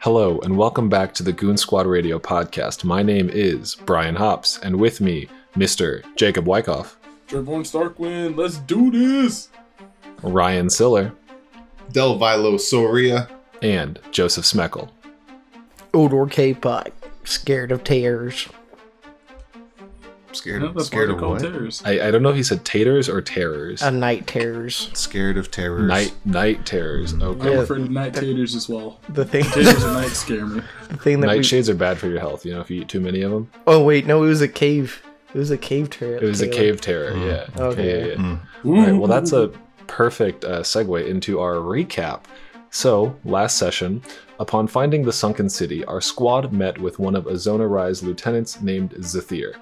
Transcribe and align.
Hello, 0.00 0.38
and 0.40 0.56
welcome 0.56 0.88
back 0.88 1.12
to 1.14 1.22
the 1.22 1.32
Goon 1.32 1.56
Squad 1.56 1.86
Radio 1.86 2.18
podcast. 2.18 2.84
My 2.84 3.02
name 3.02 3.28
is 3.32 3.74
Brian 3.74 4.14
Hops, 4.14 4.58
and 4.62 4.76
with 4.78 5.00
me, 5.00 5.28
Mr. 5.56 6.02
Jacob 6.16 6.46
Wyckoff, 6.46 6.96
Trayvorn 7.26 7.64
Starkwind, 7.64 8.36
let's 8.36 8.58
do 8.58 8.90
this! 8.90 9.48
Ryan 10.22 10.70
Siller, 10.70 11.12
Delvilo 11.92 12.58
Soria. 12.60 13.28
and 13.62 13.98
Joseph 14.12 14.44
Smeckle. 14.44 14.90
Odor 15.92 16.26
K-Pot, 16.26 16.92
scared 17.24 17.72
of 17.72 17.82
tears. 17.84 18.48
Scared, 20.38 20.62
No, 20.62 20.72
that's 20.72 20.86
scared 20.86 21.10
of 21.10 21.20
what? 21.20 21.40
terrors. 21.40 21.82
I, 21.84 22.08
I 22.08 22.10
don't 22.10 22.22
know 22.22 22.30
if 22.30 22.36
he 22.36 22.42
said 22.42 22.64
taters 22.64 23.08
or 23.08 23.20
terrors. 23.20 23.82
A 23.82 23.90
night 23.90 24.26
terrors. 24.26 24.90
Scared 24.94 25.36
of 25.36 25.50
terrors. 25.50 25.82
night 25.88 26.14
night 26.24 26.64
terrors. 26.64 27.12
Okay. 27.14 27.48
I'm 27.48 27.52
Yeah. 27.54 27.60
afraid 27.62 27.82
of 27.82 27.90
night 27.90 28.14
taters 28.14 28.54
as 28.54 28.68
well. 28.68 29.00
The 29.10 29.24
thing, 29.24 29.44
Taters 29.44 29.82
at 29.84 29.92
night 29.92 30.08
scare 30.10 30.46
me. 30.46 30.62
the 30.88 30.96
thing 30.96 31.20
that 31.20 31.30
we. 31.30 31.38
Nightshades 31.38 31.68
are 31.68 31.74
bad 31.74 31.98
for 31.98 32.06
your 32.08 32.20
health. 32.20 32.46
You 32.46 32.52
know, 32.54 32.60
if 32.60 32.70
you 32.70 32.82
eat 32.82 32.88
too 32.88 33.00
many 33.00 33.22
of 33.22 33.30
them. 33.30 33.50
Oh 33.66 33.82
wait, 33.82 34.06
no, 34.06 34.22
it 34.24 34.28
was 34.28 34.40
a 34.40 34.48
cave. 34.48 35.02
It 35.34 35.38
was 35.38 35.50
a 35.50 35.58
cave 35.58 35.90
terror. 35.90 36.16
It 36.16 36.22
was 36.24 36.40
a 36.40 36.48
cave 36.48 36.80
terror. 36.80 37.16
Yeah. 37.16 37.46
Okay. 37.58 38.00
Yeah, 38.00 38.06
yeah, 38.06 38.12
yeah. 38.12 38.14
Mm. 38.16 38.40
All 38.64 38.72
right, 38.74 38.92
well, 38.92 39.08
that's 39.08 39.32
a 39.32 39.48
perfect 39.86 40.44
uh, 40.44 40.60
segue 40.60 41.06
into 41.06 41.40
our 41.40 41.54
recap. 41.56 42.22
So, 42.70 43.16
last 43.24 43.56
session, 43.58 44.02
upon 44.38 44.66
finding 44.66 45.02
the 45.02 45.12
sunken 45.12 45.48
city, 45.48 45.84
our 45.86 46.00
squad 46.00 46.52
met 46.52 46.78
with 46.78 46.98
one 46.98 47.14
of 47.16 47.24
Azona 47.24 47.68
Rai's 47.68 48.02
lieutenants 48.02 48.60
named 48.60 48.94
Zathir, 49.00 49.54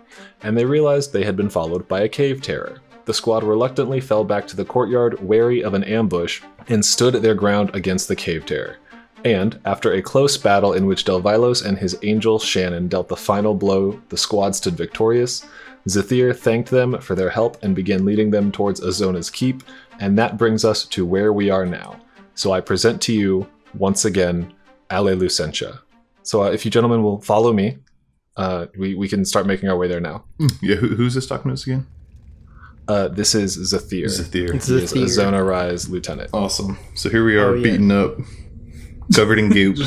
and 0.42 0.56
they 0.56 0.64
realized 0.64 1.12
they 1.12 1.24
had 1.24 1.36
been 1.36 1.50
followed 1.50 1.88
by 1.88 2.00
a 2.00 2.08
cave 2.08 2.42
terror. 2.42 2.80
The 3.06 3.14
squad 3.14 3.44
reluctantly 3.44 4.00
fell 4.00 4.24
back 4.24 4.46
to 4.48 4.56
the 4.56 4.64
courtyard, 4.64 5.22
wary 5.22 5.62
of 5.62 5.74
an 5.74 5.84
ambush, 5.84 6.42
and 6.68 6.84
stood 6.84 7.14
their 7.14 7.34
ground 7.34 7.70
against 7.74 8.08
the 8.08 8.16
cave 8.16 8.44
terror. 8.46 8.78
And, 9.24 9.58
after 9.64 9.92
a 9.92 10.02
close 10.02 10.36
battle 10.36 10.72
in 10.72 10.86
which 10.86 11.04
Delvilos 11.04 11.64
and 11.64 11.78
his 11.78 11.96
angel 12.02 12.38
Shannon 12.38 12.88
dealt 12.88 13.08
the 13.08 13.16
final 13.16 13.54
blow, 13.54 14.00
the 14.08 14.16
squad 14.16 14.54
stood 14.54 14.76
victorious. 14.76 15.44
Zathir 15.88 16.36
thanked 16.36 16.70
them 16.70 17.00
for 17.00 17.14
their 17.14 17.30
help 17.30 17.62
and 17.62 17.74
began 17.74 18.04
leading 18.04 18.30
them 18.30 18.50
towards 18.50 18.80
Azona's 18.80 19.30
keep, 19.30 19.62
and 20.00 20.18
that 20.18 20.36
brings 20.36 20.64
us 20.64 20.84
to 20.86 21.06
where 21.06 21.32
we 21.32 21.48
are 21.48 21.64
now. 21.64 22.00
So 22.34 22.52
I 22.52 22.60
present 22.60 23.00
to 23.02 23.12
you, 23.12 23.46
once 23.78 24.04
again, 24.04 24.52
Ale 24.90 25.16
Lucentia. 25.16 25.80
So 26.22 26.42
uh, 26.44 26.50
if 26.50 26.64
you 26.64 26.70
gentlemen 26.70 27.02
will 27.02 27.20
follow 27.20 27.52
me, 27.52 27.78
uh, 28.36 28.66
we, 28.78 28.94
we 28.94 29.08
can 29.08 29.24
start 29.24 29.46
making 29.46 29.68
our 29.68 29.76
way 29.76 29.88
there 29.88 30.00
now. 30.00 30.24
Yeah, 30.62 30.76
who, 30.76 30.88
who's 30.96 31.14
this 31.14 31.26
talking 31.26 31.54
to 31.54 31.62
again? 31.62 31.86
Uh, 32.88 33.08
this 33.08 33.34
is 33.34 33.56
Zathir. 33.72 34.04
Zathir. 34.06 34.54
It's 34.54 34.68
He 34.68 34.76
is 34.76 34.92
Zathir. 34.92 35.04
Azona 35.32 35.46
Rai's 35.46 35.88
lieutenant. 35.88 36.30
Awesome. 36.32 36.78
So 36.94 37.08
here 37.10 37.24
we 37.24 37.36
are, 37.36 37.50
Oh, 37.50 37.54
yeah. 37.54 37.62
beaten 37.62 37.90
up, 37.90 38.16
covered 39.14 39.38
in 39.38 39.48
goop. 39.50 39.78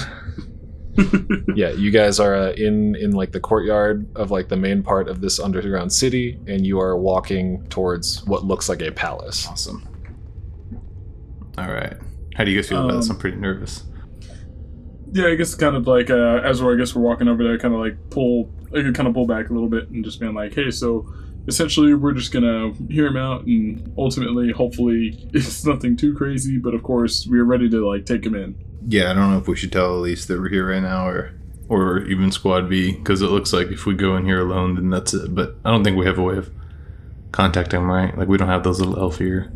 yeah, 1.56 1.69
you 1.72 1.91
guys 1.91 2.19
are 2.19 2.36
uh, 2.36 2.52
in 2.53 2.95
in 2.95 3.11
like 3.11 3.31
the 3.31 3.39
courtyard 3.39 4.06
of 4.17 4.31
like 4.31 4.50
the 4.50 4.58
main 4.58 4.84
part 4.84 5.08
of 5.08 5.22
this 5.22 5.39
underground 5.39 5.94
city, 5.94 6.38
and 6.47 6.66
you 6.67 6.78
are 6.81 6.97
walking 6.97 7.63
towards 7.69 8.25
what 8.25 8.44
looks 8.44 8.67
like 8.67 8.81
a 8.81 8.91
palace. 8.91 9.47
awesome. 9.47 9.88
All 11.58 11.72
right. 11.72 11.95
How 12.36 12.44
do 12.44 12.52
you 12.52 12.58
guys 12.58 12.67
feel 12.69 12.84
about 12.84 12.97
this? 12.97 13.09
Um, 13.09 13.16
I'm 13.16 13.19
pretty 13.22 13.38
nervous. 13.38 13.84
Yeah, 15.11 15.27
I 15.27 15.35
guess 15.35 15.55
kind 15.55 15.75
of 15.75 15.88
like 15.88 16.09
uh, 16.09 16.41
as 16.43 16.61
we're 16.61 16.75
I 16.75 16.77
guess 16.77 16.95
we're 16.95 17.02
walking 17.02 17.27
over 17.27 17.43
there, 17.43 17.57
kind 17.57 17.73
of 17.73 17.79
like 17.79 17.97
pull, 18.09 18.52
I 18.67 18.81
could 18.81 18.95
kind 18.95 19.07
of 19.07 19.13
pull 19.13 19.25
back 19.25 19.49
a 19.49 19.53
little 19.53 19.69
bit 19.69 19.89
and 19.89 20.03
just 20.03 20.19
being 20.19 20.33
like, 20.33 20.53
hey, 20.53 20.71
so 20.71 21.11
essentially 21.47 21.93
we're 21.93 22.13
just 22.13 22.31
gonna 22.31 22.73
hear 22.89 23.07
him 23.07 23.17
out, 23.17 23.45
and 23.45 23.93
ultimately, 23.97 24.51
hopefully, 24.51 25.29
it's 25.33 25.66
nothing 25.66 25.97
too 25.97 26.13
crazy, 26.16 26.57
but 26.57 26.73
of 26.73 26.83
course, 26.83 27.27
we're 27.27 27.43
ready 27.43 27.69
to 27.69 27.88
like 27.88 28.05
take 28.05 28.25
him 28.25 28.35
in. 28.35 28.55
Yeah, 28.88 29.11
I 29.11 29.13
don't 29.13 29.31
know 29.31 29.38
if 29.38 29.47
we 29.47 29.55
should 29.55 29.71
tell 29.71 29.95
Elise 29.95 30.25
that 30.27 30.39
we're 30.39 30.49
here 30.49 30.69
right 30.69 30.81
now, 30.81 31.07
or 31.07 31.33
or 31.67 32.01
even 32.03 32.31
Squad 32.31 32.69
B, 32.69 32.94
because 32.94 33.21
it 33.21 33.27
looks 33.27 33.53
like 33.53 33.67
if 33.67 33.85
we 33.85 33.94
go 33.94 34.16
in 34.16 34.25
here 34.25 34.41
alone, 34.41 34.75
then 34.75 34.89
that's 34.89 35.13
it. 35.13 35.35
But 35.35 35.55
I 35.66 35.72
don't 35.72 35.84
think 35.84 35.97
we 35.97 36.05
have 36.05 36.17
a 36.17 36.23
way 36.23 36.38
of 36.38 36.51
contacting 37.31 37.81
him, 37.81 37.89
right? 37.91 38.17
Like 38.17 38.28
we 38.28 38.38
don't 38.38 38.47
have 38.47 38.63
those 38.63 38.79
little 38.79 39.00
elf 39.00 39.22
ear 39.22 39.51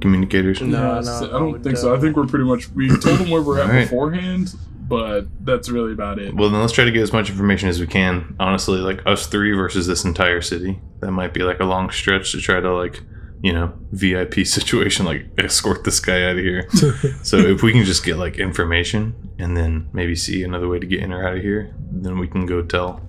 communicators. 0.00 0.60
No, 0.60 0.66
Yeah, 0.96 1.00
no, 1.00 1.12
I 1.12 1.24
I 1.24 1.28
don't 1.38 1.52
would, 1.52 1.64
think 1.64 1.76
so. 1.76 1.94
I 1.94 1.98
think 2.00 2.16
we're 2.16 2.26
pretty 2.26 2.44
much 2.44 2.70
we 2.70 2.88
told 2.88 3.18
them 3.18 3.30
where 3.30 3.42
we're 3.42 3.58
at 3.60 3.66
Alright. 3.68 3.84
beforehand, 3.88 4.54
but 4.88 5.26
that's 5.44 5.68
really 5.68 5.92
about 5.92 6.18
it. 6.18 6.34
Well, 6.34 6.50
then 6.50 6.60
let's 6.60 6.72
try 6.72 6.84
to 6.84 6.90
get 6.92 7.02
as 7.02 7.12
much 7.12 7.30
information 7.30 7.68
as 7.68 7.80
we 7.80 7.86
can. 7.86 8.34
Honestly, 8.40 8.78
like 8.78 9.00
us 9.06 9.26
three 9.26 9.52
versus 9.52 9.86
this 9.86 10.04
entire 10.04 10.40
city. 10.40 10.80
That 11.00 11.12
might 11.12 11.34
be 11.34 11.42
like 11.42 11.60
a 11.60 11.64
long 11.64 11.90
stretch 11.90 12.32
to 12.32 12.40
try 12.40 12.60
to 12.60 12.74
like, 12.74 13.00
you 13.42 13.52
know, 13.52 13.72
VIP 13.92 14.34
situation, 14.46 15.04
like 15.06 15.26
escort 15.38 15.84
this 15.84 16.00
guy 16.00 16.22
out 16.24 16.36
of 16.38 16.44
here. 16.44 16.68
so 17.22 17.36
if 17.36 17.62
we 17.62 17.72
can 17.72 17.84
just 17.84 18.04
get 18.04 18.16
like 18.16 18.38
information 18.38 19.14
and 19.38 19.56
then 19.56 19.88
maybe 19.92 20.14
see 20.16 20.42
another 20.42 20.68
way 20.68 20.78
to 20.78 20.86
get 20.86 21.00
in 21.00 21.12
or 21.12 21.26
out 21.26 21.36
of 21.36 21.42
here, 21.42 21.74
then 21.90 22.18
we 22.18 22.26
can 22.28 22.46
go 22.46 22.62
tell 22.62 23.00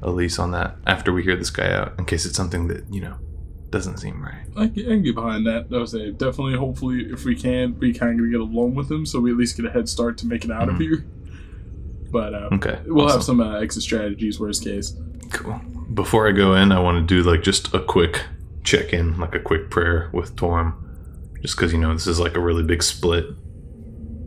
Elise 0.00 0.38
on 0.38 0.52
that 0.52 0.76
after 0.86 1.12
we 1.12 1.24
hear 1.24 1.36
this 1.36 1.50
guy 1.50 1.72
out, 1.72 1.94
in 1.98 2.04
case 2.04 2.24
it's 2.24 2.36
something 2.36 2.68
that 2.68 2.84
you 2.88 3.00
know 3.00 3.16
doesn't 3.70 3.98
seem 3.98 4.22
right. 4.22 4.44
I 4.56 4.68
can, 4.68 4.84
I 4.86 4.88
can 4.88 5.02
get 5.02 5.14
behind 5.14 5.46
that. 5.46 5.66
I 5.72 5.76
would 5.78 5.88
say 5.88 6.10
definitely. 6.10 6.56
Hopefully, 6.56 7.00
if 7.10 7.24
we 7.24 7.34
can, 7.36 7.78
we 7.78 7.92
kind 7.92 8.18
of 8.20 8.30
get 8.30 8.40
alone 8.40 8.74
with 8.74 8.90
him, 8.90 9.04
so 9.06 9.20
we 9.20 9.30
at 9.30 9.36
least 9.36 9.56
get 9.56 9.66
a 9.66 9.70
head 9.70 9.88
start 9.88 10.16
to 10.18 10.26
make 10.26 10.44
it 10.44 10.50
out 10.50 10.68
of 10.68 10.76
Mhm. 10.76 10.80
here. 10.80 11.04
But 12.10 12.34
uh, 12.34 12.48
Okay, 12.52 12.78
we'll 12.86 13.08
have 13.10 13.22
some 13.22 13.40
uh, 13.40 13.58
exit 13.60 13.82
strategies, 13.82 14.40
worst 14.40 14.64
case. 14.64 14.96
Cool. 15.30 15.60
Before 15.92 16.26
I 16.26 16.32
go 16.32 16.54
in, 16.54 16.72
I 16.72 16.80
want 16.80 17.06
to 17.06 17.14
do 17.14 17.28
like 17.28 17.42
just 17.42 17.74
a 17.74 17.80
quick 17.80 18.24
check 18.64 18.92
in, 18.94 19.18
like 19.18 19.34
a 19.34 19.40
quick 19.40 19.68
prayer 19.70 20.08
with 20.14 20.34
Torm, 20.36 20.74
just 21.42 21.56
because 21.56 21.72
you 21.72 21.78
know 21.78 21.92
this 21.92 22.06
is 22.06 22.18
like 22.18 22.34
a 22.36 22.40
really 22.40 22.62
big 22.62 22.82
split. 22.82 23.26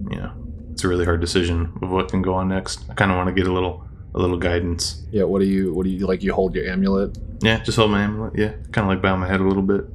You 0.10 0.18
know, 0.18 0.32
it's 0.72 0.84
a 0.84 0.88
really 0.88 1.06
hard 1.06 1.22
decision 1.22 1.74
of 1.82 1.90
what 1.90 2.10
can 2.10 2.22
go 2.22 2.36
on 2.36 2.50
next. 2.50 2.86
I 2.90 2.94
kind 2.94 3.10
of 3.12 3.18
want 3.18 3.30
to 3.30 3.34
get 3.34 3.48
a 3.48 3.54
little, 3.54 3.88
a 4.14 4.20
little 4.20 4.38
guidance. 4.38 5.04
Yeah, 5.12 5.24
what 5.24 5.40
do 5.40 5.46
you 5.46 5.74
what 5.74 5.84
do 5.84 5.90
you 5.90 6.06
like? 6.06 6.24
You 6.24 6.34
hold 6.34 6.56
your 6.56 6.68
amulet. 6.68 7.18
Yeah, 7.42 7.64
just 7.64 7.78
hold 7.78 7.92
my 7.92 8.04
amulet. 8.04 8.34
Yeah, 8.38 8.52
kind 8.72 8.86
of 8.86 8.88
like 8.88 9.02
bow 9.02 9.16
my 9.16 9.28
head 9.28 9.40
a 9.40 9.44
little 9.44 9.64
bit. 9.64 9.86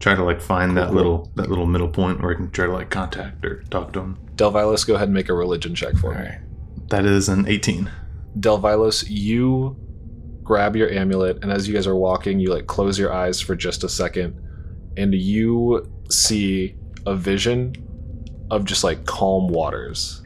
Try 0.00 0.14
to 0.14 0.24
like 0.24 0.40
find 0.40 0.76
that 0.76 0.92
little, 0.92 1.30
that 1.36 1.48
little 1.48 1.66
middle 1.66 1.86
point 1.88 2.20
where 2.20 2.32
I 2.32 2.34
can 2.34 2.50
try 2.50 2.66
to 2.66 2.72
like 2.72 2.90
contact 2.90 3.44
or 3.44 3.62
talk 3.70 3.92
to 3.92 4.00
him. 4.00 4.18
Delvilos, 4.34 4.84
go 4.84 4.96
ahead 4.96 5.06
and 5.06 5.14
make 5.14 5.28
a 5.28 5.34
religion 5.34 5.76
check 5.76 5.94
for 5.94 6.12
All 6.12 6.18
me. 6.20 6.26
right, 6.26 6.38
that 6.88 7.04
is 7.04 7.28
an 7.28 7.46
18. 7.46 7.88
Delvilos, 8.40 9.04
you 9.08 9.76
grab 10.42 10.74
your 10.74 10.90
amulet, 10.90 11.38
and 11.42 11.52
as 11.52 11.68
you 11.68 11.74
guys 11.74 11.86
are 11.86 11.94
walking, 11.94 12.40
you 12.40 12.52
like 12.52 12.66
close 12.66 12.98
your 12.98 13.12
eyes 13.12 13.40
for 13.40 13.54
just 13.54 13.84
a 13.84 13.88
second, 13.88 14.34
and 14.96 15.14
you 15.14 15.88
see 16.10 16.74
a 17.06 17.14
vision 17.14 17.74
of 18.50 18.64
just 18.64 18.82
like 18.82 19.04
calm 19.06 19.48
waters, 19.48 20.20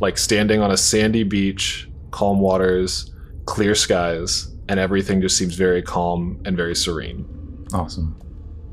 like 0.00 0.18
standing 0.18 0.60
on 0.60 0.70
a 0.70 0.76
sandy 0.76 1.22
beach, 1.22 1.88
calm 2.14 2.38
waters, 2.38 3.12
clear 3.44 3.74
skies, 3.74 4.54
and 4.68 4.78
everything 4.78 5.20
just 5.20 5.36
seems 5.36 5.56
very 5.56 5.82
calm 5.82 6.40
and 6.44 6.56
very 6.56 6.76
serene. 6.76 7.26
Awesome. 7.72 8.16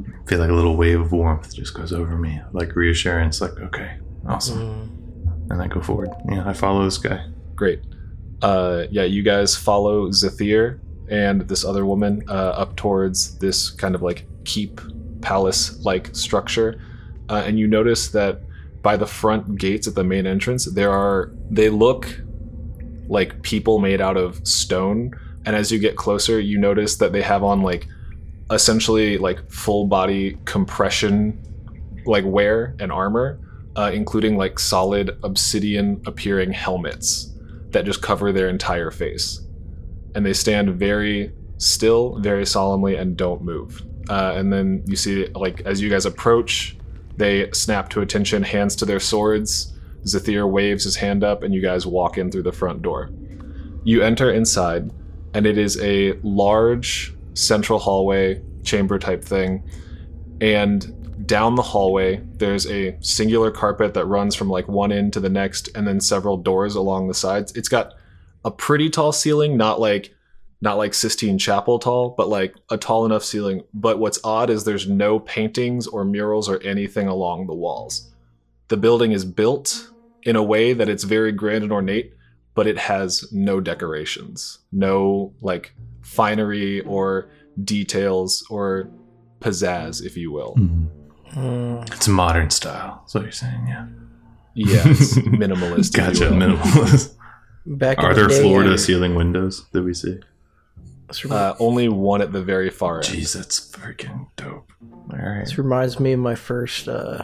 I 0.05 0.29
feel 0.29 0.37
like 0.37 0.51
a 0.51 0.53
little 0.53 0.77
wave 0.77 1.01
of 1.01 1.11
warmth 1.11 1.55
just 1.55 1.73
goes 1.73 1.91
over 1.91 2.15
me, 2.17 2.39
like 2.53 2.75
reassurance, 2.75 3.41
like, 3.41 3.59
okay, 3.59 3.97
awesome. 4.27 4.59
Mm. 4.59 5.51
And 5.51 5.59
I 5.59 5.65
go 5.65 5.81
forward. 5.81 6.09
Yeah, 6.29 6.47
I 6.47 6.53
follow 6.53 6.85
this 6.85 6.99
guy. 6.99 7.25
Great. 7.55 7.81
Uh, 8.43 8.83
yeah, 8.91 9.05
you 9.05 9.23
guys 9.23 9.55
follow 9.55 10.09
Zathir 10.09 10.79
and 11.09 11.41
this 11.47 11.65
other 11.65 11.83
woman 11.87 12.23
uh, 12.29 12.53
up 12.63 12.75
towards 12.75 13.39
this 13.39 13.71
kind 13.71 13.95
of 13.95 14.03
like 14.03 14.27
keep 14.45 14.79
palace 15.21 15.83
like 15.83 16.15
structure. 16.15 16.79
Uh, 17.27 17.41
and 17.43 17.57
you 17.57 17.65
notice 17.67 18.09
that 18.09 18.41
by 18.83 18.95
the 18.97 19.07
front 19.07 19.57
gates 19.57 19.87
at 19.87 19.95
the 19.95 20.03
main 20.03 20.27
entrance, 20.27 20.65
there 20.65 20.91
are, 20.91 21.31
they 21.49 21.69
look 21.69 22.21
like 23.11 23.41
people 23.41 23.77
made 23.77 23.99
out 23.99 24.15
of 24.15 24.45
stone. 24.47 25.11
And 25.45 25.55
as 25.55 25.71
you 25.71 25.77
get 25.79 25.97
closer, 25.97 26.39
you 26.39 26.57
notice 26.57 26.95
that 26.97 27.11
they 27.11 27.21
have 27.21 27.43
on 27.43 27.61
like 27.61 27.87
essentially 28.49 29.17
like 29.17 29.51
full 29.51 29.85
body 29.85 30.37
compression 30.45 31.37
like 32.05 32.23
wear 32.25 32.73
and 32.79 32.89
armor, 32.91 33.37
uh, 33.75 33.91
including 33.93 34.37
like 34.37 34.57
solid 34.59 35.17
obsidian 35.23 36.01
appearing 36.05 36.53
helmets 36.53 37.33
that 37.71 37.83
just 37.83 38.01
cover 38.01 38.31
their 38.31 38.47
entire 38.47 38.91
face. 38.91 39.41
And 40.15 40.25
they 40.25 40.33
stand 40.33 40.69
very 40.75 41.33
still, 41.57 42.17
very 42.19 42.45
solemnly, 42.45 42.95
and 42.95 43.17
don't 43.17 43.41
move. 43.43 43.83
Uh, 44.09 44.33
and 44.35 44.51
then 44.51 44.83
you 44.87 44.95
see, 44.95 45.27
like, 45.35 45.61
as 45.61 45.81
you 45.81 45.89
guys 45.89 46.05
approach, 46.05 46.77
they 47.17 47.51
snap 47.51 47.89
to 47.89 48.01
attention, 48.01 48.43
hands 48.43 48.75
to 48.77 48.85
their 48.85 48.99
swords. 48.99 49.73
Zathir 50.05 50.49
waves 50.49 50.83
his 50.83 50.95
hand 50.95 51.23
up, 51.23 51.43
and 51.43 51.53
you 51.53 51.61
guys 51.61 51.85
walk 51.85 52.17
in 52.17 52.31
through 52.31 52.43
the 52.43 52.51
front 52.51 52.81
door. 52.81 53.09
You 53.83 54.01
enter 54.01 54.31
inside, 54.31 54.91
and 55.33 55.45
it 55.45 55.57
is 55.57 55.79
a 55.81 56.13
large 56.23 57.13
central 57.33 57.79
hallway, 57.79 58.41
chamber 58.63 58.99
type 58.99 59.23
thing. 59.23 59.63
And 60.39 61.27
down 61.27 61.55
the 61.55 61.61
hallway, 61.61 62.21
there's 62.37 62.67
a 62.67 62.97
singular 63.01 63.51
carpet 63.51 63.93
that 63.93 64.05
runs 64.05 64.35
from 64.35 64.49
like 64.49 64.67
one 64.67 64.91
end 64.91 65.13
to 65.13 65.19
the 65.19 65.29
next, 65.29 65.69
and 65.75 65.87
then 65.87 65.99
several 65.99 66.37
doors 66.37 66.75
along 66.75 67.07
the 67.07 67.13
sides. 67.13 67.51
It's 67.53 67.69
got 67.69 67.93
a 68.43 68.51
pretty 68.51 68.89
tall 68.89 69.11
ceiling, 69.11 69.57
not 69.57 69.79
like 69.79 70.13
not 70.63 70.77
like 70.77 70.93
Sistine 70.93 71.39
Chapel 71.39 71.79
tall, 71.79 72.13
but 72.15 72.29
like 72.29 72.55
a 72.69 72.77
tall 72.77 73.03
enough 73.05 73.23
ceiling. 73.23 73.63
But 73.73 73.97
what's 73.97 74.19
odd 74.23 74.51
is 74.51 74.63
there's 74.63 74.87
no 74.87 75.19
paintings 75.19 75.87
or 75.87 76.05
murals 76.05 76.47
or 76.47 76.61
anything 76.61 77.07
along 77.07 77.47
the 77.47 77.55
walls. 77.55 78.11
The 78.67 78.77
building 78.77 79.11
is 79.11 79.25
built 79.25 79.90
in 80.23 80.35
a 80.35 80.43
way 80.43 80.73
that 80.73 80.87
it's 80.89 81.03
very 81.03 81.31
grand 81.31 81.63
and 81.63 81.71
ornate, 81.71 82.13
but 82.55 82.67
it 82.67 82.77
has 82.77 83.31
no 83.31 83.59
decorations, 83.59 84.59
no 84.71 85.33
like 85.41 85.73
finery 86.01 86.81
or 86.81 87.29
details 87.63 88.45
or 88.49 88.89
pizzazz, 89.39 90.03
if 90.05 90.15
you 90.17 90.31
will. 90.31 90.55
Mm, 90.57 91.91
It's 91.93 92.07
modern 92.07 92.49
style. 92.49 92.99
That's 93.03 93.13
what 93.15 93.23
you're 93.23 93.31
saying, 93.31 93.65
yeah. 93.67 93.87
Yeah, 94.53 94.83
it's 94.85 95.13
minimalist. 95.17 95.89
if 95.89 95.93
Gotcha, 95.93 96.25
minimalist. 96.31 97.15
back 97.65 97.99
Are 97.99 98.13
the 98.13 98.21
there 98.21 98.27
day, 98.29 98.41
floor 98.41 98.63
to 98.63 98.77
ceiling 98.77 99.15
windows 99.15 99.65
that 99.71 99.81
we 99.83 99.93
see? 99.93 100.19
Uh, 101.29 101.53
only 101.59 101.89
one 101.89 102.21
at 102.21 102.31
the 102.31 102.41
very 102.41 102.69
far 102.69 102.97
end. 102.97 103.05
Jeez, 103.05 103.33
that's 103.35 103.59
freaking 103.71 104.27
dope. 104.37 104.71
All 105.11 105.17
right. 105.19 105.39
this 105.43 105.57
reminds 105.57 105.99
me 105.99 106.13
of 106.13 106.19
my 106.21 106.35
first 106.35 106.87
uh 106.87 107.23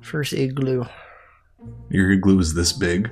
first 0.00 0.32
igloo. 0.32 0.84
Your 1.90 2.10
igloo 2.12 2.38
is 2.38 2.54
this 2.54 2.72
big? 2.72 3.10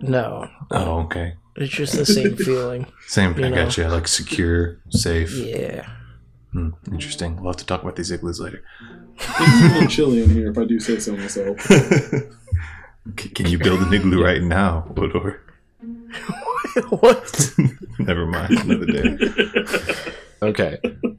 No, 0.00 0.48
Oh, 0.70 1.00
okay. 1.02 1.34
it's 1.56 1.72
just 1.72 1.94
the 1.96 2.06
same 2.06 2.36
feeling. 2.46 2.86
Same. 3.06 3.38
You 3.38 3.46
I 3.46 3.48
know. 3.50 3.64
got 3.64 3.76
you. 3.76 3.86
Like 3.88 4.08
secure, 4.08 4.78
safe. 4.90 5.32
Yeah. 5.34 5.88
Hmm, 6.52 6.70
interesting. 6.90 7.36
We'll 7.36 7.52
have 7.52 7.56
to 7.58 7.66
talk 7.66 7.82
about 7.82 7.96
these 7.96 8.10
igloos 8.10 8.40
later. 8.40 8.62
It's 9.16 9.28
a 9.70 9.74
little 9.74 9.88
chilly 9.88 10.22
in 10.22 10.30
here, 10.30 10.50
if 10.50 10.58
I 10.58 10.64
do 10.64 10.80
say 10.80 10.98
so 10.98 11.14
myself. 11.16 11.60
C- 13.18 13.28
Can 13.30 13.46
you 13.46 13.58
build 13.58 13.80
an 13.80 13.92
igloo 13.92 14.22
right 14.22 14.42
now, 14.42 14.92
Odor? 14.96 15.42
what? 16.90 17.50
Never 17.98 18.26
mind. 18.26 18.58
Another 18.60 18.86
day. 18.86 20.12
Okay. 20.42 20.78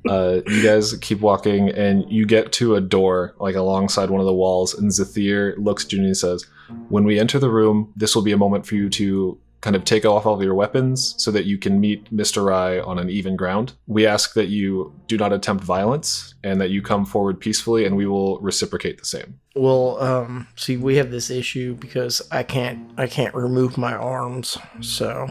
Uh, 0.10 0.42
you 0.48 0.64
guys 0.64 0.94
keep 0.98 1.22
walking, 1.22 1.70
and 1.70 2.10
you 2.12 2.26
get 2.26 2.52
to 2.54 2.76
a 2.76 2.82
door, 2.82 3.36
like 3.40 3.56
alongside 3.56 4.10
one 4.10 4.20
of 4.20 4.26
the 4.26 4.34
walls. 4.34 4.74
And 4.74 4.90
Zathir 4.90 5.56
looks 5.58 5.86
at 5.86 5.94
you 5.94 6.00
and 6.00 6.08
he 6.08 6.14
says, 6.14 6.46
"When 6.90 7.04
we 7.04 7.20
enter 7.20 7.40
the 7.40 7.50
room, 7.50 7.94
this 7.96 8.16
will 8.16 8.24
be 8.24 8.32
a 8.32 8.38
moment 8.38 8.66
for 8.66 8.76
you 8.76 8.90
to 8.90 9.38
kind 9.62 9.76
of 9.76 9.84
take 9.84 10.06
off 10.06 10.26
all 10.26 10.34
of 10.34 10.42
your 10.42 10.56
weapons, 10.56 11.14
so 11.20 11.30
that 11.30 11.46
you 11.46 11.56
can 11.58 11.80
meet 11.80 12.12
Mister 12.12 12.44
Rai 12.44 12.80
on 12.80 12.98
an 12.98 13.12
even 13.12 13.36
ground. 13.36 13.74
We 13.86 14.08
ask 14.08 14.34
that 14.34 14.48
you 14.48 14.92
do 15.06 15.18
not 15.18 15.34
attempt 15.34 15.64
violence, 15.64 16.34
and 16.44 16.60
that 16.60 16.72
you 16.72 16.82
come 16.82 17.06
forward 17.06 17.40
peacefully, 17.40 17.86
and 17.86 17.96
we 17.96 18.08
will 18.08 18.40
reciprocate 18.40 18.98
the 18.98 19.06
same." 19.06 19.40
Well, 19.56 20.02
um, 20.02 20.48
see, 20.56 20.78
we 20.78 20.96
have 20.96 21.12
this 21.12 21.30
issue 21.30 21.76
because 21.76 22.22
I 22.32 22.42
can't, 22.44 22.90
I 22.98 23.06
can't 23.06 23.36
remove 23.36 23.78
my 23.78 23.94
arms, 23.94 24.58
so 24.80 25.30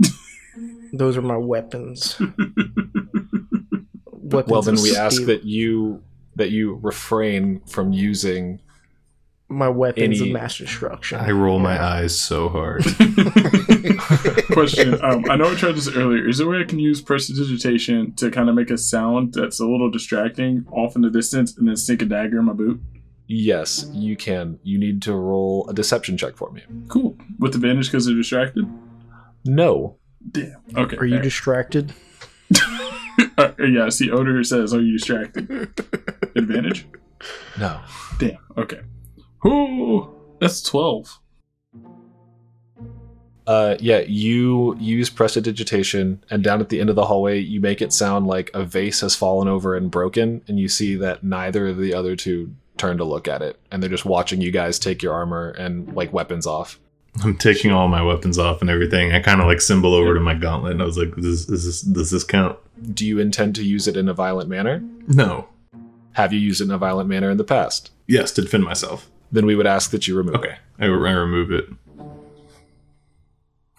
those 0.92 1.16
are 1.18 1.22
my 1.22 1.36
weapons. 1.36 2.18
weapons 4.34 4.50
Well, 4.52 4.62
then 4.62 4.74
of 4.74 4.82
we 4.82 4.96
ask 4.96 5.24
that 5.24 5.44
you 5.44 6.02
that 6.36 6.50
you 6.50 6.78
refrain 6.82 7.60
from 7.66 7.92
using. 7.92 8.60
my 9.48 9.68
weapons 9.68 10.20
any- 10.20 10.30
of 10.30 10.32
mass 10.32 10.58
destruction. 10.58 11.18
I 11.20 11.30
roll 11.30 11.58
my 11.60 11.80
eyes 11.82 12.18
so 12.18 12.48
hard. 12.48 12.84
Question. 14.52 14.94
Um, 15.02 15.24
I 15.30 15.36
know 15.36 15.50
I 15.52 15.54
tried 15.54 15.72
this 15.76 15.88
earlier. 15.88 16.28
Is 16.28 16.38
there 16.38 16.46
a 16.46 16.50
way 16.50 16.60
I 16.60 16.64
can 16.64 16.78
use 16.78 17.00
prestidigitation 17.00 18.14
to 18.16 18.30
kind 18.30 18.48
of 18.48 18.54
make 18.54 18.70
a 18.70 18.78
sound 18.78 19.34
that's 19.34 19.60
a 19.60 19.66
little 19.66 19.90
distracting 19.90 20.66
off 20.72 20.96
in 20.96 21.02
the 21.02 21.10
distance 21.10 21.56
and 21.56 21.68
then 21.68 21.76
sink 21.76 22.02
a 22.02 22.04
dagger 22.04 22.38
in 22.40 22.46
my 22.46 22.52
boot? 22.52 22.80
Yes, 23.26 23.86
you 23.92 24.16
can. 24.16 24.58
You 24.64 24.78
need 24.78 25.00
to 25.02 25.14
roll 25.14 25.66
a 25.68 25.74
deception 25.74 26.16
check 26.16 26.36
for 26.36 26.50
me. 26.50 26.62
Cool. 26.88 27.16
With 27.38 27.54
advantage 27.54 27.86
because 27.86 28.06
they're 28.06 28.14
distracted? 28.16 28.66
No, 29.44 29.98
Damn. 30.30 30.56
Okay. 30.76 30.96
Are 30.96 31.04
you 31.04 31.14
there. 31.14 31.22
distracted? 31.22 31.92
Uh, 33.36 33.52
yeah, 33.58 33.88
see, 33.88 34.10
Odor 34.10 34.42
says, 34.44 34.72
Are 34.72 34.80
you 34.80 34.92
distracted? 34.92 35.50
advantage? 36.36 36.86
no. 37.58 37.80
Damn. 38.18 38.38
Okay. 38.56 38.80
Ooh, 39.44 40.14
that's 40.40 40.62
12. 40.62 41.20
Uh, 43.46 43.76
yeah, 43.78 43.98
you 44.00 44.76
use 44.78 45.10
prestidigitation, 45.10 46.24
and 46.30 46.42
down 46.42 46.60
at 46.60 46.70
the 46.70 46.80
end 46.80 46.88
of 46.88 46.96
the 46.96 47.04
hallway, 47.04 47.38
you 47.38 47.60
make 47.60 47.82
it 47.82 47.92
sound 47.92 48.26
like 48.26 48.50
a 48.54 48.64
vase 48.64 49.00
has 49.00 49.14
fallen 49.14 49.48
over 49.48 49.76
and 49.76 49.90
broken, 49.90 50.42
and 50.48 50.58
you 50.58 50.68
see 50.68 50.94
that 50.96 51.22
neither 51.22 51.68
of 51.68 51.76
the 51.76 51.92
other 51.92 52.16
two 52.16 52.54
turn 52.78 52.96
to 52.96 53.04
look 53.04 53.28
at 53.28 53.42
it, 53.42 53.60
and 53.70 53.82
they're 53.82 53.90
just 53.90 54.06
watching 54.06 54.40
you 54.40 54.50
guys 54.50 54.78
take 54.78 55.02
your 55.02 55.12
armor 55.12 55.50
and 55.50 55.94
like 55.94 56.12
weapons 56.12 56.46
off. 56.46 56.80
I'm 57.22 57.36
taking 57.36 57.70
all 57.70 57.86
my 57.88 58.02
weapons 58.02 58.38
off 58.38 58.60
and 58.60 58.68
everything. 58.68 59.12
I 59.12 59.20
kind 59.20 59.40
of 59.40 59.46
like 59.46 59.60
symbol 59.60 59.94
over 59.94 60.14
to 60.14 60.20
my 60.20 60.34
gauntlet, 60.34 60.72
and 60.72 60.82
I 60.82 60.84
was 60.84 60.98
like, 60.98 61.14
"Does 61.14 61.46
this, 61.46 61.48
is 61.48 61.64
this 61.64 61.80
does 61.82 62.10
this 62.10 62.24
count?" 62.24 62.58
Do 62.92 63.06
you 63.06 63.20
intend 63.20 63.54
to 63.56 63.62
use 63.64 63.86
it 63.86 63.96
in 63.96 64.08
a 64.08 64.14
violent 64.14 64.48
manner? 64.48 64.82
No. 65.06 65.46
Have 66.14 66.32
you 66.32 66.40
used 66.40 66.60
it 66.60 66.64
in 66.64 66.70
a 66.72 66.78
violent 66.78 67.08
manner 67.08 67.30
in 67.30 67.36
the 67.36 67.44
past? 67.44 67.90
Yes, 68.08 68.32
to 68.32 68.42
defend 68.42 68.64
myself. 68.64 69.08
Then 69.30 69.46
we 69.46 69.54
would 69.54 69.66
ask 69.66 69.90
that 69.92 70.06
you 70.08 70.16
remove 70.16 70.34
it. 70.34 70.38
Okay, 70.38 70.56
I, 70.80 70.84
I 70.86 70.88
remove 70.88 71.52
it. 71.52 71.68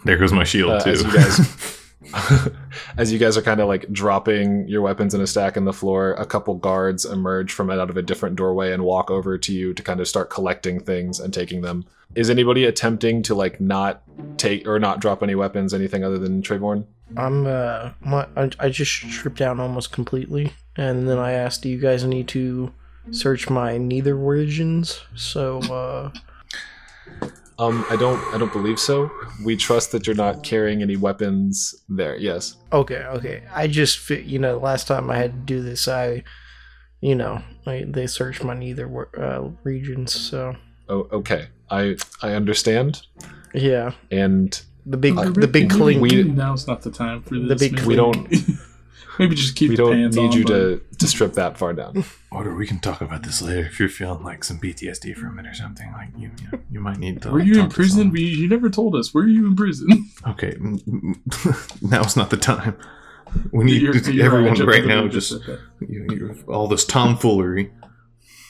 There 0.05 0.17
goes 0.17 0.31
my 0.33 0.43
shield 0.43 0.71
Uh, 0.71 0.79
too. 0.83 1.03
as 2.97 3.11
you 3.11 3.19
guys 3.19 3.37
are 3.37 3.41
kind 3.41 3.59
of 3.59 3.67
like 3.67 3.91
dropping 3.91 4.67
your 4.67 4.81
weapons 4.81 5.13
in 5.13 5.21
a 5.21 5.27
stack 5.27 5.57
in 5.57 5.65
the 5.65 5.73
floor 5.73 6.13
a 6.13 6.25
couple 6.25 6.55
guards 6.55 7.05
emerge 7.05 7.51
from 7.51 7.69
out 7.69 7.89
of 7.89 7.97
a 7.97 8.01
different 8.01 8.35
doorway 8.35 8.71
and 8.71 8.83
walk 8.83 9.09
over 9.09 9.37
to 9.37 9.53
you 9.53 9.73
to 9.73 9.81
kind 9.83 9.99
of 9.99 10.07
start 10.07 10.29
collecting 10.29 10.79
things 10.79 11.19
and 11.19 11.33
taking 11.33 11.61
them 11.61 11.85
is 12.13 12.29
anybody 12.29 12.65
attempting 12.65 13.21
to 13.23 13.35
like 13.35 13.59
not 13.59 14.01
take 14.37 14.67
or 14.67 14.79
not 14.79 14.99
drop 14.99 15.23
any 15.23 15.35
weapons 15.35 15.73
anything 15.73 16.03
other 16.03 16.17
than 16.17 16.41
Trayvorn? 16.41 16.85
I'm 17.17 17.45
uh, 17.45 17.91
my, 18.01 18.27
I, 18.35 18.49
I 18.59 18.69
just 18.69 18.91
stripped 18.91 19.37
down 19.37 19.59
almost 19.59 19.91
completely, 19.91 20.53
and 20.75 21.07
then 21.07 21.19
I 21.19 21.33
asked, 21.33 21.61
"Do 21.61 21.69
you 21.69 21.79
guys 21.79 22.03
need 22.03 22.27
to 22.29 22.73
search 23.11 23.49
my 23.49 23.77
neither 23.77 24.15
regions?" 24.15 25.01
So, 25.13 25.59
uh, 25.59 26.11
um 27.59 27.85
i 27.89 27.95
don't 27.95 28.19
i 28.33 28.37
don't 28.37 28.51
believe 28.51 28.79
so 28.79 29.09
we 29.45 29.55
trust 29.55 29.91
that 29.91 30.05
you're 30.05 30.15
not 30.15 30.43
carrying 30.43 30.81
any 30.81 30.97
weapons 30.97 31.73
there 31.87 32.15
yes 32.17 32.57
okay, 32.73 33.03
okay. 33.05 33.43
I 33.53 33.67
just, 33.67 34.09
you 34.09 34.39
know, 34.39 34.57
last 34.57 34.87
time 34.87 35.09
I 35.09 35.17
had 35.17 35.31
to 35.31 35.39
do 35.53 35.61
this, 35.61 35.87
I, 35.87 36.23
you 36.99 37.15
know, 37.15 37.41
I, 37.65 37.85
they 37.87 38.07
searched 38.07 38.43
my 38.43 38.53
neither 38.53 38.87
uh, 39.17 39.49
regions. 39.63 40.13
So, 40.13 40.55
oh 40.89 41.07
okay 41.11 41.47
i 41.71 41.95
i 42.21 42.33
understand 42.33 43.01
yeah, 43.53 43.91
and 44.11 44.61
the 44.85 44.97
big, 44.97 45.17
Uh, 45.17 45.29
the 45.31 45.47
big 45.47 45.69
clink. 45.69 46.01
we- 46.01 46.23
Now's 46.23 46.67
not 46.67 46.81
the 46.81 46.91
time 46.91 47.23
for 47.23 47.35
this. 47.39 47.47
The 47.47 47.55
big 47.55 47.73
maybe- 47.75 47.87
we 47.87 47.95
don't- 47.95 48.27
Maybe 49.19 49.35
just 49.35 49.55
keep 49.55 49.69
we 49.69 49.75
your 49.77 49.87
don't 49.87 49.95
pants 49.95 50.15
need 50.17 50.25
on, 50.31 50.31
you 50.37 50.43
but- 50.43 50.49
to 50.49 50.81
to 50.97 51.07
strip 51.07 51.33
that 51.33 51.57
far 51.57 51.73
down 51.73 52.03
Odor, 52.31 52.55
we 52.55 52.65
can 52.67 52.79
talk 52.79 53.01
about 53.01 53.23
this 53.23 53.41
later 53.41 53.65
if 53.67 53.79
you're 53.79 53.89
feeling 53.89 54.23
like 54.23 54.43
some 54.43 54.59
PTSD 54.59 55.15
from 55.15 55.37
it 55.39 55.45
or 55.47 55.53
something. 55.53 55.91
Like 55.93 56.09
you, 56.17 56.31
you, 56.41 56.51
know, 56.51 56.59
you 56.71 56.79
might 56.81 56.97
need 56.97 57.21
to. 57.21 57.31
Were 57.31 57.39
like, 57.39 57.47
you 57.47 57.59
in 57.61 57.69
prison? 57.69 57.97
someone. 57.99 58.13
We, 58.13 58.21
you 58.23 58.47
never 58.49 58.69
told 58.69 58.95
us. 58.95 59.13
Were 59.13 59.27
you 59.27 59.45
in 59.47 59.55
prison? 59.55 59.87
Okay, 60.27 60.57
now's 61.81 62.15
not 62.17 62.29
the 62.29 62.37
time. 62.37 62.75
We 63.51 63.63
need 63.65 63.81
You're- 63.81 63.99
you're 64.13 64.25
everyone 64.25 64.51
I 64.51 64.55
jumped 64.55 64.71
right 64.71 64.85
now. 64.85 65.07
Just 65.07 65.31
you, 65.87 66.07
you, 66.09 66.43
all 66.47 66.67
this 66.67 66.85
tomfoolery. 66.85 67.71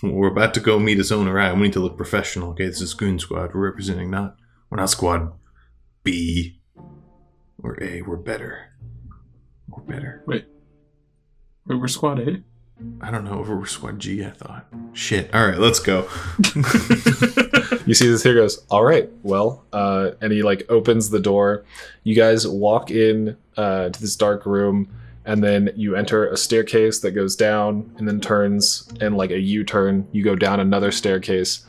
We're 0.04 0.28
about 0.28 0.54
to 0.56 0.60
go 0.60 0.78
meet 0.80 1.00
Azona. 1.00 1.34
Right? 1.34 1.54
We 1.54 1.64
need 1.64 1.74
to 1.74 1.80
look 1.80 1.98
professional. 1.98 2.52
Okay, 2.52 2.68
this 2.68 2.82
is 2.82 2.94
Goon 2.94 3.18
Squad. 3.20 3.54
We're 3.54 3.66
representing 3.66 4.10
not. 4.12 4.36
We're 4.70 4.78
not 4.78 4.90
Squad 4.90 5.32
B. 6.04 6.62
We're 7.58 7.78
A. 7.82 8.02
We're 8.04 8.18
better. 8.18 8.72
We're 9.68 9.84
better. 9.84 10.24
Wait, 10.28 10.46
we're 11.68 11.88
squad 11.88 12.20
A. 12.20 12.42
I 13.00 13.10
don't 13.10 13.24
know. 13.24 13.38
We're 13.48 13.66
Squad 13.66 14.00
G. 14.00 14.26
I 14.26 14.32
thought. 14.32 14.66
Shit. 14.92 15.34
All 15.34 15.48
right, 15.48 15.58
let's 15.58 15.80
go. 15.80 16.10
you 17.86 17.94
see 17.94 18.08
this 18.08 18.24
here 18.24 18.34
goes 18.34 18.66
all 18.70 18.84
right 18.84 19.10
well 19.24 19.64
uh, 19.74 20.12
and 20.22 20.32
he 20.34 20.44
like 20.44 20.66
opens 20.70 21.10
the 21.10 21.20
door 21.20 21.64
you 22.04 22.16
guys 22.16 22.48
walk 22.48 22.92
in 22.92 23.38
uh, 23.58 23.90
to 23.90 24.02
this 24.02 24.16
dark 24.16 24.46
room 24.46 24.90
and 25.26 25.44
then 25.44 25.72
you 25.76 25.96
enter 25.96 26.28
a 26.28 26.38
staircase 26.38 27.00
that 27.00 27.12
goes 27.12 27.36
down 27.36 27.90
and 27.98 28.08
then 28.08 28.20
turns 28.20 28.88
and 29.02 29.18
like 29.18 29.32
a 29.32 29.40
u-turn 29.40 30.08
you 30.12 30.24
go 30.24 30.36
down 30.36 30.60
another 30.60 30.92
staircase 30.92 31.66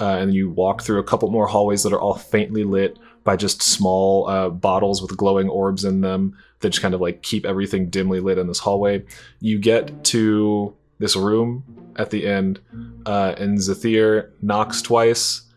uh, 0.00 0.16
and 0.20 0.34
you 0.34 0.50
walk 0.50 0.82
through 0.82 1.00
a 1.00 1.04
couple 1.04 1.30
more 1.30 1.46
hallways 1.46 1.82
that 1.82 1.92
are 1.92 2.00
all 2.00 2.14
faintly 2.14 2.64
lit 2.64 2.98
by 3.24 3.36
just 3.36 3.62
small 3.62 4.28
uh, 4.28 4.48
bottles 4.48 5.02
with 5.02 5.16
glowing 5.16 5.48
orbs 5.48 5.84
in 5.84 6.00
them 6.00 6.36
that 6.60 6.70
just 6.70 6.82
kind 6.82 6.94
of 6.94 7.00
like 7.00 7.22
keep 7.22 7.44
everything 7.46 7.88
dimly 7.88 8.20
lit 8.20 8.38
in 8.38 8.46
this 8.46 8.58
hallway 8.58 9.04
you 9.40 9.58
get 9.58 10.04
to 10.04 10.74
this 10.98 11.14
room 11.14 11.62
at 11.96 12.10
the 12.10 12.26
end 12.26 12.60
uh, 13.06 13.34
and 13.38 13.58
Zathir 13.58 14.30
knocks 14.42 14.82
twice 14.82 15.48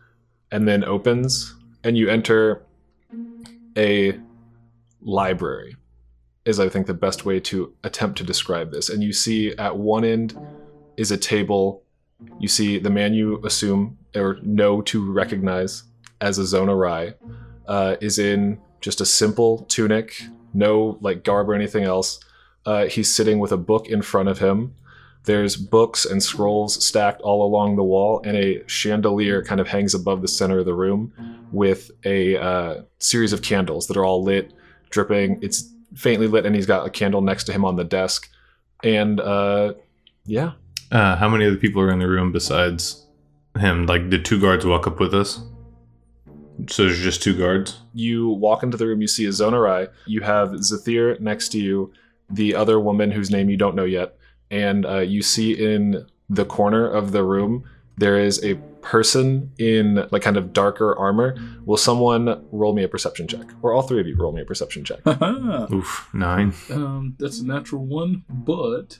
and 0.52 0.68
then 0.68 0.84
opens, 0.84 1.56
and 1.84 1.98
you 1.98 2.10
enter 2.10 2.62
a 3.78 4.20
library, 5.02 5.76
is 6.46 6.60
I 6.60 6.70
think 6.70 6.88
the 6.88 6.94
best 6.94 7.26
way 7.26 7.40
to 7.42 7.74
attempt 7.84 8.18
to 8.18 8.24
describe 8.24 8.72
this. 8.72 8.90
And 8.90 9.02
you 9.02 9.14
see 9.14 9.56
at 9.56 9.78
one 9.78 10.04
end 10.04 10.38
is 10.98 11.12
a 11.12 11.18
table. 11.18 11.84
You 12.40 12.48
see 12.48 12.78
the 12.78 12.90
man 12.90 13.14
you 13.14 13.44
assume 13.46 13.98
or 14.16 14.38
know 14.44 14.82
to 14.84 15.12
recognize 15.12 15.84
as 16.20 16.38
Azona 16.38 16.78
Rai 16.78 17.14
uh, 17.68 17.96
is 18.02 18.20
in 18.20 18.60
just 18.82 19.00
a 19.00 19.06
simple 19.06 19.60
tunic, 19.70 20.22
no 20.54 20.98
like 21.02 21.24
garb 21.24 21.50
or 21.50 21.54
anything 21.54 21.84
else. 21.84 22.20
Uh, 22.66 22.86
he's 22.86 23.14
sitting 23.14 23.40
with 23.40 23.52
a 23.52 23.58
book 23.58 23.88
in 23.88 24.02
front 24.02 24.30
of 24.30 24.40
him. 24.40 24.76
There's 25.26 25.56
books 25.56 26.06
and 26.06 26.22
scrolls 26.22 26.84
stacked 26.84 27.22
all 27.22 27.46
along 27.46 27.76
the 27.76 27.84
wall, 27.84 28.22
and 28.26 28.36
a 28.36 28.64
chandelier 28.68 29.44
kind 29.44 29.62
of 29.62 29.68
hangs 29.68 29.94
above 29.94 30.22
the 30.22 30.28
center 30.28 30.60
of 30.60 30.66
the 30.66 30.74
room 30.74 31.14
with 31.52 31.92
a 32.06 32.38
uh, 32.38 32.82
series 33.00 33.34
of 33.34 33.42
candles 33.42 33.88
that 33.88 33.98
are 33.98 34.06
all 34.06 34.24
lit, 34.24 34.52
dripping. 34.90 35.38
It's 35.42 35.72
faintly 35.96 36.28
lit, 36.28 36.46
and 36.46 36.56
he's 36.56 36.66
got 36.66 36.88
a 36.88 36.90
candle 36.90 37.22
next 37.22 37.44
to 37.46 37.54
him 37.54 37.66
on 37.66 37.76
the 37.76 37.84
desk. 37.84 38.30
And 38.84 39.20
uh, 39.20 39.74
yeah, 40.26 40.54
Uh, 40.92 41.16
how 41.16 41.30
many 41.30 41.46
other 41.46 41.56
people 41.58 41.82
are 41.82 41.92
in 41.92 42.00
the 42.00 42.08
room 42.08 42.32
besides 42.32 43.06
him? 43.60 43.86
Like, 43.86 44.10
did 44.10 44.26
two 44.26 44.40
guards 44.42 44.66
walk 44.66 44.88
up 44.88 45.00
with 45.00 45.14
us? 45.14 45.40
So 46.68 46.84
there's 46.84 47.00
just 47.00 47.24
two 47.24 47.38
guards. 47.38 47.80
you 47.94 48.30
walk 48.30 48.64
into 48.64 48.78
the 48.78 48.88
room, 48.88 49.02
you 49.02 49.08
see 49.08 49.26
Azona 49.26 49.62
Rai. 49.62 49.88
You 50.06 50.22
have 50.22 50.50
Zathir 50.50 51.20
next 51.20 51.50
to 51.50 51.60
you, 51.60 51.92
the 52.30 52.56
other 52.56 52.80
woman 52.80 53.12
whose 53.12 53.30
name 53.32 53.50
you 53.50 53.58
don't 53.58 53.76
know 53.76 53.86
yet, 53.86 54.16
and 54.50 54.86
uh, 54.86 55.00
you 55.00 55.22
see 55.22 55.54
in 55.54 56.06
the 56.30 56.46
corner 56.46 56.88
of 56.88 57.12
the 57.12 57.24
room 57.24 57.64
there 57.98 58.18
is 58.18 58.44
a 58.44 58.56
person 58.82 59.52
in 59.60 60.08
like 60.12 60.22
kind 60.24 60.38
of 60.38 60.54
darker 60.54 60.98
armor. 60.98 61.36
Will 61.66 61.78
someone 61.78 62.44
roll 62.52 62.74
me 62.74 62.84
a 62.84 62.88
perception 62.88 63.28
check, 63.28 63.46
or 63.62 63.74
all 63.74 63.82
three 63.84 64.00
of 64.00 64.08
you 64.08 64.16
roll 64.18 64.32
me 64.32 64.42
a 64.42 64.46
perception 64.46 64.84
check? 64.84 65.00
Oof, 65.72 66.10
nine. 66.14 66.54
um, 66.72 67.16
that's 67.20 67.40
a 67.40 67.46
natural 67.46 67.86
one, 67.86 68.24
but 68.30 69.00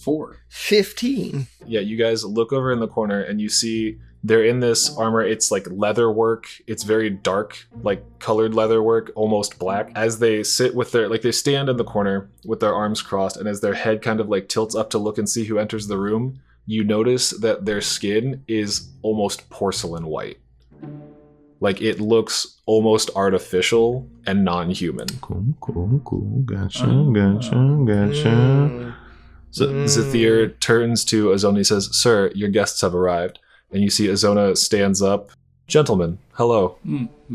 four. 0.00 0.38
15. 0.48 1.46
yeah, 1.66 1.80
you 1.80 1.96
guys 1.96 2.24
look 2.24 2.52
over 2.52 2.72
in 2.72 2.80
the 2.80 2.88
corner 2.88 3.20
and 3.22 3.40
you 3.40 3.48
see 3.48 3.98
they're 4.22 4.44
in 4.44 4.60
this 4.60 4.94
armor. 4.96 5.22
It's 5.22 5.50
like 5.50 5.66
leather 5.70 6.10
work. 6.10 6.46
It's 6.66 6.82
very 6.82 7.08
dark, 7.08 7.66
like 7.82 8.04
colored 8.18 8.52
leather 8.54 8.82
work, 8.82 9.10
almost 9.14 9.58
black. 9.58 9.90
As 9.94 10.18
they 10.18 10.42
sit 10.42 10.74
with 10.74 10.92
their, 10.92 11.08
like 11.08 11.22
they 11.22 11.32
stand 11.32 11.68
in 11.70 11.76
the 11.78 11.84
corner 11.84 12.28
with 12.44 12.60
their 12.60 12.74
arms 12.74 13.00
crossed, 13.00 13.38
and 13.38 13.48
as 13.48 13.60
their 13.62 13.72
head 13.74 14.02
kind 14.02 14.20
of 14.20 14.28
like 14.28 14.48
tilts 14.48 14.74
up 14.74 14.90
to 14.90 14.98
look 14.98 15.16
and 15.16 15.26
see 15.28 15.44
who 15.44 15.58
enters 15.58 15.86
the 15.86 15.96
room, 15.96 16.40
you 16.66 16.84
notice 16.84 17.30
that 17.30 17.64
their 17.64 17.80
skin 17.80 18.44
is 18.46 18.90
almost 19.02 19.48
porcelain 19.48 20.06
white. 20.06 20.36
Like 21.60 21.80
it 21.82 22.00
looks 22.00 22.60
almost 22.66 23.10
artificial 23.16 24.08
and 24.26 24.44
non 24.44 24.70
human. 24.70 25.08
Cool, 25.20 25.44
cool, 25.60 26.00
cool. 26.04 26.42
Gotcha, 26.44 26.84
Oh. 26.86 27.10
gotcha, 27.10 27.50
gotcha. 27.86 28.28
Mm. 28.28 28.94
So 29.50 29.66
Mm. 29.66 29.84
Zathir 29.84 30.58
turns 30.60 31.04
to 31.06 31.28
Azona 31.28 31.56
and 31.56 31.66
says, 31.66 31.88
Sir, 31.96 32.30
your 32.34 32.48
guests 32.48 32.80
have 32.82 32.94
arrived. 32.94 33.38
And 33.72 33.82
you 33.82 33.90
see 33.90 34.06
Azona 34.06 34.56
stands 34.56 35.00
up. 35.02 35.30
Gentlemen, 35.66 36.18
hello. 36.32 36.76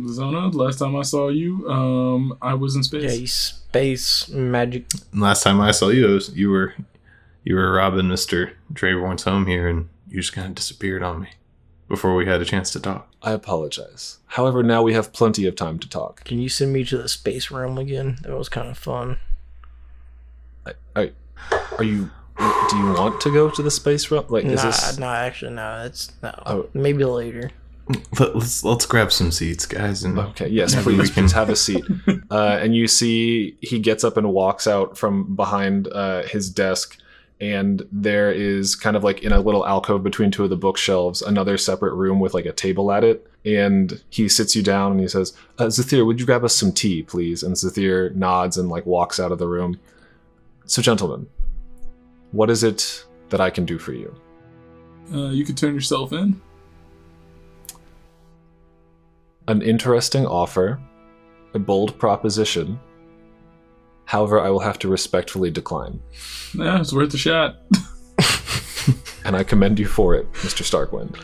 Zona, 0.10 0.48
last 0.50 0.80
time 0.80 0.96
I 0.98 1.04
saw 1.04 1.30
you, 1.30 1.70
um, 1.70 2.38
I 2.42 2.54
was 2.54 2.76
in 2.76 2.84
space. 2.84 3.04
Yeah, 3.20 3.26
space 3.28 4.28
magic. 4.30 4.86
Last 5.14 5.44
time 5.44 5.62
I 5.62 5.72
saw 5.72 5.88
you, 5.90 6.08
was- 6.08 6.36
you 6.36 6.50
were 6.50 6.74
you 7.46 7.56
were 7.56 7.72
robbing 7.72 8.10
Mister 8.10 8.52
Trayvorn's 8.74 9.24
home 9.24 9.46
here, 9.46 9.68
and 9.70 9.88
you 10.10 10.20
just 10.20 10.34
kind 10.34 10.48
of 10.50 10.56
disappeared 10.56 11.02
on 11.04 11.22
me 11.22 11.28
before 11.88 12.14
we 12.16 12.26
had 12.26 12.42
a 12.42 12.46
chance 12.46 12.72
to 12.72 12.80
talk. 12.82 13.08
I 13.22 13.32
apologize. 13.32 14.18
However, 14.26 14.64
now 14.64 14.82
we 14.84 14.94
have 14.94 15.14
plenty 15.14 15.46
of 15.46 15.56
time 15.56 15.80
to 15.80 15.88
talk. 15.88 16.24
Can 16.26 16.40
you 16.40 16.50
send 16.50 16.74
me 16.74 16.84
to 16.86 16.98
the 16.98 17.08
space 17.08 17.50
realm 17.52 17.78
again? 17.78 18.18
That 18.24 18.38
was 18.38 18.50
kind 18.50 18.68
of 18.68 18.78
fun. 18.78 19.18
Are 21.78 21.84
you. 21.84 22.10
Do 22.38 22.78
you 22.78 22.94
want 22.94 23.22
to 23.22 23.32
go 23.32 23.50
to 23.50 23.62
the 23.62 23.72
space 23.72 24.12
realm? 24.12 24.26
Like, 24.28 24.44
is 24.46 24.62
nah, 24.64 24.66
this. 24.70 24.98
nah, 25.00 25.14
actually, 25.14 25.52
no. 25.54 25.84
That's 25.84 26.12
no. 26.22 26.34
Oh. 26.46 26.70
Maybe 26.74 27.06
later. 27.06 27.52
Let, 28.20 28.36
let's 28.36 28.64
let's 28.64 28.86
grab 28.86 29.12
some 29.12 29.32
seats, 29.32 29.66
guys, 29.66 30.04
and 30.04 30.18
Okay, 30.18 30.48
yes, 30.50 30.74
please, 30.82 30.98
we 31.00 31.06
can- 31.06 31.24
please 31.26 31.32
have 31.34 31.50
a 31.50 31.56
seat. 31.56 31.84
Uh, 32.32 32.58
and 32.60 32.76
you 32.76 32.88
see 32.88 33.56
he 33.62 33.78
gets 33.78 34.04
up 34.04 34.18
and 34.18 34.34
walks 34.34 34.66
out 34.68 34.98
from 34.98 35.36
behind 35.36 35.88
uh, 35.90 36.24
his 36.24 36.50
desk, 36.50 36.98
and 37.40 37.88
there 37.92 38.32
is 38.32 38.76
kind 38.76 38.98
of 38.98 39.04
like 39.04 39.22
in 39.22 39.32
a 39.32 39.40
little 39.40 39.66
alcove 39.66 40.04
between 40.04 40.32
two 40.32 40.44
of 40.44 40.50
the 40.50 40.58
bookshelves, 40.58 41.22
another 41.22 41.58
separate 41.58 41.94
room 41.94 42.20
with 42.20 42.34
like 42.34 42.46
a 42.46 42.52
table 42.52 42.92
at 42.92 43.04
it. 43.04 43.26
And 43.46 44.02
he 44.10 44.28
sits 44.28 44.56
you 44.56 44.64
down 44.64 44.94
and 44.94 45.02
he 45.02 45.08
says, 45.08 45.34
uh, 45.60 45.66
Zathir, 45.66 46.04
would 46.06 46.20
you 46.20 46.26
grab 46.26 46.44
us 46.44 46.56
some 46.56 46.72
tea, 46.72 47.04
please? 47.04 47.44
And 47.44 47.56
Zathir 47.56 48.14
nods 48.16 48.58
and 48.58 48.70
like 48.70 48.88
walks 48.88 49.20
out 49.20 49.32
of 49.32 49.38
the 49.38 49.48
room. 49.48 49.80
So, 50.68 50.82
gentlemen, 50.82 51.28
what 52.32 52.50
is 52.50 52.64
it 52.64 53.06
that 53.30 53.40
I 53.40 53.50
can 53.50 53.66
do 53.66 53.78
for 53.78 53.94
you? 53.94 54.14
Uh, 55.14 55.30
you 55.30 55.46
could 55.46 55.58
turn 55.58 55.76
yourself 55.76 56.12
in. 56.12 56.42
An 59.48 59.62
interesting 59.62 60.26
offer, 60.26 60.80
a 61.54 61.60
bold 61.60 61.98
proposition. 62.00 62.80
However, 64.06 64.40
I 64.40 64.50
will 64.50 64.60
have 64.60 64.80
to 64.80 64.88
respectfully 64.88 65.52
decline. 65.52 66.02
Yeah, 66.56 66.80
it's 66.80 66.94
worth 66.94 67.14
a 67.14 67.18
shot. 67.18 67.58
and 69.26 69.36
I 69.36 69.44
commend 69.44 69.78
you 69.78 69.88
for 69.88 70.16
it, 70.16 70.32
Mr. 70.34 70.64
Starkwind. 70.64 71.22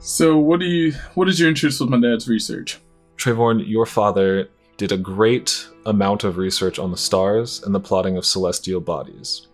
So, 0.00 0.36
what 0.36 0.60
do 0.60 0.66
you? 0.66 0.92
What 1.14 1.28
is 1.28 1.40
your 1.40 1.48
interest 1.48 1.80
with 1.80 1.88
my 1.88 2.00
dad's 2.00 2.28
research? 2.28 2.78
Trayvorn, 3.16 3.66
your 3.66 3.86
father 3.86 4.48
did 4.76 4.92
a 4.92 4.96
great 4.96 5.66
amount 5.86 6.24
of 6.24 6.36
research 6.36 6.78
on 6.78 6.90
the 6.90 6.96
stars 6.96 7.62
and 7.62 7.74
the 7.74 7.80
plotting 7.80 8.16
of 8.16 8.24
celestial 8.24 8.80
bodies. 8.80 9.48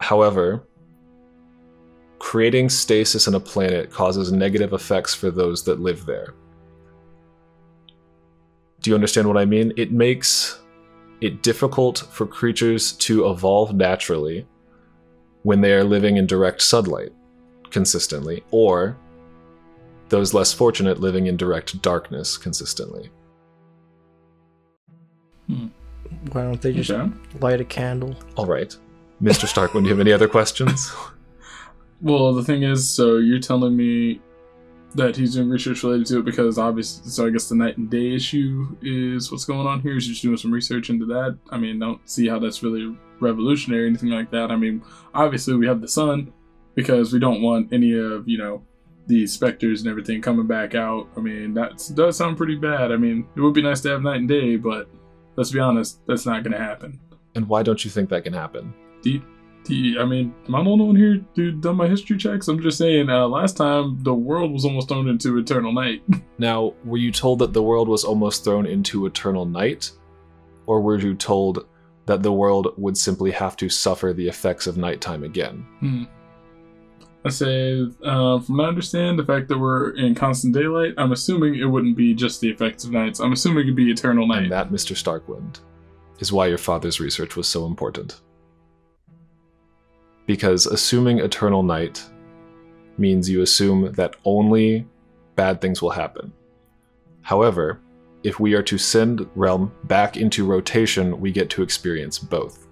However, 0.00 0.66
creating 2.18 2.68
stasis 2.68 3.26
in 3.26 3.34
a 3.34 3.40
planet 3.40 3.90
causes 3.90 4.32
negative 4.32 4.72
effects 4.72 5.14
for 5.14 5.30
those 5.30 5.64
that 5.64 5.80
live 5.80 6.06
there. 6.06 6.34
Do 8.80 8.90
you 8.90 8.94
understand 8.94 9.28
what 9.28 9.36
I 9.36 9.44
mean? 9.44 9.72
It 9.76 9.92
makes 9.92 10.60
it 11.20 11.42
difficult 11.42 11.98
for 12.10 12.26
creatures 12.26 12.92
to 12.92 13.28
evolve 13.28 13.74
naturally 13.74 14.46
when 15.42 15.60
they 15.60 15.72
are 15.72 15.84
living 15.84 16.16
in 16.16 16.26
direct 16.26 16.62
sunlight 16.62 17.12
consistently, 17.70 18.42
or 18.50 18.96
those 20.08 20.34
less 20.34 20.52
fortunate 20.52 21.00
living 21.00 21.26
in 21.26 21.36
direct 21.36 21.80
darkness 21.80 22.36
consistently. 22.36 23.10
Why 26.32 26.42
don't 26.42 26.60
they 26.60 26.72
just 26.72 26.90
Okay. 26.90 27.10
light 27.40 27.60
a 27.60 27.64
candle? 27.64 28.16
All 28.36 28.46
right. 28.46 28.76
Mr. 29.22 29.46
Starkwind, 29.46 29.82
do 29.82 29.88
you 29.88 29.88
have 29.90 30.00
any 30.00 30.12
other 30.12 30.28
questions? 30.28 30.92
Well, 32.00 32.34
the 32.34 32.42
thing 32.42 32.64
is, 32.64 32.90
so 32.90 33.18
you're 33.18 33.38
telling 33.38 33.76
me 33.76 34.20
that 34.96 35.14
he's 35.14 35.34
doing 35.34 35.48
research 35.48 35.84
related 35.84 36.06
to 36.08 36.18
it 36.18 36.24
because 36.24 36.58
obviously, 36.58 37.08
so 37.08 37.26
I 37.26 37.30
guess 37.30 37.48
the 37.48 37.54
night 37.54 37.78
and 37.78 37.88
day 37.88 38.12
issue 38.12 38.76
is 38.82 39.30
what's 39.30 39.44
going 39.44 39.68
on 39.68 39.80
here. 39.82 39.94
He's 39.94 40.08
just 40.08 40.20
doing 40.20 40.36
some 40.36 40.50
research 40.52 40.90
into 40.90 41.06
that. 41.06 41.38
I 41.50 41.58
mean, 41.58 41.78
don't 41.78 42.00
see 42.10 42.26
how 42.26 42.40
that's 42.40 42.60
really 42.64 42.96
revolutionary 43.20 43.84
or 43.84 43.86
anything 43.86 44.08
like 44.10 44.32
that. 44.32 44.50
I 44.50 44.56
mean, 44.56 44.82
obviously 45.14 45.54
we 45.54 45.68
have 45.68 45.80
the 45.80 45.86
sun 45.86 46.32
because 46.74 47.12
we 47.12 47.20
don't 47.20 47.40
want 47.40 47.72
any 47.72 47.96
of 47.96 48.26
you 48.28 48.38
know 48.38 48.64
the 49.06 49.24
specters 49.28 49.80
and 49.82 49.88
everything 49.88 50.20
coming 50.20 50.48
back 50.48 50.74
out. 50.74 51.06
I 51.16 51.20
mean, 51.20 51.54
that 51.54 51.88
does 51.94 52.16
sound 52.16 52.36
pretty 52.36 52.56
bad. 52.56 52.90
I 52.90 52.96
mean, 52.96 53.28
it 53.36 53.40
would 53.40 53.54
be 53.54 53.62
nice 53.62 53.80
to 53.82 53.90
have 53.90 54.02
night 54.02 54.16
and 54.18 54.28
day, 54.28 54.56
but 54.56 54.88
let's 55.36 55.50
be 55.50 55.58
honest, 55.60 56.00
that's 56.06 56.26
not 56.26 56.42
going 56.42 56.52
to 56.52 56.58
happen. 56.58 57.00
and 57.34 57.48
why 57.48 57.62
don't 57.62 57.84
you 57.84 57.90
think 57.90 58.10
that 58.10 58.24
can 58.24 58.32
happen? 58.32 58.74
Do 59.02 59.10
you, 59.10 59.22
do 59.64 59.74
you- 59.74 60.00
I 60.00 60.04
mean, 60.04 60.34
am 60.48 60.54
I 60.54 60.62
the 60.64 60.70
only 60.70 60.84
one 60.84 60.96
here 60.96 61.24
who 61.36 61.52
done 61.52 61.76
my 61.76 61.88
history 61.88 62.16
checks? 62.18 62.48
I'm 62.48 62.60
just 62.60 62.76
saying, 62.78 63.08
uh, 63.08 63.26
last 63.26 63.56
time 63.56 63.98
the 64.02 64.12
world 64.14 64.52
was 64.52 64.64
almost 64.64 64.88
thrown 64.88 65.08
into 65.08 65.38
eternal 65.38 65.72
night. 65.72 66.02
Now, 66.38 66.74
were 66.84 66.96
you 66.98 67.12
told 67.12 67.38
that 67.38 67.52
the 67.52 67.62
world 67.62 67.88
was 67.88 68.02
almost 68.04 68.42
thrown 68.44 68.66
into 68.66 69.06
eternal 69.06 69.46
night? 69.46 69.92
Or 70.66 70.80
were 70.80 70.98
you 70.98 71.14
told 71.14 71.66
that 72.06 72.22
the 72.22 72.32
world 72.32 72.74
would 72.76 72.96
simply 72.98 73.30
have 73.30 73.56
to 73.58 73.68
suffer 73.68 74.12
the 74.12 74.26
effects 74.26 74.66
of 74.66 74.76
nighttime 74.76 75.22
again? 75.24 75.64
hmm. 75.80 76.02
I 77.24 77.28
say, 77.28 77.86
uh, 78.04 78.40
from 78.40 78.56
what 78.56 78.64
I 78.64 78.68
understand, 78.68 79.18
the 79.18 79.24
fact 79.24 79.48
that 79.48 79.58
we're 79.58 79.90
in 79.96 80.14
constant 80.14 80.54
daylight, 80.54 80.94
I'm 80.98 81.12
assuming 81.12 81.54
it 81.54 81.64
wouldn't 81.64 81.96
be 81.96 82.14
just 82.14 82.40
the 82.40 82.50
effects 82.50 82.82
of 82.84 82.90
nights. 82.90 83.20
I'm 83.20 83.32
assuming 83.32 83.64
it'd 83.64 83.76
be 83.76 83.90
eternal 83.90 84.26
night. 84.26 84.44
And 84.44 84.52
that, 84.52 84.70
Mr. 84.70 84.96
Starkwind, 84.96 85.60
is 86.18 86.32
why 86.32 86.46
your 86.46 86.58
father's 86.58 86.98
research 86.98 87.36
was 87.36 87.46
so 87.46 87.66
important. 87.66 88.20
Because 90.26 90.66
assuming 90.66 91.20
eternal 91.20 91.62
night 91.62 92.04
means 92.98 93.30
you 93.30 93.42
assume 93.42 93.92
that 93.92 94.16
only 94.24 94.86
bad 95.36 95.60
things 95.60 95.80
will 95.80 95.90
happen. 95.90 96.32
However, 97.22 97.80
if 98.24 98.40
we 98.40 98.54
are 98.54 98.62
to 98.62 98.78
send 98.78 99.28
Realm 99.34 99.72
back 99.84 100.16
into 100.16 100.44
rotation, 100.44 101.20
we 101.20 101.30
get 101.30 101.50
to 101.50 101.62
experience 101.62 102.18
both. 102.18 102.66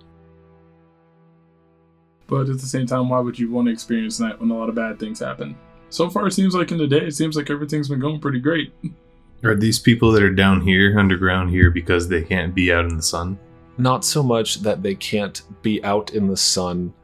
But 2.30 2.48
at 2.48 2.60
the 2.60 2.66
same 2.66 2.86
time, 2.86 3.08
why 3.08 3.18
would 3.18 3.36
you 3.36 3.50
want 3.50 3.66
to 3.66 3.72
experience 3.72 4.16
that 4.18 4.40
when 4.40 4.50
a 4.50 4.56
lot 4.56 4.68
of 4.68 4.76
bad 4.76 5.00
things 5.00 5.18
happen? 5.18 5.58
So 5.88 6.08
far, 6.08 6.28
it 6.28 6.32
seems 6.32 6.54
like 6.54 6.70
in 6.70 6.78
the 6.78 6.86
day, 6.86 7.04
it 7.04 7.16
seems 7.16 7.34
like 7.34 7.50
everything's 7.50 7.88
been 7.88 7.98
going 7.98 8.20
pretty 8.20 8.38
great. 8.38 8.72
are 9.44 9.56
these 9.56 9.80
people 9.80 10.12
that 10.12 10.22
are 10.22 10.32
down 10.32 10.60
here, 10.60 10.96
underground 10.96 11.50
here, 11.50 11.72
because 11.72 12.08
they 12.08 12.22
can't 12.22 12.54
be 12.54 12.72
out 12.72 12.84
in 12.84 12.96
the 12.96 13.02
sun? 13.02 13.36
Not 13.78 14.04
so 14.04 14.22
much 14.22 14.62
that 14.62 14.80
they 14.80 14.94
can't 14.94 15.42
be 15.60 15.82
out 15.82 16.14
in 16.14 16.28
the 16.28 16.36
sun, 16.36 16.94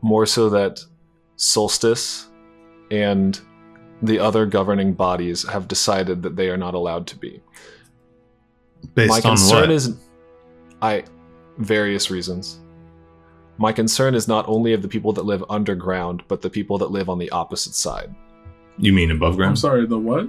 more 0.00 0.26
so 0.26 0.48
that 0.50 0.80
Solstice 1.34 2.28
and 2.92 3.40
the 4.00 4.20
other 4.20 4.46
governing 4.46 4.92
bodies 4.92 5.48
have 5.48 5.66
decided 5.66 6.22
that 6.22 6.36
they 6.36 6.50
are 6.50 6.56
not 6.56 6.74
allowed 6.74 7.08
to 7.08 7.16
be. 7.16 7.42
Based 8.94 9.10
My 9.10 9.16
on 9.16 9.22
concern 9.22 9.60
what? 9.62 9.70
is, 9.70 9.96
I, 10.80 11.04
various 11.58 12.12
reasons. 12.12 12.60
My 13.58 13.72
concern 13.72 14.14
is 14.14 14.26
not 14.26 14.48
only 14.48 14.72
of 14.72 14.82
the 14.82 14.88
people 14.88 15.12
that 15.12 15.24
live 15.24 15.44
underground, 15.50 16.22
but 16.28 16.42
the 16.42 16.50
people 16.50 16.78
that 16.78 16.90
live 16.90 17.08
on 17.08 17.18
the 17.18 17.30
opposite 17.30 17.74
side. 17.74 18.14
You 18.78 18.92
mean 18.92 19.10
above 19.10 19.36
ground? 19.36 19.50
I'm 19.50 19.56
sorry, 19.56 19.86
the 19.86 19.98
what? 19.98 20.28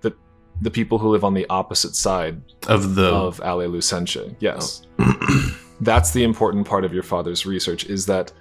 The 0.00 0.14
the 0.62 0.70
people 0.70 0.98
who 0.98 1.08
live 1.10 1.24
on 1.24 1.34
the 1.34 1.46
opposite 1.50 1.94
side 1.94 2.40
Of 2.68 2.94
the 2.94 3.06
of 3.12 3.40
Ale 3.40 3.68
Lucentia. 3.68 4.34
Yes. 4.40 4.82
Oh. 4.98 5.58
That's 5.80 6.12
the 6.12 6.22
important 6.24 6.66
part 6.66 6.84
of 6.84 6.94
your 6.94 7.02
father's 7.02 7.44
research 7.44 7.84
is 7.86 8.06
that 8.06 8.32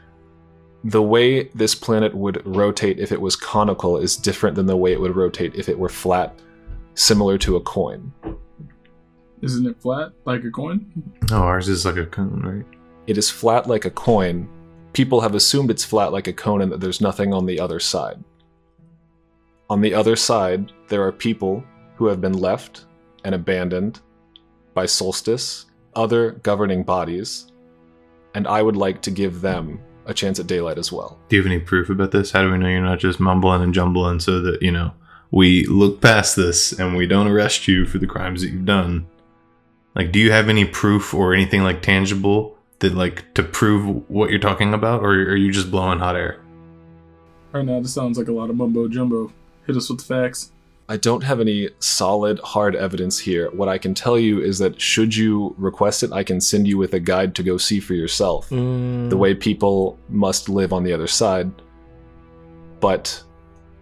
the 0.85 1.01
way 1.01 1.45
this 1.55 1.75
planet 1.75 2.13
would 2.13 2.45
rotate 2.45 3.00
if 3.00 3.12
it 3.12 3.19
was 3.19 3.35
conical 3.35 3.97
is 3.97 4.15
different 4.15 4.55
than 4.55 4.65
the 4.65 4.77
way 4.77 4.93
it 4.93 5.00
would 5.00 5.15
rotate 5.15 5.55
if 5.55 5.67
it 5.69 5.77
were 5.77 5.89
flat, 5.89 6.39
similar 6.95 7.38
to 7.39 7.55
a 7.55 7.62
coin. 7.62 8.12
Isn't 9.41 9.65
it 9.65 9.81
flat 9.81 10.13
like 10.25 10.43
a 10.43 10.51
coin? 10.51 10.91
no, 11.29 11.38
ours 11.38 11.67
is 11.67 11.85
like 11.85 11.97
a 11.97 12.05
cone, 12.05 12.41
right? 12.41 12.79
It 13.05 13.17
is 13.17 13.29
flat 13.29 13.67
like 13.67 13.86
a 13.86 13.89
coin. 13.89 14.48
People 14.93 15.22
have 15.22 15.36
assumed 15.36 15.69
it's 15.69 15.83
flat 15.83 16.12
like 16.12 16.27
a 16.27 16.33
cone 16.33 16.62
and 16.62 16.72
that 16.72 16.79
there's 16.79 17.01
nothing 17.01 17.33
on 17.33 17.45
the 17.45 17.60
other 17.60 17.79
side. 17.79 18.24
On 19.69 19.81
the 19.81 19.93
other 19.93 20.15
side, 20.15 20.72
there 20.88 21.03
are 21.03 21.12
people 21.12 21.63
who 21.95 22.05
have 22.07 22.22
been 22.22 22.33
left 22.33 22.86
and 23.24 23.36
abandoned 23.36 24.00
by 24.74 24.86
Solstice, 24.86 25.65
other 25.95 26.31
governing 26.43 26.83
bodies, 26.83 27.51
and 28.36 28.48
I 28.48 28.62
would 28.62 28.75
like 28.75 29.01
to 29.03 29.12
give 29.12 29.41
them 29.41 29.79
a 30.05 30.13
chance 30.13 30.39
at 30.39 30.48
daylight 30.48 30.77
as 30.77 30.91
well. 30.91 31.19
Do 31.29 31.36
you 31.36 31.43
have 31.43 31.51
any 31.51 31.60
proof 31.60 31.89
about 31.89 32.12
this? 32.12 32.31
How 32.31 32.41
do 32.41 32.51
we 32.51 32.57
know 32.57 32.67
you're 32.67 32.81
not 32.81 33.00
just 33.00 33.19
mumbling 33.19 33.62
and 33.62 33.74
jumbling 33.74 34.19
so 34.19 34.41
that, 34.41 34.62
you 34.62 34.72
know, 34.72 34.93
we 35.31 35.65
look 35.65 36.01
past 36.01 36.36
this 36.36 36.72
and 36.74 36.95
we 36.95 37.07
don't 37.07 37.27
arrest 37.27 37.67
you 37.67 37.86
for 37.86 38.00
the 38.00 38.07
crimes 38.07 38.41
that 38.41 38.50
you've 38.50 38.65
done? 38.65 39.07
Like, 39.95 40.12
do 40.12 40.19
you 40.19 40.31
have 40.31 40.50
any 40.50 40.65
proof 40.65 41.13
or 41.13 41.33
anything 41.33 41.63
like 41.63 41.81
tangible 41.81 42.52
that, 42.84 42.94
like, 42.96 43.34
to 43.34 43.44
prove 43.44 44.10
what 44.10 44.30
you're 44.30 44.40
talking 44.40 44.74
about, 44.74 45.02
or 45.02 45.12
are 45.12 45.36
you 45.36 45.52
just 45.52 45.72
blowing 45.72 46.00
hot 46.00 46.16
air? 46.18 46.40
Right 47.54 47.63
now, 47.66 47.80
this 47.80 47.94
sounds 47.94 48.18
like 48.18 48.28
a 48.28 48.32
lot 48.32 48.50
of 48.50 48.58
mumbo 48.58 48.88
jumbo. 48.88 49.32
Hit 49.66 49.78
us 49.78 49.90
with 49.90 50.00
the 50.00 50.06
facts. 50.06 50.52
I 50.90 50.98
don't 50.98 51.24
have 51.24 51.40
any 51.40 51.70
solid, 51.80 52.40
hard 52.40 52.75
evidence 52.75 53.18
here. 53.18 53.50
What 53.52 53.70
I 53.70 53.78
can 53.78 53.94
tell 53.94 54.20
you 54.20 54.42
is 54.42 54.60
that 54.60 54.82
should 54.82 55.16
you 55.16 55.56
request 55.58 56.04
it, 56.04 56.12
I 56.12 56.24
can 56.25 56.42
send 56.42 56.68
you 56.68 56.78
with 56.78 56.94
a 56.94 57.00
guide 57.00 57.36
to 57.36 57.44
go 57.44 57.58
see 57.58 57.80
for 57.80 57.94
yourself 57.94 58.50
Mm, 58.50 59.10
the 59.10 59.16
way 59.16 59.34
people 59.34 59.98
must 60.10 60.50
live 60.50 60.74
on 60.74 60.84
the 60.84 60.92
other 60.92 61.08
side. 61.08 61.50
But 62.82 63.24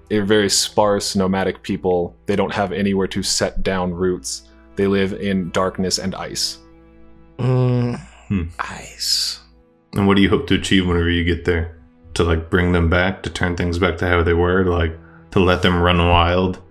they're 0.10 0.26
very 0.26 0.50
sparse, 0.50 1.16
nomadic 1.16 1.64
people. 1.64 2.16
They 2.28 2.36
don't 2.36 2.54
have 2.54 2.72
anywhere 2.72 3.08
to 3.08 3.24
set 3.24 3.64
down 3.64 3.92
roots. 3.94 4.44
They 4.76 4.86
live 4.86 5.14
in 5.14 5.50
darkness 5.50 5.98
and 5.98 6.14
ice. 6.14 6.60
mm, 7.40 8.00
Hmm. 8.32 8.44
ice. 8.60 9.42
And 9.94 10.08
what 10.08 10.16
do 10.16 10.22
you 10.24 10.30
hope 10.30 10.48
to 10.48 10.56
achieve 10.56 10.88
whenever 10.88 11.10
you 11.10 11.26
get 11.26 11.44
there? 11.44 11.78
To, 12.14 12.24
like, 12.24 12.50
bring 12.50 12.72
them 12.72 12.90
back, 12.90 13.24
to 13.24 13.30
turn 13.30 13.58
things 13.58 13.78
back 13.78 13.98
to 13.98 14.08
how 14.08 14.24
they 14.24 14.34
were, 14.34 14.64
to, 14.64 14.72
like, 14.72 14.98
to 15.32 15.40
let 15.42 15.62
them 15.64 15.82
run 15.82 15.98
wild 15.98 16.62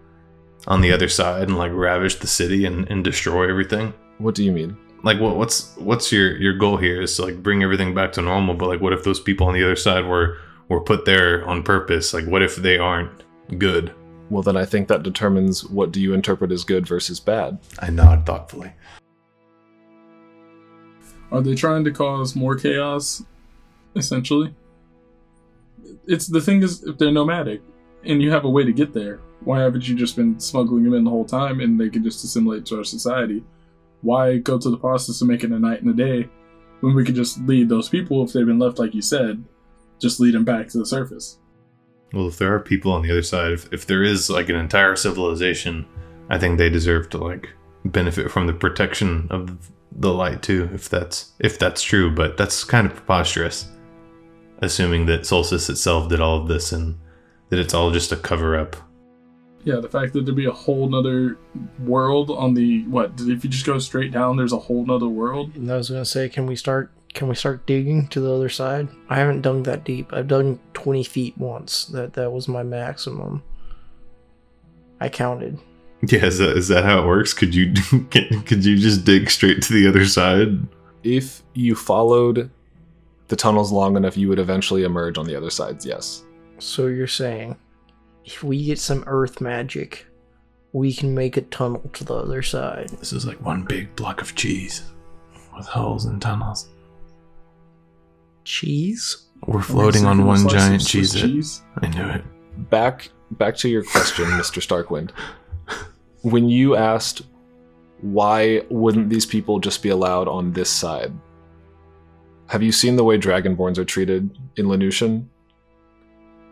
on 0.66 0.80
the 0.80 0.90
other 0.90 1.08
side 1.08 1.42
and, 1.48 1.58
like, 1.58 1.72
ravish 1.74 2.14
the 2.14 2.26
city 2.26 2.64
and, 2.64 2.88
and 2.90 3.04
destroy 3.04 3.50
everything? 3.50 3.92
What 4.16 4.34
do 4.34 4.42
you 4.42 4.52
mean? 4.52 4.74
like 5.02 5.18
what 5.18 5.36
what's 5.36 5.74
what's 5.78 6.12
your 6.12 6.36
your 6.36 6.52
goal 6.52 6.76
here 6.76 7.00
is 7.00 7.16
to 7.16 7.22
like 7.24 7.42
bring 7.42 7.62
everything 7.62 7.94
back 7.94 8.12
to 8.12 8.20
normal 8.20 8.54
but 8.54 8.68
like 8.68 8.82
what 8.82 8.92
if 8.92 9.02
those 9.02 9.18
people 9.18 9.46
on 9.46 9.54
the 9.54 9.62
other 9.64 9.74
side 9.74 10.04
were 10.04 10.36
were 10.68 10.82
put 10.82 11.06
there 11.06 11.42
on 11.48 11.62
purpose 11.62 12.12
like 12.12 12.26
what 12.26 12.42
if 12.42 12.56
they 12.56 12.76
aren't 12.76 13.24
good 13.58 13.94
Well, 14.28 14.42
then 14.42 14.58
I 14.58 14.66
think 14.66 14.88
that 14.88 15.02
determines 15.02 15.64
what 15.64 15.90
do 15.90 16.02
you 16.02 16.12
interpret 16.12 16.52
as 16.52 16.64
good 16.64 16.86
versus 16.86 17.18
bad. 17.18 17.58
i 17.78 17.88
nod 17.88 18.26
thoughtfully 18.26 18.74
Are 21.32 21.40
they 21.40 21.54
trying 21.54 21.84
to 21.84 21.90
cause 21.90 22.34
more 22.34 22.56
chaos? 22.56 23.24
Essentially, 23.96 24.54
it's 26.06 26.26
the 26.26 26.40
thing 26.40 26.62
is 26.62 26.82
if 26.84 26.98
they're 26.98 27.10
nomadic 27.10 27.60
and 28.04 28.22
you 28.22 28.30
have 28.30 28.44
a 28.44 28.50
way 28.50 28.64
to 28.64 28.72
get 28.72 28.92
there, 28.92 29.20
why 29.44 29.60
haven't 29.60 29.88
you 29.88 29.94
just 29.94 30.16
been 30.16 30.38
smuggling 30.38 30.84
them 30.84 30.94
in 30.94 31.04
the 31.04 31.10
whole 31.10 31.24
time 31.24 31.60
and 31.60 31.80
they 31.80 31.88
could 31.88 32.04
just 32.04 32.24
assimilate 32.24 32.66
to 32.66 32.78
our 32.78 32.84
society? 32.84 33.44
Why 34.02 34.38
go 34.38 34.58
to 34.58 34.70
the 34.70 34.78
process 34.78 35.20
of 35.20 35.28
making 35.28 35.52
a 35.52 35.58
night 35.58 35.82
and 35.82 35.90
a 35.90 35.94
day 35.94 36.28
when 36.80 36.94
we 36.94 37.04
could 37.04 37.14
just 37.14 37.40
lead 37.42 37.68
those 37.68 37.88
people 37.88 38.22
if 38.24 38.32
they've 38.32 38.46
been 38.46 38.58
left 38.58 38.78
like 38.78 38.94
you 38.94 39.02
said, 39.02 39.44
just 39.98 40.20
lead 40.20 40.34
them 40.34 40.44
back 40.44 40.68
to 40.68 40.78
the 40.78 40.86
surface? 40.86 41.38
well 42.12 42.28
if 42.28 42.38
there 42.38 42.54
are 42.54 42.60
people 42.60 42.92
on 42.92 43.02
the 43.02 43.10
other 43.10 43.22
side 43.22 43.52
if, 43.52 43.72
if 43.72 43.86
there 43.86 44.02
is 44.02 44.30
like 44.30 44.48
an 44.48 44.56
entire 44.56 44.96
civilization 44.96 45.86
i 46.28 46.38
think 46.38 46.58
they 46.58 46.70
deserve 46.70 47.08
to 47.10 47.18
like 47.18 47.48
benefit 47.84 48.30
from 48.30 48.46
the 48.46 48.52
protection 48.52 49.26
of 49.30 49.70
the 49.92 50.12
light 50.12 50.42
too 50.42 50.68
if 50.72 50.88
that's 50.88 51.32
if 51.40 51.58
that's 51.58 51.82
true 51.82 52.14
but 52.14 52.36
that's 52.36 52.64
kind 52.64 52.86
of 52.86 52.94
preposterous 52.94 53.68
assuming 54.62 55.06
that 55.06 55.26
solstice 55.26 55.68
itself 55.68 56.08
did 56.08 56.20
all 56.20 56.40
of 56.40 56.48
this 56.48 56.72
and 56.72 56.98
that 57.48 57.58
it's 57.58 57.74
all 57.74 57.90
just 57.90 58.12
a 58.12 58.16
cover 58.16 58.56
up 58.56 58.76
Yeah, 59.64 59.80
the 59.80 59.88
fact 59.88 60.12
that 60.12 60.24
there'd 60.24 60.36
be 60.36 60.46
a 60.46 60.52
whole 60.52 60.88
nother 60.88 61.36
world 61.84 62.30
on 62.30 62.54
the 62.54 62.84
what? 62.84 63.12
If 63.18 63.44
you 63.44 63.50
just 63.50 63.66
go 63.66 63.78
straight 63.78 64.10
down, 64.12 64.36
there's 64.36 64.54
a 64.54 64.58
whole 64.58 64.86
nother 64.86 65.08
world. 65.08 65.54
And 65.54 65.70
I 65.70 65.76
was 65.76 65.90
gonna 65.90 66.04
say, 66.06 66.30
can 66.30 66.46
we 66.46 66.56
start? 66.56 66.90
Can 67.12 67.28
we 67.28 67.34
start 67.34 67.66
digging 67.66 68.06
to 68.08 68.20
the 68.20 68.32
other 68.32 68.48
side? 68.48 68.88
I 69.10 69.16
haven't 69.16 69.42
dug 69.42 69.64
that 69.64 69.84
deep. 69.84 70.14
I've 70.14 70.28
dug 70.28 70.58
twenty 70.72 71.04
feet 71.04 71.36
once. 71.36 71.84
That 71.86 72.14
that 72.14 72.32
was 72.32 72.48
my 72.48 72.62
maximum. 72.62 73.42
I 75.00 75.08
counted. 75.10 75.58
Yeah, 76.08 76.24
is 76.24 76.38
that, 76.38 76.56
is 76.56 76.68
that 76.68 76.84
how 76.84 77.02
it 77.02 77.06
works? 77.06 77.34
Could 77.34 77.54
you 77.54 77.74
could 78.10 78.64
you 78.64 78.78
just 78.78 79.04
dig 79.04 79.28
straight 79.28 79.60
to 79.62 79.72
the 79.74 79.86
other 79.86 80.06
side? 80.06 80.66
If 81.02 81.42
you 81.54 81.74
followed 81.74 82.50
the 83.28 83.36
tunnels 83.36 83.70
long 83.70 83.96
enough, 83.96 84.16
you 84.16 84.28
would 84.28 84.38
eventually 84.38 84.84
emerge 84.84 85.18
on 85.18 85.26
the 85.26 85.36
other 85.36 85.50
sides, 85.50 85.84
yes. 85.84 86.24
So 86.58 86.86
you're 86.86 87.06
saying, 87.06 87.56
if 88.24 88.42
we 88.42 88.64
get 88.64 88.78
some 88.78 89.04
earth 89.06 89.40
magic, 89.40 90.06
we 90.72 90.92
can 90.92 91.14
make 91.14 91.36
a 91.36 91.42
tunnel 91.42 91.88
to 91.92 92.04
the 92.04 92.14
other 92.14 92.42
side. 92.42 92.88
This 92.90 93.12
is 93.12 93.26
like 93.26 93.40
one 93.40 93.64
big 93.64 93.94
block 93.96 94.20
of 94.20 94.34
cheese 94.34 94.82
with 95.56 95.66
holes 95.66 96.06
and 96.06 96.20
tunnels. 96.20 96.68
Cheese? 98.44 99.28
We're 99.46 99.62
floating 99.62 100.06
on 100.06 100.26
one 100.26 100.48
giant 100.48 100.86
cheese. 100.86 101.14
cheese. 101.14 101.62
I 101.82 101.88
knew 101.88 102.08
it. 102.08 102.24
back 102.70 103.10
back 103.32 103.56
to 103.58 103.68
your 103.68 103.84
question, 103.84 104.24
Mr. 104.40 104.60
Starkwind. 104.60 105.10
When 106.22 106.48
you 106.48 106.76
asked 106.76 107.22
why 108.02 108.62
wouldn't 108.70 109.10
these 109.10 109.26
people 109.26 109.58
just 109.58 109.82
be 109.82 109.90
allowed 109.90 110.28
on 110.28 110.52
this 110.52 110.70
side? 110.70 111.12
Have 112.46 112.62
you 112.62 112.72
seen 112.72 112.96
the 112.96 113.04
way 113.04 113.18
Dragonborns 113.18 113.78
are 113.78 113.84
treated 113.84 114.38
in 114.56 114.66
Lanusian? 114.66 115.26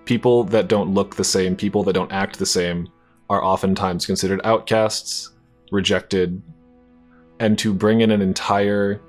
People 0.05 0.45
that 0.45 0.69
don't 0.69 0.95
look 0.95 1.17
the 1.17 1.25
same, 1.25 1.57
people 1.57 1.83
that 1.85 1.95
don't 1.95 2.13
act 2.13 2.39
the 2.39 2.47
same, 2.47 2.89
are 3.31 3.43
oftentimes 3.43 4.07
considered 4.07 4.41
outcasts, 4.45 5.31
rejected, 5.71 6.41
and 7.41 7.59
to 7.59 7.73
bring 7.75 8.01
in 8.01 8.11
an 8.11 8.23
entire 8.23 9.01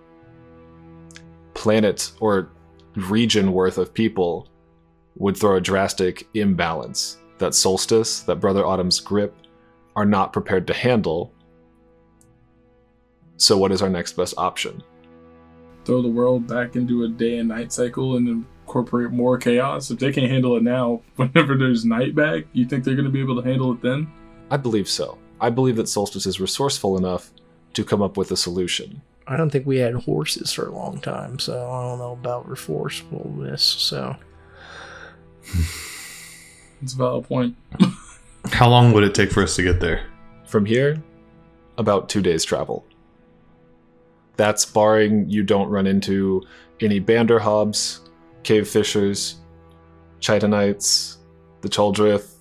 planet 1.54 2.12
or 2.20 2.50
region 2.96 3.54
worth 3.54 3.78
of 3.78 3.94
people 3.94 4.48
would 5.16 5.38
throw 5.38 5.56
a 5.56 5.62
drastic 5.62 6.28
imbalance 6.34 7.18
that 7.38 7.54
Solstice, 7.54 8.22
that 8.22 8.38
Brother 8.38 8.66
Autumn's 8.66 9.00
grip, 9.00 9.36
are 9.96 10.06
not 10.06 10.34
prepared 10.34 10.68
to 10.68 10.74
handle. 10.74 11.34
So, 13.38 13.58
what 13.58 13.72
is 13.72 13.82
our 13.82 13.90
next 13.90 14.14
best 14.14 14.34
option? 14.38 14.84
Throw 15.86 16.02
the 16.02 16.10
world 16.10 16.48
back 16.48 16.76
into 16.76 17.04
a 17.04 17.10
day 17.10 17.38
and 17.38 17.50
night 17.50 17.72
cycle 17.72 18.18
and 18.18 18.28
incorporate 18.28 19.12
more 19.12 19.38
chaos. 19.38 19.92
If 19.92 20.00
they 20.00 20.12
can't 20.12 20.30
handle 20.30 20.58
it 20.58 20.64
now, 20.64 21.02
whenever 21.16 21.58
there's 21.58 21.86
night 21.86 22.16
back, 22.16 22.46
you 22.54 22.66
think 22.66 22.84
they're 22.84 22.96
going 22.96 23.06
to 23.06 23.12
be 23.12 23.22
able 23.22 23.42
to 23.42 23.48
handle 23.48 23.72
it 23.72 23.82
then? 23.82 24.12
I 24.52 24.58
believe 24.58 24.90
so. 24.90 25.18
I 25.42 25.50
believe 25.50 25.78
that 25.78 25.88
Solstice 25.88 26.26
is 26.26 26.40
resourceful 26.40 26.98
enough 26.98 27.32
to 27.74 27.84
come 27.84 28.02
up 28.02 28.18
with 28.18 28.32
a 28.32 28.38
solution. 28.38 29.02
I 29.26 29.38
don't 29.38 29.52
think 29.52 29.66
we 29.66 29.78
had 29.78 29.94
horses 29.94 30.52
for 30.52 30.68
a 30.68 30.72
long 30.72 31.00
time, 31.00 31.40
so 31.40 31.70
I 31.70 31.84
don't 31.84 32.00
know 32.00 32.14
about 32.14 32.50
resourcefulness. 32.50 33.64
So 33.64 34.16
It's 36.82 36.94
about 36.94 37.06
a 37.06 37.22
valid 37.22 37.28
point. 37.28 37.56
How 38.60 38.68
long 38.70 38.92
would 38.92 39.06
it 39.06 39.16
take 39.16 39.32
for 39.32 39.42
us 39.42 39.56
to 39.56 39.64
get 39.64 39.80
there? 39.80 40.06
From 40.46 40.66
here, 40.66 41.02
about 41.78 42.10
two 42.10 42.22
days' 42.22 42.44
travel. 42.44 42.86
That's 44.36 44.66
barring 44.66 45.30
you 45.30 45.44
don't 45.44 45.70
run 45.70 45.88
into 45.88 46.42
any 46.82 47.00
Banderhobs, 47.00 48.02
Cave 48.44 48.68
Fishers, 48.68 49.38
Chitonites, 50.20 51.20
the 51.62 51.70
Choldrith, 51.70 52.34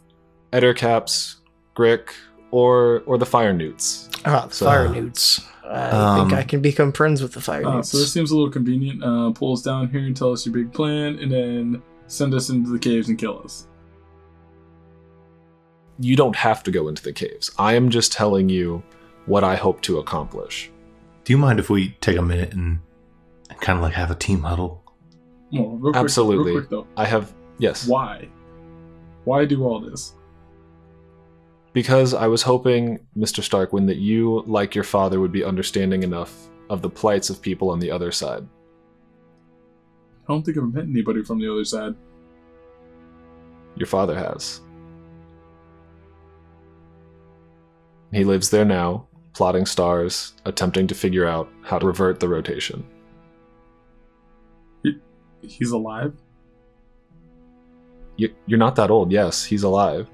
Ettercaps, 0.53 1.37
Grick, 1.77 2.09
or 2.51 3.05
or 3.07 3.17
the 3.17 3.27
Fire 3.27 3.53
Newts. 3.53 4.09
ah, 4.25 4.47
the 4.49 4.55
So- 4.57 4.67
fire 4.67 4.89
newts. 4.89 5.41
I 5.65 5.91
Um, 5.91 6.29
think 6.31 6.41
I 6.41 6.43
can 6.43 6.61
become 6.61 6.91
friends 6.91 7.23
with 7.23 7.31
the 7.35 7.41
fire 7.41 7.65
Uh, 7.65 7.75
newts. 7.77 7.91
so 7.91 7.99
this 7.99 8.11
seems 8.11 8.33
a 8.33 8.35
little 8.37 8.51
convenient. 8.51 9.05
Uh, 9.05 9.31
pull 9.31 9.53
us 9.53 9.63
down 9.63 9.89
here 9.91 10.01
and 10.01 10.17
tell 10.17 10.33
us 10.33 10.45
your 10.45 10.53
big 10.53 10.73
plan, 10.73 11.17
and 11.21 11.31
then 11.31 11.83
send 12.09 12.35
us 12.35 12.51
into 12.51 12.71
the 12.71 12.79
caves 12.81 13.09
and 13.09 13.17
kill 13.19 13.41
us. 13.45 13.69
You 15.99 16.17
don't 16.17 16.37
have 16.37 16.63
to 16.65 16.71
go 16.71 16.89
into 16.89 17.03
the 17.03 17.13
caves. 17.13 17.51
I 17.59 17.75
am 17.75 17.91
just 17.91 18.13
telling 18.13 18.49
you 18.49 18.83
what 19.27 19.45
I 19.45 19.57
hope 19.57 19.81
to 19.83 19.99
accomplish. 19.99 20.71
Do 21.25 21.33
you 21.33 21.39
mind 21.39 21.59
if 21.59 21.69
we 21.71 21.91
take 22.01 22.17
a 22.17 22.23
minute 22.23 22.53
and 22.55 22.79
kind 23.61 23.79
of 23.79 23.83
like 23.83 23.95
have 23.95 24.11
a 24.11 24.15
team 24.15 24.43
huddle? 24.43 24.83
Well, 25.53 25.69
real 25.71 25.93
quick, 25.93 25.97
Absolutely. 25.97 26.53
Real 26.53 26.61
quick 26.61 26.71
though, 26.71 26.87
I 26.97 27.05
have 27.05 27.35
yes. 27.59 27.87
why? 27.87 28.29
Why 29.25 29.45
do 29.45 29.65
all 29.65 29.81
this? 29.81 30.15
Because 31.73 32.15
I 32.15 32.27
was 32.27 32.43
hoping, 32.43 32.99
Mr. 33.17 33.43
Starkwind, 33.43 33.87
that 33.87 33.99
you, 33.99 34.43
like 34.47 34.75
your 34.75 34.85
father, 34.85 35.21
would 35.21 35.33
be 35.33 35.45
understanding 35.45 36.03
enough 36.03 36.49
of 36.71 36.83
the 36.83 36.91
plights 36.91 37.31
of 37.31 37.43
people 37.43 37.71
on 37.71 37.79
the 37.79 37.91
other 37.91 38.11
side. 38.11 38.47
I 40.29 40.33
don't 40.33 40.43
think 40.45 40.57
I've 40.57 40.73
met 40.73 40.85
anybody 40.85 41.23
from 41.23 41.39
the 41.39 41.51
other 41.51 41.65
side. 41.65 41.95
Your 43.77 43.87
father 43.87 44.17
has. 44.17 44.61
He 48.13 48.25
lives 48.25 48.51
there 48.51 48.65
now, 48.65 49.07
plotting 49.35 49.67
stars, 49.67 50.35
attempting 50.45 50.87
to 50.87 50.95
figure 50.95 51.27
out 51.27 51.49
how 51.63 51.79
to 51.79 51.87
revert 51.87 52.21
the 52.21 52.29
rotation. 52.29 52.87
He's 55.43 55.71
alive. 55.71 56.15
You, 58.17 58.35
you're 58.47 58.59
not 58.59 58.75
that 58.77 58.91
old, 58.91 59.13
yes, 59.13 59.45
he's 59.45 59.63
alive. 59.63 60.09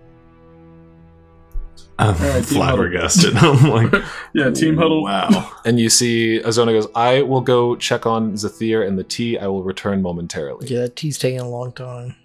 I'm 1.99 2.17
right, 2.17 2.45
flabbergasted. 2.45 3.37
I'm 3.39 3.71
like, 3.71 4.03
Yeah, 4.35 4.51
team 4.51 4.77
huddle. 4.77 5.05
Wow. 5.05 5.53
And 5.65 5.79
you 5.81 5.89
see 5.89 6.41
Azona 6.45 6.73
goes, 6.73 6.89
I 6.95 7.23
will 7.23 7.41
go 7.41 7.77
check 7.77 8.05
on 8.05 8.33
Zathir 8.35 8.87
and 8.87 8.99
the 8.99 9.05
tea. 9.05 9.39
I 9.39 9.47
will 9.47 9.63
return 9.63 10.03
momentarily. 10.03 10.67
Yeah, 10.67 10.81
that 10.81 10.97
tea's 10.97 11.19
taking 11.19 11.41
a 11.41 11.49
long 11.49 11.73
time. 11.73 12.17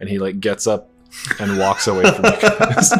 And 0.00 0.08
he 0.08 0.18
like 0.18 0.40
gets 0.40 0.66
up 0.66 0.90
and 1.38 1.58
walks 1.58 1.86
away 1.86 2.10
from 2.10 2.24
you 2.24 2.40
guys. 2.40 2.92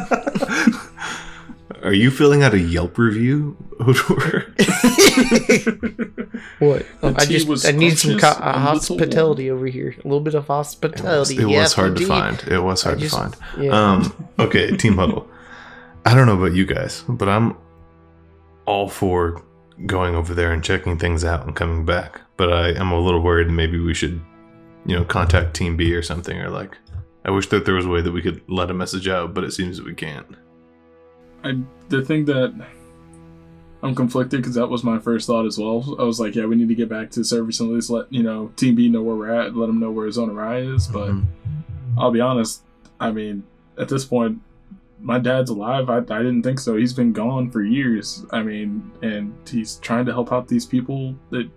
Are 1.87 1.93
you 1.93 2.11
filling 2.11 2.43
out 2.43 2.53
a 2.53 2.59
Yelp 2.59 2.99
review, 2.99 3.57
Odor? 3.79 4.53
What? 6.59 6.87
The 7.01 7.15
I 7.17 7.25
just 7.27 7.67
I 7.67 7.71
need 7.71 7.99
some 7.99 8.19
co- 8.19 8.29
uh, 8.29 8.59
hospitality 8.59 9.51
over 9.51 9.67
here. 9.67 9.95
A 9.99 10.03
little 10.09 10.21
bit 10.21 10.35
of 10.35 10.45
It 10.45 10.49
was, 10.49 10.57
hospitality. 10.57 11.37
it 11.39 11.45
was 11.45 11.53
yes, 11.53 11.73
hard 11.75 11.97
to 11.97 12.07
find. 12.07 12.43
It 12.49 12.59
was 12.59 12.83
hard 12.83 12.99
just- 12.99 13.15
to 13.15 13.21
find. 13.21 13.37
Yeah. 13.59 13.71
Um, 13.71 14.29
okay, 14.39 14.77
team 14.77 14.97
huddle. 14.97 15.29
I 16.05 16.15
don't 16.15 16.27
know 16.27 16.37
about 16.37 16.55
you 16.55 16.67
guys, 16.67 17.05
but 17.09 17.29
I'm 17.29 17.57
all 18.67 18.89
for 18.89 19.43
going 19.87 20.15
over 20.15 20.35
there 20.35 20.53
and 20.53 20.65
checking 20.65 20.99
things 20.99 21.25
out 21.25 21.47
and 21.47 21.55
coming 21.55 21.85
back. 21.85 22.21
But 22.37 22.53
I 22.53 22.69
am 22.71 22.91
a 22.91 22.99
little 22.99 23.21
worried 23.23 23.49
maybe 23.49 23.79
we 23.79 23.95
should, 23.95 24.21
you 24.87 24.97
know, 24.97 25.05
contact 25.05 25.55
Team 25.55 25.77
B 25.77 25.95
or 25.95 26.03
something, 26.03 26.39
or 26.41 26.51
like, 26.51 26.77
I 27.25 27.31
wish 27.31 27.49
that 27.51 27.65
there 27.65 27.75
was 27.75 27.87
a 27.87 27.89
way 27.89 28.01
that 28.01 28.13
we 28.13 28.23
could 28.23 28.41
let 28.49 28.71
a 28.71 28.75
message 28.75 29.09
out, 29.09 29.35
but 29.35 29.45
it 29.45 29.53
seems 29.53 29.77
that 29.77 29.87
we 29.87 29.95
can't. 29.95 30.27
I 31.47 31.59
the 31.89 32.03
thing 32.05 32.25
that 32.27 32.53
I'm 33.83 33.95
conflicted 33.95 34.41
because 34.41 34.55
that 34.55 34.67
was 34.69 34.83
my 34.83 34.99
first 34.99 35.27
thought 35.27 35.47
as 35.47 35.59
well. 35.59 35.97
I 35.99 36.03
was 36.03 36.19
like, 36.19 36.35
yeah, 36.35 36.47
we 36.47 36.57
need 36.57 36.69
to 36.69 36.75
get 36.75 36.89
back 36.89 37.11
to 37.13 37.25
service 37.25 37.61
and 37.61 37.71
at 37.71 37.75
least 37.75 37.91
let 37.91 38.13
you 38.13 38.23
know 38.23 38.51
Team 38.57 38.75
B 38.75 38.89
know 38.89 39.03
where 39.03 39.15
we're 39.17 39.31
at, 39.33 39.55
let 39.57 39.67
them 39.67 39.79
know 39.79 39.91
where 39.91 40.11
Zona 40.11 40.33
Rai 40.33 40.67
is. 40.67 40.87
But 40.89 41.11
Mhm. 41.11 41.25
I'll 41.99 42.11
be 42.11 42.21
honest, 42.21 42.63
I 42.99 43.13
mean, 43.13 43.45
at 43.79 43.89
this 43.89 44.05
point, 44.05 44.41
my 45.01 45.19
dad's 45.19 45.51
alive. 45.51 45.89
I, 45.91 45.99
I 45.99 46.19
didn't 46.23 46.43
think 46.43 46.59
so. 46.59 46.77
He's 46.77 46.95
been 46.95 47.13
gone 47.13 47.51
for 47.51 47.63
years. 47.63 48.25
I 48.33 48.43
mean, 48.43 48.91
and 49.03 49.35
he's 49.49 49.77
trying 49.77 50.07
to 50.07 50.13
help 50.13 50.33
out 50.33 50.49
these 50.49 50.65
people. 50.67 51.15
That 51.31 51.49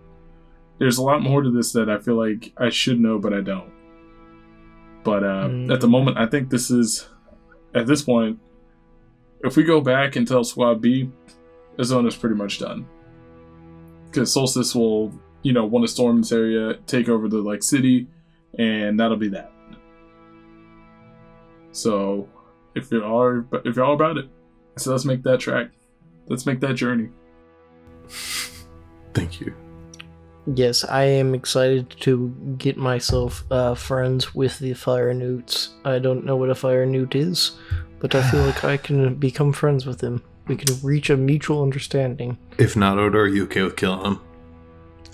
there's 0.77 0.97
a 0.97 1.03
lot 1.03 1.21
more 1.23 1.41
to 1.41 1.49
this 1.49 1.71
that 1.73 1.89
I 1.89 1.97
feel 1.99 2.15
like 2.15 2.51
I 2.57 2.69
should 2.69 2.99
know, 2.99 3.17
but 3.17 3.33
I 3.33 3.41
don't. 3.41 3.71
But 5.03 5.23
uh, 5.23 5.47
Mm. 5.47 5.73
at 5.73 5.79
the 5.81 5.87
moment, 5.87 6.17
I 6.17 6.25
think 6.25 6.49
this 6.49 6.69
is 6.69 7.07
at 7.73 7.87
this 7.87 8.01
point. 8.03 8.39
If 9.41 9.55
we 9.55 9.63
go 9.63 9.79
back 9.81 10.15
and 10.15 10.27
tell 10.27 10.43
Squad 10.43 10.81
B, 10.81 11.09
Azona's 11.77 12.15
pretty 12.15 12.35
much 12.35 12.59
done. 12.59 12.85
Because 14.05 14.33
Solstice 14.33 14.75
will, 14.75 15.13
you 15.43 15.53
know, 15.53 15.65
want 15.65 15.85
to 15.85 15.91
storm 15.91 16.21
this 16.21 16.31
area, 16.31 16.75
take 16.87 17.07
over 17.07 17.29
the 17.29 17.37
like 17.37 17.63
city, 17.63 18.07
and 18.57 18.99
that'll 18.99 19.17
be 19.17 19.29
that. 19.29 19.51
So, 21.71 22.27
if 22.75 22.91
you 22.91 23.03
are, 23.03 23.45
if 23.63 23.75
you're 23.75 23.85
all 23.85 23.93
about 23.93 24.17
it, 24.17 24.27
so 24.77 24.91
let's 24.91 25.05
make 25.05 25.23
that 25.23 25.39
track. 25.39 25.69
Let's 26.27 26.45
make 26.45 26.59
that 26.61 26.73
journey. 26.73 27.09
Thank 29.13 29.39
you. 29.39 29.53
Yes, 30.55 30.83
I 30.83 31.03
am 31.03 31.35
excited 31.35 31.89
to 32.01 32.29
get 32.57 32.75
myself 32.75 33.43
uh, 33.51 33.75
friends 33.75 34.33
with 34.33 34.57
the 34.59 34.73
fire 34.73 35.13
newts. 35.13 35.75
I 35.85 35.99
don't 35.99 36.25
know 36.25 36.37
what 36.37 36.49
a 36.49 36.55
fire 36.55 36.85
newt 36.85 37.15
is, 37.15 37.59
but 37.99 38.15
I 38.15 38.29
feel 38.29 38.41
like 38.41 38.63
I 38.63 38.77
can 38.77 39.15
become 39.15 39.53
friends 39.53 39.85
with 39.85 40.01
him. 40.01 40.23
We 40.47 40.55
can 40.55 40.75
reach 40.81 41.09
a 41.09 41.17
mutual 41.17 41.61
understanding. 41.61 42.37
If 42.57 42.75
not, 42.75 42.97
Odor, 42.97 43.21
are 43.21 43.27
you 43.27 43.43
okay 43.43 43.61
with 43.61 43.75
killing 43.75 44.03
him? 44.03 44.19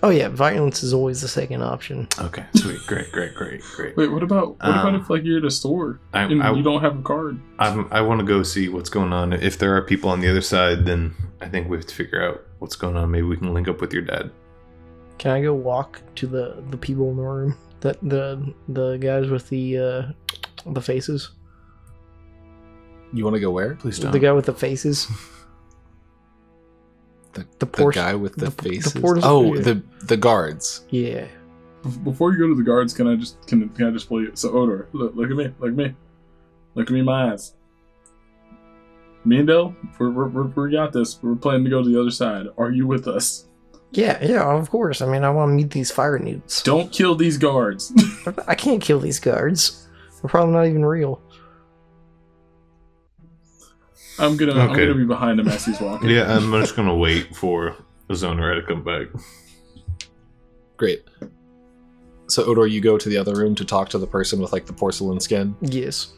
Oh 0.03 0.09
yeah, 0.09 0.27
violence 0.27 0.83
is 0.83 0.93
always 0.93 1.21
the 1.21 1.27
second 1.27 1.63
option. 1.63 2.07
Okay, 2.19 2.45
sweet, 2.55 2.79
great, 2.85 3.11
great, 3.11 3.33
great, 3.33 3.61
great. 3.75 3.97
Wait, 3.97 4.11
what 4.11 4.23
about 4.23 4.49
what 4.49 4.69
about 4.69 4.93
Um, 4.93 5.01
if 5.01 5.09
like 5.09 5.23
you're 5.23 5.39
at 5.39 5.45
a 5.45 5.51
store 5.51 5.99
I, 6.13 6.23
and 6.23 6.43
I, 6.43 6.53
you 6.53 6.61
don't 6.61 6.81
have 6.81 6.99
a 6.99 7.01
card? 7.01 7.39
I'm, 7.59 7.87
I 7.91 8.01
want 8.01 8.19
to 8.19 8.25
go 8.25 8.43
see 8.43 8.69
what's 8.69 8.89
going 8.89 9.13
on. 9.13 9.33
If 9.33 9.57
there 9.57 9.75
are 9.75 9.81
people 9.81 10.09
on 10.09 10.19
the 10.19 10.29
other 10.29 10.41
side, 10.41 10.85
then 10.85 11.15
I 11.41 11.47
think 11.47 11.69
we 11.69 11.77
have 11.77 11.85
to 11.87 11.95
figure 11.95 12.21
out 12.21 12.41
what's 12.59 12.75
going 12.75 12.97
on. 12.97 13.09
Maybe 13.09 13.23
we 13.25 13.37
can 13.37 13.53
link 13.53 13.67
up 13.67 13.81
with 13.81 13.93
your 13.93 14.03
dad. 14.03 14.31
Can 15.17 15.31
I 15.31 15.41
go 15.41 15.53
walk 15.53 16.01
to 16.15 16.27
the 16.27 16.63
the 16.69 16.77
people 16.77 17.09
in 17.09 17.17
the 17.17 17.23
room? 17.23 17.57
That 17.79 17.97
the 18.01 18.53
the 18.67 18.97
guys 18.97 19.29
with 19.29 19.49
the 19.49 19.77
uh 19.77 20.01
the 20.71 20.81
faces. 20.81 21.31
You 23.15 23.23
want 23.23 23.35
to 23.35 23.39
go 23.39 23.49
where? 23.49 23.75
Please 23.75 23.97
don't. 23.97 24.11
The 24.11 24.19
guy 24.19 24.31
with 24.31 24.45
the 24.45 24.53
faces. 24.53 25.07
The, 27.33 27.45
The 27.59 27.65
the 27.65 27.91
guy 27.91 28.15
with 28.15 28.35
the, 28.35 28.45
the- 28.45 28.51
the 28.51 28.63
faces. 28.63 29.03
oh, 29.25 29.55
yeah. 29.55 29.61
the 29.61 29.83
the 30.03 30.15
guards. 30.15 30.85
Yeah. 30.89 31.27
Before 32.05 32.31
you 32.31 32.39
go 32.39 32.47
to 32.47 32.55
the 32.55 32.63
guards, 32.63 32.93
can 32.93 33.07
I 33.07 33.15
just 33.17 33.45
can, 33.45 33.67
can 33.69 33.87
I 33.87 33.91
just 33.91 34.07
pull 34.07 34.21
you? 34.21 34.31
So 34.35 34.51
Odor, 34.53 34.87
look 34.93 35.15
look 35.15 35.29
at 35.29 35.35
me, 35.35 35.51
look 35.59 35.69
at 35.71 35.75
me, 35.75 35.93
look 36.75 36.87
at 36.87 36.93
me 36.93 36.99
in 36.99 37.05
my 37.05 37.33
eyes. 37.33 37.53
Me 39.25 39.39
and 39.39 39.47
Dell, 39.47 39.75
we're, 39.99 40.11
we're, 40.11 40.27
we're, 40.29 40.65
we 40.67 40.71
got 40.71 40.93
this. 40.93 41.21
We're 41.21 41.35
planning 41.35 41.65
to 41.65 41.69
go 41.69 41.83
to 41.83 41.89
the 41.89 41.99
other 41.99 42.09
side. 42.11 42.45
Are 42.57 42.71
you 42.71 42.87
with 42.87 43.05
us? 43.07 43.47
Yeah, 43.91 44.23
yeah, 44.23 44.43
of 44.55 44.69
course. 44.69 45.01
I 45.01 45.05
mean, 45.07 45.23
I 45.25 45.29
want 45.29 45.49
to 45.49 45.53
meet 45.55 45.71
these 45.71 45.91
fire 45.91 46.17
newts. 46.19 46.63
Don't 46.63 46.89
kill 46.91 47.15
these 47.15 47.37
guards. 47.37 47.91
I 48.47 48.55
can't 48.55 48.81
kill 48.81 48.99
these 48.99 49.19
guards. 49.19 49.87
They're 50.21 50.29
probably 50.29 50.53
not 50.53 50.67
even 50.67 50.85
real. 50.85 51.21
I'm 54.17 54.37
gonna 54.37 54.51
okay. 54.51 54.61
I'm 54.61 54.73
gonna 54.73 54.95
be 54.95 55.05
behind 55.05 55.39
him 55.39 55.47
as 55.47 55.65
he's 55.65 55.79
walking. 55.79 56.09
Yeah, 56.09 56.35
I'm 56.35 56.51
just 56.51 56.75
gonna 56.75 56.95
wait 56.95 57.35
for 57.35 57.75
Azona 58.09 58.59
to 58.59 58.65
come 58.65 58.83
back. 58.83 59.07
Great. 60.77 61.03
So 62.27 62.43
Odor, 62.45 62.67
you 62.67 62.81
go 62.81 62.97
to 62.97 63.09
the 63.09 63.17
other 63.17 63.35
room 63.35 63.55
to 63.55 63.65
talk 63.65 63.89
to 63.89 63.97
the 63.97 64.07
person 64.07 64.39
with 64.39 64.51
like 64.51 64.65
the 64.65 64.73
porcelain 64.73 65.19
skin. 65.19 65.55
Yes. 65.61 66.13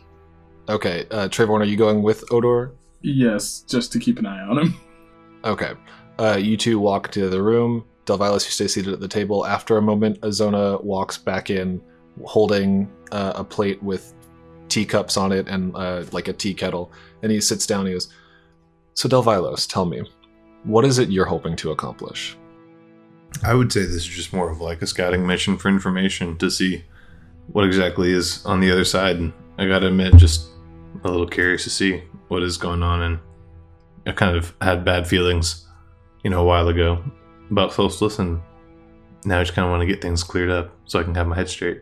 Okay, 0.70 1.06
uh, 1.12 1.28
Trayvorn, 1.30 1.62
are 1.62 1.66
you 1.66 1.78
going 1.78 2.04
with 2.04 2.24
Odor? 2.32 2.74
Yes, 3.02 3.62
just 3.62 3.92
to 3.94 4.00
keep 4.00 4.20
an 4.20 4.26
eye 4.26 4.42
on 4.42 4.58
him. 4.60 4.76
Okay. 5.44 5.74
Uh, 6.20 6.38
you 6.40 6.58
two 6.58 6.80
walk 6.80 7.12
to 7.12 7.30
the 7.30 7.42
room. 7.42 7.86
Delvilos, 8.06 8.46
you 8.46 8.52
stay 8.52 8.68
seated 8.68 8.94
at 8.94 9.00
the 9.00 9.08
table. 9.08 9.46
After 9.46 9.78
a 9.78 9.82
moment, 9.82 10.20
Azona 10.22 10.84
walks 10.84 11.18
back 11.18 11.50
in, 11.50 11.82
holding 12.26 12.92
uh, 13.12 13.34
a 13.36 13.44
plate 13.44 13.82
with 13.84 14.14
teacups 14.68 15.18
on 15.18 15.32
it 15.32 15.48
and 15.48 15.76
uh, 15.76 16.04
like 16.12 16.28
a 16.28 16.34
tea 16.34 16.54
kettle. 16.54 16.92
And 17.24 17.32
he 17.32 17.42
sits 17.42 17.66
down. 17.66 17.82
And 17.82 17.90
he 17.90 17.94
goes, 17.94 18.10
"So 18.94 19.10
Delvilos, 19.10 19.68
tell 19.68 19.86
me, 19.86 20.04
what 20.64 20.86
is 20.86 21.00
it 21.00 21.10
you're 21.10 21.26
hoping 21.26 21.56
to 21.58 21.72
accomplish?" 21.72 22.38
I 23.44 23.54
would 23.54 23.72
say 23.72 23.82
this 23.82 23.92
is 23.96 24.06
just 24.06 24.34
more 24.34 24.50
of 24.50 24.62
like 24.62 24.82
a 24.82 24.88
scouting 24.88 25.26
mission 25.28 25.58
for 25.58 25.70
information 25.70 26.38
to 26.38 26.50
see 26.50 26.84
what 27.52 27.66
exactly 27.66 28.12
is 28.12 28.46
on 28.46 28.60
the 28.60 28.72
other 28.72 28.86
side. 28.86 29.18
And 29.18 29.34
I 29.58 29.68
gotta 29.68 29.88
admit, 29.88 30.16
just 30.16 30.48
a 31.04 31.10
little 31.10 31.28
curious 31.28 31.64
to 31.66 31.70
see 31.70 32.04
what 32.30 32.44
is 32.44 32.58
going 32.58 32.84
on. 32.84 33.02
And 33.02 33.20
I 34.06 34.12
kind 34.12 34.36
of 34.36 34.54
had 34.62 34.86
bad 34.86 35.08
feelings, 35.08 35.66
you 36.24 36.30
know, 36.30 36.42
a 36.42 36.46
while 36.46 36.68
ago 36.68 37.04
about 37.52 37.74
Solstice, 37.74 38.20
and 38.20 38.42
now 39.26 39.40
I 39.40 39.44
just 39.44 39.54
kind 39.54 39.66
of 39.66 39.72
want 39.72 39.82
to 39.82 39.88
get 39.88 40.02
things 40.02 40.24
cleared 40.24 40.50
up 40.50 40.74
so 40.86 41.00
I 41.00 41.04
can 41.04 41.16
have 41.16 41.28
my 41.28 41.36
head 41.36 41.50
straight. 41.50 41.82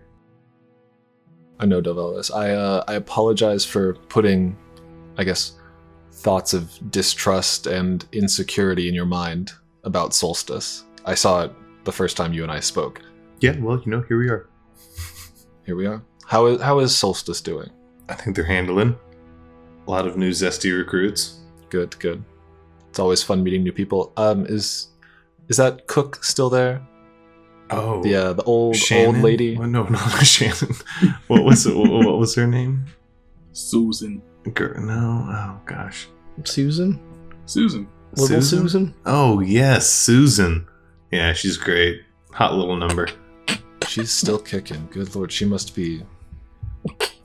I 1.60 1.66
know 1.66 1.82
Delvilos. 1.82 2.36
I 2.36 2.52
uh, 2.52 2.84
I 2.88 2.96
apologize 2.96 3.64
for 3.64 3.94
putting, 4.10 4.58
I 5.18 5.24
guess, 5.24 5.54
thoughts 6.12 6.54
of 6.54 6.72
distrust 6.92 7.68
and 7.68 8.06
insecurity 8.12 8.88
in 8.90 8.96
your 8.96 9.06
mind 9.06 9.52
about 9.84 10.14
Solstice. 10.14 10.86
I 11.06 11.14
saw 11.16 11.44
it 11.44 11.52
the 11.84 11.92
first 11.92 12.18
time 12.18 12.34
you 12.34 12.44
and 12.44 12.52
I 12.52 12.60
spoke. 12.60 13.02
Yeah, 13.42 13.58
well, 13.60 13.82
you 13.86 13.92
know, 13.92 14.02
here 14.08 14.18
we 14.18 14.30
are. 14.30 14.50
Here 15.66 15.76
we 15.76 15.86
are. 15.86 16.02
How 16.26 16.46
is 16.48 16.62
how 16.62 16.80
is 16.80 16.96
Solstice 16.96 17.42
doing? 17.42 17.70
I 18.10 18.14
think 18.16 18.36
they're 18.36 18.46
handling 18.46 18.96
a 19.88 19.92
lot 19.92 20.08
of 20.08 20.18
new 20.18 20.32
zesty 20.32 20.76
recruits. 20.76 21.40
Good, 21.70 21.98
good. 22.00 22.24
It's 22.90 23.00
always 23.00 23.22
fun 23.24 23.44
meeting 23.44 23.64
new 23.64 23.72
people. 23.72 24.14
Um, 24.18 24.46
is 24.48 24.88
is 25.50 25.58
that 25.58 25.86
Cook 25.88 26.24
still 26.24 26.50
there? 26.50 26.82
Oh, 27.72 28.02
The 28.04 28.16
uh, 28.16 28.34
the 28.34 28.44
old 28.44 28.76
Shannon? 28.76 29.16
old 29.16 29.24
lady. 29.24 29.58
Well, 29.58 29.68
no, 29.68 29.84
not 29.90 30.26
Shannon. 30.26 30.76
what 31.28 31.44
was 31.44 31.66
it? 31.66 31.76
What, 31.76 31.90
what 31.92 32.18
was 32.20 32.36
her 32.36 32.48
name? 32.48 32.86
Susan. 33.52 34.22
Girl, 34.54 34.80
no. 34.82 35.26
Oh 35.30 35.60
gosh. 35.66 36.08
Susan? 36.44 37.00
Susan. 37.46 37.88
Little 38.12 38.28
Susan? 38.42 38.60
Susan? 38.60 38.94
Oh 39.06 39.40
yes, 39.40 39.90
Susan. 39.90 40.68
Yeah, 41.12 41.34
she's 41.34 41.58
great. 41.58 42.02
hot 42.32 42.54
little 42.54 42.76
number. 42.76 43.08
She's 43.88 44.12
still 44.12 44.40
kicking. 44.40 44.88
Good 44.92 45.16
lord, 45.16 45.32
she 45.32 45.46
must 45.46 45.76
be 45.76 46.04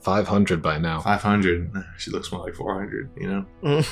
500 0.01 0.61
by 0.61 0.77
now. 0.77 0.99
500. 1.01 1.71
She 1.97 2.11
looks 2.11 2.31
more 2.31 2.43
like 2.45 2.55
400, 2.55 3.09
you 3.17 3.27
know? 3.29 3.45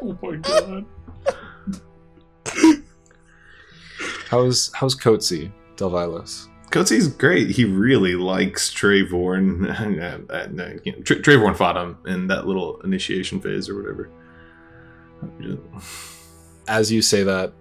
Oh 0.00 0.16
my 0.22 0.36
god. 0.36 0.86
How's 4.28 4.70
how's 4.74 4.94
Coetzee, 4.94 5.50
Delvilos? 5.76 6.48
Coetzee's 6.70 7.08
great. 7.08 7.50
He 7.50 7.64
really 7.64 8.14
likes 8.14 8.72
Trayvorn. 8.72 9.68
Uh, 10.28 10.32
uh, 10.32 10.74
you 10.84 10.92
know, 10.92 11.00
Tra- 11.02 11.16
Trayvorn 11.16 11.56
fought 11.56 11.76
him 11.76 11.98
in 12.06 12.26
that 12.28 12.46
little 12.46 12.80
initiation 12.82 13.40
phase 13.40 13.68
or 13.68 13.76
whatever. 13.76 14.10
As 16.68 16.92
you 16.92 17.02
say 17.02 17.22
that, 17.22 17.52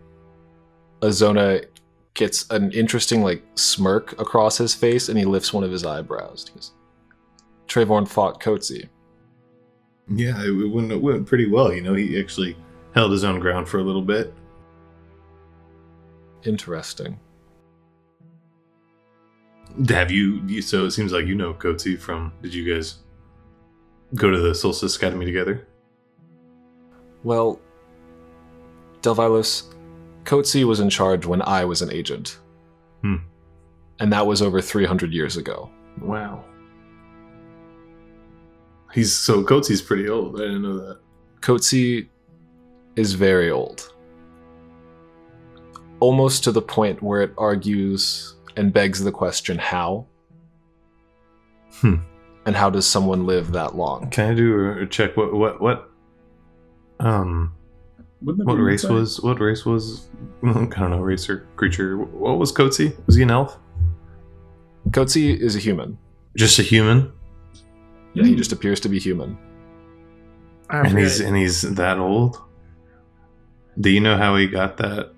Azona 1.01 1.65
gets 2.13 2.49
an 2.49 2.71
interesting 2.71 3.23
like 3.23 3.43
smirk 3.55 4.19
across 4.19 4.57
his 4.57 4.73
face, 4.73 5.09
and 5.09 5.17
he 5.17 5.25
lifts 5.25 5.53
one 5.53 5.63
of 5.63 5.71
his 5.71 5.85
eyebrows. 5.85 6.45
He 6.47 6.55
goes, 6.55 6.71
Trayvorn 7.67 8.07
fought 8.07 8.41
Coetzee. 8.41 8.89
Yeah, 10.09 10.41
it 10.43 10.51
went, 10.51 10.91
it 10.91 11.01
went 11.01 11.27
pretty 11.27 11.47
well. 11.47 11.71
You 11.73 11.81
know, 11.81 11.93
he 11.93 12.19
actually 12.19 12.57
held 12.93 13.11
his 13.11 13.23
own 13.23 13.39
ground 13.39 13.67
for 13.67 13.79
a 13.79 13.83
little 13.83 14.01
bit. 14.01 14.33
Interesting. 16.43 17.19
Have 19.89 20.11
you, 20.11 20.41
you? 20.47 20.61
So 20.61 20.85
it 20.85 20.91
seems 20.91 21.11
like 21.11 21.25
you 21.25 21.35
know 21.35 21.53
Coetzee 21.53 21.99
from. 21.99 22.33
Did 22.41 22.53
you 22.53 22.73
guys 22.73 22.99
go 24.15 24.31
to 24.31 24.39
the 24.39 24.55
Solstice 24.55 24.95
Academy 24.95 25.25
together? 25.25 25.67
Well, 27.23 27.59
Delvilos, 29.01 29.73
Coetzee 30.23 30.65
was 30.65 30.79
in 30.79 30.89
charge 30.89 31.25
when 31.25 31.41
I 31.41 31.65
was 31.65 31.81
an 31.81 31.91
agent. 31.91 32.39
Hmm. 33.01 33.17
And 33.99 34.11
that 34.13 34.25
was 34.25 34.41
over 34.41 34.61
300 34.61 35.11
years 35.11 35.37
ago. 35.37 35.69
Wow. 36.01 36.43
He's 38.93 39.15
so 39.15 39.43
Coetzee's 39.43 39.81
pretty 39.81 40.09
old. 40.09 40.35
I 40.35 40.45
didn't 40.45 40.61
know 40.61 40.77
that. 40.77 40.99
Coetzee 41.41 42.07
is 42.95 43.13
very 43.13 43.51
old. 43.51 43.93
Almost 45.99 46.43
to 46.45 46.51
the 46.51 46.61
point 46.61 47.01
where 47.01 47.21
it 47.21 47.33
argues 47.37 48.35
and 48.57 48.73
begs 48.73 49.03
the 49.03 49.11
question 49.11 49.57
how? 49.57 50.05
Hmm. 51.73 51.97
And 52.45 52.55
how 52.55 52.69
does 52.69 52.87
someone 52.87 53.25
live 53.25 53.51
that 53.51 53.75
long? 53.75 54.09
Can 54.09 54.31
I 54.31 54.33
do 54.33 54.71
a 54.81 54.87
check? 54.87 55.15
What 55.15 55.33
what 55.33 55.61
what? 55.61 55.91
Um, 56.99 57.53
what 58.21 58.55
race 58.55 58.83
insane? 58.83 58.97
was 58.97 59.21
what 59.21 59.39
race 59.39 59.65
was? 59.65 60.07
I 60.43 60.53
don't 60.53 60.91
know, 60.91 60.99
race 60.99 61.29
or 61.29 61.47
creature. 61.55 61.97
What 61.97 62.39
was 62.39 62.51
Coetzee? 62.51 62.95
Was 63.05 63.15
he 63.15 63.23
an 63.23 63.31
elf? 63.31 63.57
Coetzee 64.89 65.39
is 65.39 65.55
a 65.55 65.59
human. 65.59 65.97
Just 66.35 66.59
a 66.59 66.63
human, 66.63 67.11
Yeah, 68.13 68.23
he 68.23 68.35
just 68.35 68.51
appears 68.51 68.79
to 68.81 68.89
be 68.89 68.99
human. 68.99 69.37
I 70.69 70.81
and 70.81 70.97
he's 70.97 71.19
and 71.19 71.35
he's 71.35 71.61
that 71.61 71.97
old. 71.97 72.41
Do 73.79 73.89
you 73.89 73.99
know 73.99 74.17
how 74.17 74.35
he 74.35 74.47
got 74.47 74.77
that 74.77 75.13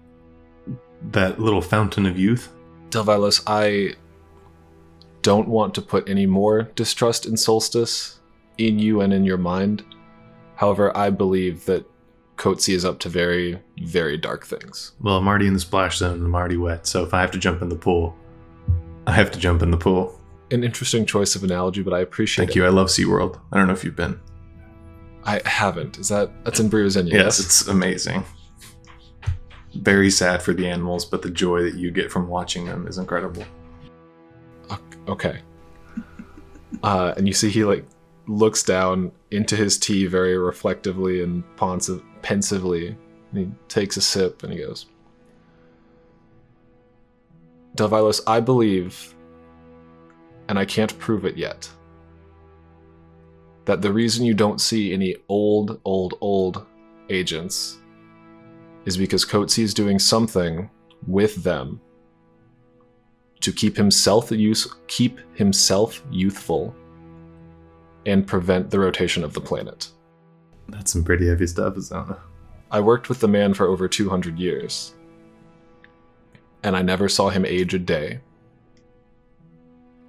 that 1.11 1.39
little 1.39 1.61
fountain 1.61 2.05
of 2.05 2.17
youth? 2.17 2.49
Delvilos, 2.89 3.43
I 3.47 3.95
don't 5.21 5.47
want 5.47 5.75
to 5.75 5.81
put 5.81 6.09
any 6.09 6.25
more 6.25 6.63
distrust 6.75 7.25
in 7.25 7.37
Solstice 7.37 8.19
in 8.57 8.79
you 8.79 9.01
and 9.01 9.13
in 9.13 9.23
your 9.23 9.37
mind. 9.37 9.83
However, 10.55 10.95
I 10.95 11.09
believe 11.09 11.65
that 11.65 11.85
Coetzee 12.37 12.73
is 12.73 12.85
up 12.85 12.99
to 12.99 13.09
very, 13.09 13.59
very 13.81 14.17
dark 14.17 14.45
things. 14.45 14.93
Well, 15.01 15.17
I'm 15.17 15.27
already 15.27 15.47
in 15.47 15.53
the 15.53 15.59
splash 15.59 15.97
zone 15.97 16.15
and 16.15 16.25
I'm 16.25 16.35
already 16.35 16.57
wet, 16.57 16.87
so 16.87 17.03
if 17.03 17.13
I 17.13 17.21
have 17.21 17.31
to 17.31 17.37
jump 17.37 17.61
in 17.61 17.69
the 17.69 17.75
pool, 17.75 18.15
I 19.07 19.11
have 19.13 19.31
to 19.31 19.39
jump 19.39 19.61
in 19.61 19.71
the 19.71 19.77
pool. 19.77 20.19
An 20.51 20.63
interesting 20.63 21.05
choice 21.05 21.35
of 21.35 21.43
analogy, 21.43 21.81
but 21.83 21.93
I 21.93 21.99
appreciate 21.99 22.45
Thank 22.45 22.55
it. 22.55 22.59
you. 22.59 22.65
I 22.65 22.69
love 22.69 22.87
SeaWorld. 22.87 23.39
I 23.51 23.57
don't 23.57 23.67
know 23.67 23.73
if 23.73 23.83
you've 23.83 23.95
been. 23.95 24.19
I 25.23 25.41
haven't. 25.45 25.99
Is 25.99 26.09
that 26.09 26.31
that's 26.43 26.59
in 26.59 26.69
Briozinia? 26.69 27.11
Yes, 27.11 27.39
it's 27.39 27.67
amazing. 27.67 28.23
Very 29.75 30.09
sad 30.09 30.41
for 30.41 30.53
the 30.53 30.67
animals, 30.67 31.05
but 31.05 31.21
the 31.21 31.29
joy 31.29 31.63
that 31.63 31.75
you 31.75 31.91
get 31.91 32.11
from 32.11 32.27
watching 32.27 32.65
them 32.65 32.87
is 32.87 32.97
incredible. 32.97 33.45
Okay. 35.07 35.41
Uh, 36.83 37.13
and 37.17 37.27
you 37.27 37.33
see 37.33 37.49
he 37.49 37.63
like 37.63 37.85
looks 38.27 38.61
down 38.63 39.11
into 39.31 39.55
his 39.55 39.77
tea 39.77 40.05
very 40.05 40.37
reflectively 40.37 41.23
and 41.23 41.43
pensive, 41.57 42.03
pensively. 42.21 42.95
And 43.31 43.37
he 43.39 43.51
takes 43.67 43.97
a 43.97 44.01
sip 44.01 44.43
and 44.43 44.53
he 44.53 44.59
goes, 44.59 44.85
Delvilos, 47.75 48.21
I 48.27 48.39
believe, 48.39 49.15
and 50.47 50.59
I 50.59 50.65
can't 50.65 50.97
prove 50.99 51.25
it 51.25 51.37
yet, 51.37 51.69
that 53.65 53.81
the 53.81 53.93
reason 53.93 54.25
you 54.25 54.33
don't 54.33 54.59
see 54.59 54.93
any 54.93 55.15
old, 55.27 55.79
old, 55.85 56.15
old 56.21 56.65
agents 57.09 57.78
is 58.89 58.97
because 58.97 59.23
Coetzee 59.23 59.63
is 59.63 59.73
doing 59.73 59.99
something 59.99 60.69
with 61.07 61.43
them 61.43 61.79
to 63.39 63.53
keep 63.53 63.77
himself 63.77 64.31
use 64.31 64.67
keep 64.87 65.19
himself 65.35 66.03
youthful 66.11 66.75
and 68.07 68.25
prevent 68.25 68.71
the 68.71 68.79
rotation 68.79 69.23
of 69.23 69.33
the 69.33 69.41
planet. 69.41 69.91
That's 70.69 70.91
some 70.91 71.03
pretty 71.03 71.27
heavy 71.27 71.45
stuff, 71.45 71.75
Azona. 71.75 72.19
I 72.71 72.79
worked 72.79 73.09
with 73.09 73.19
the 73.19 73.27
man 73.27 73.53
for 73.53 73.67
over 73.67 73.87
200 73.87 74.39
years, 74.39 74.95
and 76.63 76.75
I 76.75 76.81
never 76.81 77.07
saw 77.07 77.29
him 77.29 77.45
age 77.45 77.73
a 77.73 77.79
day. 77.79 78.19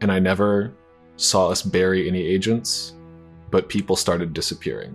And 0.00 0.10
I 0.10 0.18
never 0.18 0.72
saw 1.16 1.50
us 1.50 1.62
bury 1.62 2.08
any 2.08 2.22
agents, 2.22 2.94
but 3.50 3.68
people 3.68 3.96
started 3.96 4.32
disappearing. 4.32 4.94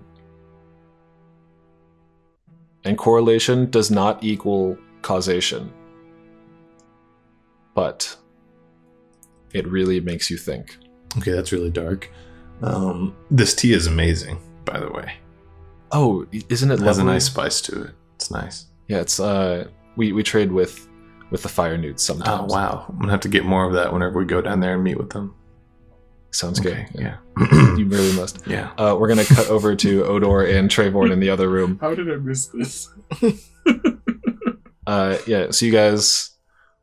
And 2.86 2.98
correlation 2.98 3.70
does 3.72 3.90
not 3.90 4.24
equal 4.24 4.78
causation, 5.02 5.74
but 7.74 8.16
it 9.54 9.68
really 9.68 10.00
makes 10.00 10.30
you 10.30 10.38
think. 10.38 10.78
Okay, 11.18 11.32
that's 11.32 11.52
really 11.52 11.72
dark. 11.72 12.10
Um, 12.62 13.16
this 13.32 13.54
tea 13.54 13.74
is 13.74 13.88
amazing, 13.88 14.40
by 14.66 14.80
the 14.80 14.92
way. 14.92 15.14
Oh, 15.92 16.26
isn't 16.50 16.72
it 16.72 16.80
It 16.80 16.82
has 16.82 16.98
a 16.98 17.04
nice 17.04 17.26
spice 17.26 17.62
to 17.62 17.84
it. 17.86 17.92
It's 18.16 18.32
nice. 18.32 18.66
Yeah, 18.88 19.00
it's 19.02 19.20
uh, 19.20 19.68
we 19.96 20.12
we 20.14 20.24
trade 20.24 20.52
with 20.52 20.88
with 21.32 21.42
the 21.42 21.50
fire 21.50 21.78
newts 21.78 22.08
Oh 22.10 22.14
sometimes. 22.14 22.52
wow, 22.54 22.86
I'm 22.90 23.00
gonna 23.00 23.12
have 23.12 23.22
to 23.22 23.30
get 23.30 23.46
more 23.46 23.66
of 23.66 23.74
that 23.74 23.92
whenever 23.94 24.20
we 24.20 24.26
go 24.26 24.42
down 24.42 24.60
there 24.60 24.76
and 24.76 24.84
meet 24.84 24.98
with 24.98 25.10
them. 25.10 25.34
Sounds 26.36 26.60
Okay, 26.60 26.88
good. 26.94 27.02
yeah, 27.02 27.18
you 27.78 27.86
really 27.88 28.14
must. 28.16 28.46
yeah. 28.48 28.72
Uh, 28.78 28.96
we're 29.00 29.08
gonna 29.08 29.26
cut 29.26 29.48
over 29.48 29.76
to 29.76 30.04
Odor 30.06 30.42
and 30.46 30.70
Trayvorn 30.70 31.12
in 31.12 31.20
the 31.20 31.30
other 31.30 31.50
room. 31.50 31.78
How 31.82 31.96
did 31.96 32.12
I 32.12 32.18
miss 32.18 32.48
this? 32.48 32.90
Uh, 34.88 35.18
yeah, 35.26 35.50
so 35.50 35.66
you 35.66 35.72
guys 35.72 36.30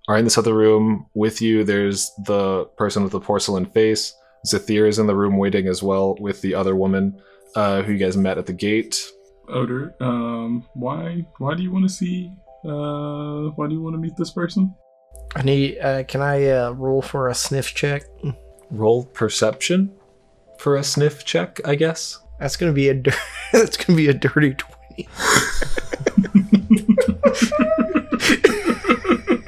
are 0.09 0.19
in 0.19 0.25
this 0.25 0.37
other 0.37 0.55
room. 0.55 1.07
With 1.15 1.41
you, 1.41 1.63
there's 1.63 2.11
the 2.27 2.65
person 2.77 3.05
with 3.05 3.13
the 3.13 3.21
porcelain 3.21 3.65
face. 3.67 4.13
Zathir 4.45 4.89
is 4.89 4.99
in 4.99 5.07
the 5.07 5.15
room 5.15 5.37
waiting 5.39 5.69
as 5.69 5.85
well 5.85 6.17
with 6.19 6.41
the 6.43 6.53
other 6.53 6.75
woman 6.75 7.23
uh, 7.55 7.83
who 7.83 7.93
you 7.93 7.99
guys 7.99 8.17
met 8.17 8.39
at 8.39 8.47
the 8.47 8.53
gate. 8.53 9.01
Odor, 9.49 9.95
um, 10.01 10.67
why 10.75 11.25
why 11.39 11.55
do 11.55 11.63
you 11.63 11.71
want 11.71 11.85
to 11.85 11.89
see 11.95 12.33
uh 12.65 13.51
why 13.55 13.69
do 13.69 13.75
you 13.75 13.81
want 13.83 13.95
to 13.95 13.99
meet 14.01 14.17
this 14.17 14.33
person? 14.33 14.75
I 15.37 15.43
need. 15.43 15.79
Uh, 15.79 16.03
can 16.03 16.23
I 16.23 16.49
uh, 16.49 16.71
roll 16.73 17.03
for 17.03 17.29
a 17.29 17.35
sniff 17.37 17.73
check? 17.73 18.03
Roll 18.73 19.05
perception 19.05 19.93
for 20.59 20.77
a 20.77 20.83
sniff 20.83 21.25
check, 21.25 21.61
I 21.65 21.75
guess. 21.75 22.19
That's 22.41 22.57
gonna 22.57 22.73
be 22.73 22.89
a. 22.89 22.95
Dir- 22.95 23.13
that's 23.53 23.77
gonna 23.77 23.97
be 23.97 24.09
a 24.09 24.15
dirty 24.15 24.55
twenty. 24.55 25.09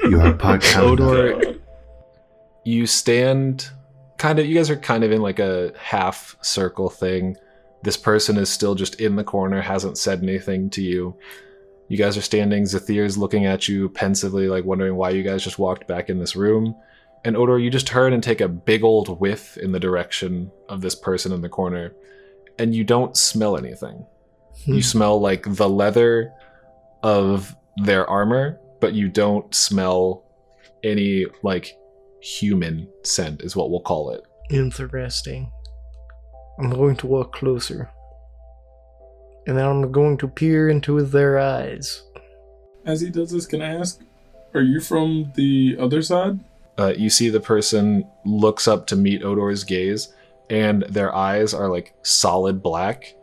You 0.05 0.21
are 0.21 0.33
podcast. 0.33 0.77
Odor, 0.77 1.55
you 2.63 2.85
stand 2.85 3.69
kind 4.17 4.39
of 4.39 4.45
you 4.45 4.55
guys 4.55 4.69
are 4.69 4.75
kind 4.75 5.03
of 5.03 5.11
in 5.11 5.21
like 5.21 5.39
a 5.39 5.73
half 5.77 6.35
circle 6.41 6.89
thing 6.89 7.35
this 7.83 7.97
person 7.97 8.37
is 8.37 8.49
still 8.49 8.73
just 8.73 8.99
in 9.01 9.15
the 9.15 9.23
corner 9.23 9.61
hasn't 9.61 9.97
said 9.97 10.23
anything 10.23 10.69
to 10.69 10.81
you 10.81 11.15
you 11.89 11.97
guys 11.97 12.17
are 12.17 12.21
standing 12.21 12.63
zathir's 12.63 13.17
looking 13.17 13.45
at 13.45 13.67
you 13.67 13.89
pensively 13.89 14.47
like 14.47 14.63
wondering 14.65 14.95
why 14.95 15.09
you 15.09 15.21
guys 15.21 15.43
just 15.43 15.59
walked 15.59 15.87
back 15.87 16.09
in 16.09 16.17
this 16.17 16.35
room 16.35 16.75
and 17.25 17.35
odor 17.35 17.59
you 17.59 17.69
just 17.69 17.87
turn 17.87 18.13
and 18.13 18.23
take 18.23 18.39
a 18.39 18.47
big 18.47 18.83
old 18.83 19.19
whiff 19.19 19.57
in 19.57 19.71
the 19.73 19.79
direction 19.79 20.49
of 20.69 20.79
this 20.81 20.95
person 20.95 21.31
in 21.33 21.41
the 21.41 21.49
corner 21.49 21.91
and 22.57 22.73
you 22.73 22.83
don't 22.85 23.17
smell 23.17 23.57
anything 23.57 24.05
you 24.65 24.75
Hmm. 24.75 24.79
smell 24.81 25.19
like 25.19 25.43
the 25.55 25.67
leather 25.67 26.31
of 27.03 27.53
their 27.83 28.09
armor 28.09 28.57
but 28.79 28.93
you 28.93 29.09
don't 29.09 29.53
smell 29.53 30.23
any 30.83 31.25
like 31.43 31.75
human 32.21 32.87
scent 33.03 33.41
is 33.41 33.55
what 33.55 33.69
we'll 33.71 33.81
call 33.81 34.11
it. 34.11 34.21
Interesting. 34.49 35.51
I'm 36.59 36.69
going 36.69 36.95
to 36.97 37.07
walk 37.07 37.33
closer. 37.33 37.89
And 39.47 39.57
then 39.57 39.65
I'm 39.65 39.91
going 39.91 40.17
to 40.19 40.27
peer 40.27 40.69
into 40.69 41.01
their 41.03 41.37
eyes. 41.39 42.03
As 42.85 43.01
he 43.01 43.09
does 43.09 43.31
this, 43.31 43.45
can 43.45 43.61
I 43.61 43.75
ask 43.75 43.99
Are 44.53 44.61
you 44.61 44.79
from 44.79 45.31
the 45.35 45.75
other 45.79 46.01
side? 46.01 46.39
Uh, 46.77 46.93
you 46.95 47.09
see 47.09 47.29
the 47.29 47.39
person 47.39 48.05
looks 48.25 48.67
up 48.67 48.87
to 48.87 48.95
meet 48.95 49.23
Odor's 49.23 49.63
gaze, 49.63 50.13
and 50.49 50.83
their 50.83 51.13
eyes 51.15 51.53
are 51.53 51.69
like 51.69 51.93
solid 52.03 52.61
black, 52.61 53.15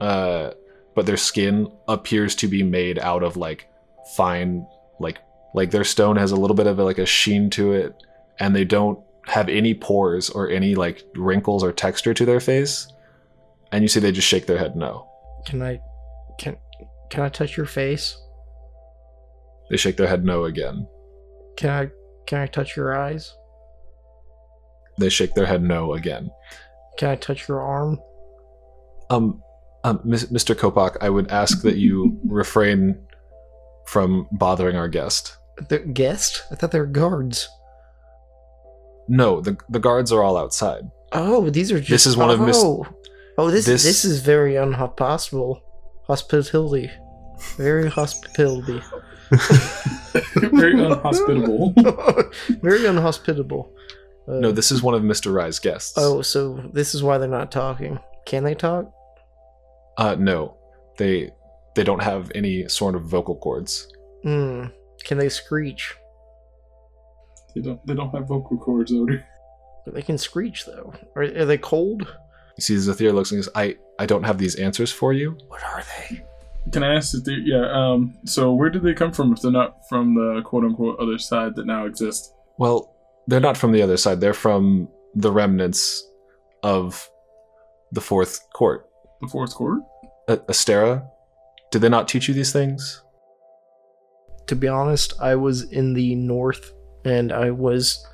uh, 0.00 0.50
but 0.94 1.06
their 1.06 1.16
skin 1.16 1.70
appears 1.88 2.34
to 2.36 2.48
be 2.48 2.62
made 2.62 2.98
out 2.98 3.22
of 3.22 3.36
like 3.36 3.68
fine, 4.16 4.66
like 4.98 5.18
like 5.54 5.70
their 5.70 5.84
stone 5.84 6.16
has 6.16 6.32
a 6.32 6.36
little 6.36 6.56
bit 6.56 6.66
of 6.66 6.78
like 6.78 6.98
a 6.98 7.06
sheen 7.06 7.48
to 7.50 7.72
it, 7.72 7.94
and 8.40 8.54
they 8.54 8.64
don't 8.64 8.98
have 9.26 9.48
any 9.48 9.74
pores 9.74 10.30
or 10.30 10.50
any 10.50 10.74
like 10.74 11.04
wrinkles 11.14 11.62
or 11.62 11.72
texture 11.72 12.14
to 12.14 12.24
their 12.24 12.40
face. 12.40 12.88
And 13.72 13.82
you 13.82 13.88
see 13.88 14.00
they 14.00 14.12
just 14.12 14.28
shake 14.28 14.46
their 14.46 14.58
head 14.58 14.76
no. 14.76 15.08
Can 15.46 15.62
I 15.62 15.80
can 16.38 16.56
can 17.10 17.22
I 17.22 17.28
touch 17.28 17.56
your 17.56 17.66
face? 17.66 18.16
They 19.70 19.76
shake 19.76 19.96
their 19.96 20.06
head 20.06 20.24
no 20.24 20.44
again. 20.44 20.86
Can 21.56 21.70
I 21.70 21.90
can 22.26 22.38
I 22.40 22.46
touch 22.46 22.76
your 22.76 22.96
eyes? 22.96 23.34
They 24.98 25.08
shake 25.08 25.34
their 25.34 25.46
head 25.46 25.62
no 25.62 25.94
again. 25.94 26.30
Can 26.98 27.10
I 27.10 27.16
touch 27.16 27.48
your 27.48 27.60
arm? 27.60 28.00
Um, 29.10 29.42
um, 29.84 29.98
Mr. 30.00 30.54
Kopak, 30.54 30.96
I 31.00 31.10
would 31.10 31.30
ask 31.30 31.62
that 31.62 31.76
you 31.76 32.18
refrain 32.26 32.98
from 33.86 34.26
bothering 34.32 34.76
our 34.76 34.88
guest. 34.88 35.36
The 35.68 35.78
guest? 35.78 36.42
I 36.50 36.54
thought 36.56 36.72
they 36.72 36.80
were 36.80 36.86
guards. 36.86 37.48
No, 39.08 39.40
the 39.40 39.56
the 39.68 39.78
guards 39.78 40.10
are 40.10 40.22
all 40.22 40.36
outside. 40.36 40.90
Oh, 41.12 41.48
these 41.48 41.70
are 41.70 41.78
just. 41.78 41.90
This 41.90 42.06
is 42.06 42.16
one 42.16 42.30
of 42.30 42.40
Miss- 42.40 42.56
Oh, 42.58 42.86
oh 43.38 43.50
this 43.50 43.64
this- 43.64 43.84
this 43.84 44.04
is 44.04 44.20
very 44.20 44.56
unhospitable. 44.56 45.62
Hospitality, 46.08 46.90
very 47.56 47.88
hospitality, 47.88 48.80
Very 50.52 50.82
unhospitable. 50.82 51.74
very 52.62 52.86
unhospitable. 52.86 53.72
Uh, 54.28 54.34
No, 54.40 54.52
this 54.52 54.70
is 54.70 54.82
one 54.82 54.94
of 54.94 55.02
Mr. 55.02 55.32
Rai's 55.32 55.58
guests. 55.58 55.94
Oh, 55.96 56.22
so 56.22 56.62
this 56.72 56.94
is 56.94 57.02
why 57.02 57.18
they're 57.18 57.28
not 57.28 57.50
talking. 57.52 57.98
Can 58.24 58.44
they 58.44 58.54
talk? 58.54 58.90
uh, 59.98 60.14
no, 60.18 60.56
they 60.98 61.30
they 61.74 61.84
don't 61.84 62.02
have 62.02 62.30
any 62.34 62.68
sort 62.68 62.94
of 62.94 63.02
vocal 63.02 63.36
cords. 63.36 63.88
Hmm. 64.22 64.64
Can 65.04 65.18
they 65.18 65.28
screech? 65.28 65.94
they 67.54 67.62
don't. 67.62 67.84
They 67.86 67.94
don't 67.94 68.10
have 68.14 68.26
vocal 68.28 68.58
cords, 68.58 68.92
Odor. 68.92 69.24
They 69.86 70.02
can 70.02 70.18
screech 70.18 70.66
though. 70.66 70.92
Are, 71.14 71.22
are 71.22 71.44
they 71.44 71.58
cold? 71.58 72.02
You 72.58 72.62
see, 72.62 72.74
Zathir 72.74 73.14
looks 73.14 73.30
and 73.32 73.38
goes, 73.38 73.48
"I 73.54 73.76
I 73.98 74.06
don't 74.06 74.24
have 74.24 74.38
these 74.38 74.56
answers 74.56 74.90
for 74.92 75.12
you." 75.12 75.36
What 75.48 75.62
are 75.62 75.82
they? 76.08 76.24
Can 76.72 76.82
I 76.82 76.96
ask 76.96 77.14
if 77.14 77.24
they? 77.24 77.32
Yeah. 77.44 77.70
Um. 77.72 78.18
So 78.24 78.52
where 78.52 78.70
did 78.70 78.82
they 78.82 78.94
come 78.94 79.12
from? 79.12 79.32
If 79.32 79.42
they're 79.42 79.52
not 79.52 79.88
from 79.88 80.14
the 80.14 80.42
quote 80.44 80.64
unquote 80.64 80.98
other 80.98 81.18
side 81.18 81.54
that 81.56 81.66
now 81.66 81.86
exists? 81.86 82.32
Well, 82.58 82.94
they're 83.26 83.40
not 83.40 83.56
from 83.56 83.72
the 83.72 83.82
other 83.82 83.96
side. 83.96 84.20
They're 84.20 84.34
from 84.34 84.88
the 85.14 85.30
remnants 85.32 86.04
of 86.62 87.08
the 87.92 88.00
fourth 88.00 88.40
court. 88.52 88.88
The 89.20 89.28
fourth 89.28 89.54
court. 89.54 89.80
A- 90.28 90.38
Astera, 90.38 91.06
did 91.70 91.82
they 91.82 91.88
not 91.88 92.08
teach 92.08 92.28
you 92.28 92.34
these 92.34 92.52
things? 92.52 93.02
To 94.48 94.56
be 94.56 94.68
honest, 94.68 95.14
I 95.20 95.34
was 95.36 95.62
in 95.70 95.94
the 95.94 96.14
north 96.14 96.72
and 97.04 97.32
I 97.32 97.50
was 97.50 98.04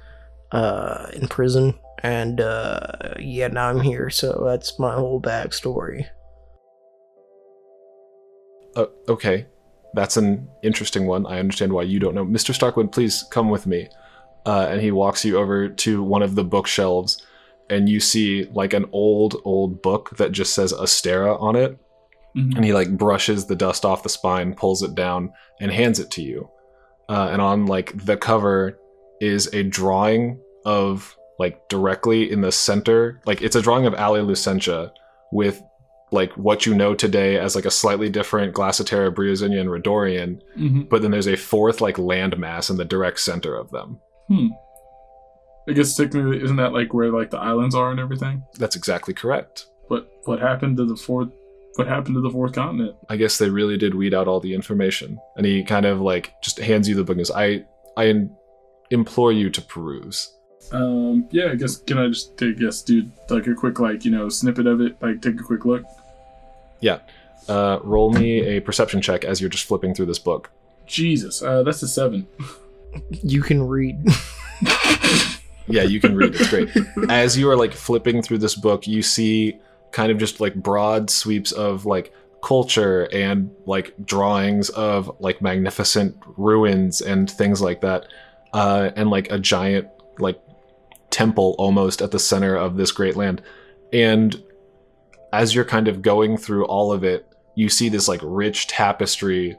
uh, 0.53 1.07
in 1.15 1.29
prison, 1.29 1.75
and 2.03 2.41
uh, 2.41 3.15
yeah, 3.19 3.49
now 3.49 3.69
I'm 3.69 3.81
here. 3.81 4.11
So 4.11 4.45
that's 4.47 4.79
my 4.79 4.95
whole 4.95 5.21
backstory. 5.21 6.07
Uh, 8.77 8.87
okay, 9.09 9.47
that's 9.95 10.17
an 10.17 10.49
interesting 10.63 11.07
one. 11.07 11.27
I 11.27 11.39
understand 11.39 11.73
why 11.73 11.83
you 11.83 11.99
don't 11.99 12.15
know. 12.15 12.25
Mr. 12.25 12.55
Starkwind, 12.55 12.93
please 12.93 13.25
come 13.31 13.51
with 13.51 13.67
me. 13.67 13.89
Uh, 14.45 14.67
and 14.71 14.81
he 14.81 14.91
walks 14.91 15.25
you 15.25 15.39
over 15.39 15.69
to 15.69 16.03
one 16.03 16.23
of 16.23 16.35
the 16.35 16.45
bookshelves, 16.45 17.25
and 17.71 17.89
you 17.89 18.01
see 18.01 18.45
like 18.53 18.73
an 18.73 18.87
old, 18.93 19.41
old 19.45 19.81
book 19.83 20.17
that 20.17 20.33
just 20.33 20.55
says 20.55 20.73
Astera 20.73 21.41
on 21.41 21.55
it. 21.55 21.79
Mhm. 22.37 22.57
And 22.57 22.65
he 22.65 22.73
like 22.73 22.97
brushes 22.97 23.47
the 23.47 23.55
dust 23.55 23.85
off 23.85 24.03
the 24.03 24.09
spine, 24.09 24.55
pulls 24.55 24.83
it 24.83 24.95
down, 24.95 25.33
and 25.61 25.71
hands 25.71 26.01
it 26.01 26.11
to 26.13 26.23
you. 26.23 26.49
Uh, 27.09 27.29
and 27.31 27.43
on 27.43 27.67
like 27.67 27.93
the 28.05 28.17
cover 28.17 28.79
is 29.21 29.53
a 29.53 29.63
drawing 29.63 30.41
of 30.65 31.17
like 31.39 31.69
directly 31.69 32.31
in 32.31 32.41
the 32.41 32.53
center, 32.53 33.21
like 33.27 33.43
it's 33.43 33.57
a 33.57 33.63
drawing 33.63 33.87
of 33.87 33.95
Ali 33.95 34.21
Lucentia 34.21 34.91
with 35.31 35.63
like 36.13 36.33
what 36.35 36.67
you 36.67 36.75
know 36.75 36.95
today 36.95 37.39
as 37.39 37.57
like 37.57 37.65
a 37.65 37.71
slightly 37.71 38.09
different 38.11 38.55
Glaciatera, 38.55 39.11
Briozenia, 39.15 39.61
and 39.61 39.71
Redorian, 39.71 40.41
Mhm. 40.59 40.89
but 40.89 41.03
then 41.03 41.11
there's 41.11 41.27
a 41.27 41.37
fourth 41.37 41.81
like 41.81 41.97
landmass 41.97 42.71
in 42.71 42.77
the 42.77 42.85
direct 42.85 43.19
center 43.21 43.55
of 43.57 43.71
them. 43.71 43.99
Hmm. 44.29 44.49
I 45.69 45.73
guess 45.73 45.97
technically, 45.97 46.43
isn't 46.43 46.57
that 46.57 46.73
like 46.73 46.93
where 46.93 47.11
like 47.11 47.31
the 47.31 47.39
islands 47.39 47.75
are 47.75 47.91
and 47.91 48.01
everything? 48.01 48.43
That's 48.59 48.77
exactly 48.77 49.15
correct. 49.15 49.67
But 49.89 50.09
what 50.25 50.41
happened 50.41 50.77
to 50.79 50.85
the 50.85 50.97
fourth? 50.97 51.29
What 51.77 51.87
happened 51.87 52.17
to 52.17 52.21
the 52.21 52.31
fourth 52.31 52.53
continent? 52.53 52.97
I 53.09 53.17
guess 53.17 53.39
they 53.39 53.49
really 53.49 53.79
did 53.79 53.95
weed 53.95 54.13
out 54.13 54.29
all 54.29 54.41
the 54.41 54.55
information. 54.55 55.19
And 55.37 55.47
he 55.47 55.63
kind 55.65 55.87
of 55.87 56.01
like 56.01 56.35
just 56.43 56.59
hands 56.59 56.89
you 56.89 56.95
the 56.95 57.05
book 57.05 57.17
and 57.17 57.21
goes, 57.21 57.31
I 57.31 57.65
I 57.97 58.07
im- 58.09 58.37
implore 58.91 59.33
you 59.33 59.49
to 59.51 59.63
peruse. 59.63 60.31
Um. 60.73 61.29
Yeah. 61.31 61.47
I 61.53 61.55
guess 61.55 61.77
can 61.77 61.97
I 61.99 62.09
just 62.09 62.37
take 62.37 62.57
a 62.57 62.61
guess, 62.61 62.83
do 62.83 63.07
like 63.31 63.47
a 63.47 63.55
quick 63.55 63.79
like 63.81 64.05
you 64.05 64.11
know 64.11 64.29
snippet 64.29 64.67
of 64.67 64.81
it? 64.81 64.97
Like 65.01 65.23
take 65.23 65.39
a 65.41 65.45
quick 65.45 65.65
look. 65.65 65.85
Uh, 67.49 67.79
roll 67.83 68.13
me 68.13 68.41
a 68.41 68.61
perception 68.61 69.01
check 69.01 69.25
as 69.25 69.41
you're 69.41 69.51
just 69.51 69.65
flipping 69.65 69.95
through 69.95 70.07
this 70.07 70.19
book. 70.19 70.51
Jesus. 70.87 71.43
Uh. 71.43 71.63
That's 71.63 71.83
a 71.83 71.89
seven. 71.89 72.27
You 73.11 73.43
can 73.43 73.67
read. 73.67 74.05
Yeah, 75.69 75.83
you 75.83 76.01
can 76.01 76.17
read. 76.17 76.35
It's 76.35 76.51
great. 76.51 76.69
As 77.09 77.39
you 77.39 77.49
are 77.49 77.57
like 77.57 77.73
flipping 77.73 78.23
through 78.23 78.39
this 78.39 78.55
book, 78.55 78.87
you 78.87 79.03
see 79.03 79.59
kind 79.93 80.11
of 80.11 80.19
just 80.19 80.41
like 80.41 80.55
broad 80.55 81.09
sweeps 81.11 81.53
of 81.53 81.87
like 81.87 82.13
culture 82.43 83.09
and 83.13 83.51
like 83.67 83.95
drawings 84.05 84.71
of 84.71 85.11
like 85.21 85.41
magnificent 85.41 86.17
ruins 86.37 87.01
and 87.01 87.31
things 87.31 87.61
like 87.61 87.81
that, 87.83 88.07
uh, 88.53 88.91
and 88.97 89.11
like 89.11 89.31
a 89.31 89.39
giant 89.39 89.89
like 90.19 90.41
temple 91.11 91.55
almost 91.59 92.03
at 92.03 92.11
the 92.11 92.19
center 92.19 92.57
of 92.57 92.77
this 92.77 92.91
great 92.91 93.17
land. 93.17 93.41
And 93.93 94.43
as 95.33 95.55
you're 95.55 95.65
kind 95.65 95.89
of 95.89 96.03
going 96.03 96.37
through 96.37 96.65
all 96.67 96.93
of 96.93 97.05
it, 97.05 97.27
you 97.55 97.69
see 97.69 97.89
this 97.89 98.09
like 98.09 98.21
rich 98.23 98.67
tapestry 98.67 99.57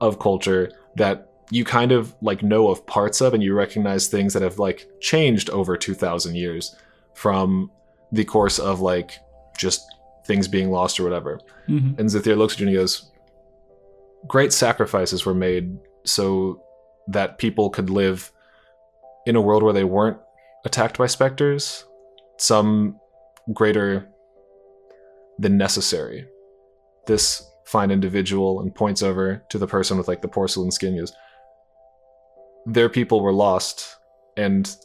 of 0.00 0.18
culture 0.18 0.70
that 0.96 1.28
you 1.50 1.64
kind 1.64 1.92
of 1.92 2.14
like 2.20 2.42
know 2.42 2.68
of 2.68 2.86
parts 2.86 3.20
of 3.20 3.34
and 3.34 3.42
you 3.42 3.54
recognize 3.54 4.06
things 4.06 4.32
that 4.34 4.42
have 4.42 4.58
like 4.58 4.86
changed 5.00 5.48
over 5.50 5.76
2000 5.76 6.34
years 6.34 6.76
from 7.14 7.70
the 8.12 8.24
course 8.24 8.58
of 8.58 8.80
like 8.80 9.12
just 9.56 9.80
things 10.24 10.46
being 10.46 10.70
lost 10.70 11.00
or 11.00 11.04
whatever 11.04 11.40
Mm-hmm. 11.68 12.00
and 12.00 12.08
Zithir 12.08 12.36
looks 12.38 12.54
at 12.54 12.60
you 12.60 12.66
and 12.66 12.74
he 12.74 12.80
goes 12.80 13.10
great 14.26 14.52
sacrifices 14.54 15.26
were 15.26 15.34
made 15.34 15.76
so 16.04 16.62
that 17.08 17.36
people 17.38 17.68
could 17.70 17.90
live 17.90 18.32
in 19.26 19.36
a 19.36 19.40
world 19.40 19.62
where 19.62 19.74
they 19.74 19.84
weren't 19.84 20.18
attacked 20.64 20.96
by 20.96 21.06
specters 21.06 21.84
some 22.38 22.98
greater 23.52 24.08
than 25.38 25.56
necessary 25.56 26.26
this 27.06 27.42
fine 27.64 27.90
individual 27.90 28.60
and 28.60 28.74
points 28.74 29.02
over 29.02 29.42
to 29.50 29.58
the 29.58 29.66
person 29.66 29.96
with 29.98 30.08
like 30.08 30.22
the 30.22 30.28
porcelain 30.28 30.70
skin 30.70 30.96
goes 30.96 31.12
their 32.66 32.88
people 32.88 33.20
were 33.20 33.32
lost 33.32 33.96
and 34.36 34.76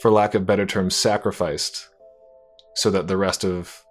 for 0.00 0.10
lack 0.10 0.34
of 0.34 0.46
better 0.46 0.64
terms 0.66 0.94
sacrificed 0.94 1.88
so 2.74 2.90
that 2.90 3.08
the 3.08 3.16
rest 3.16 3.44
of 3.44 3.82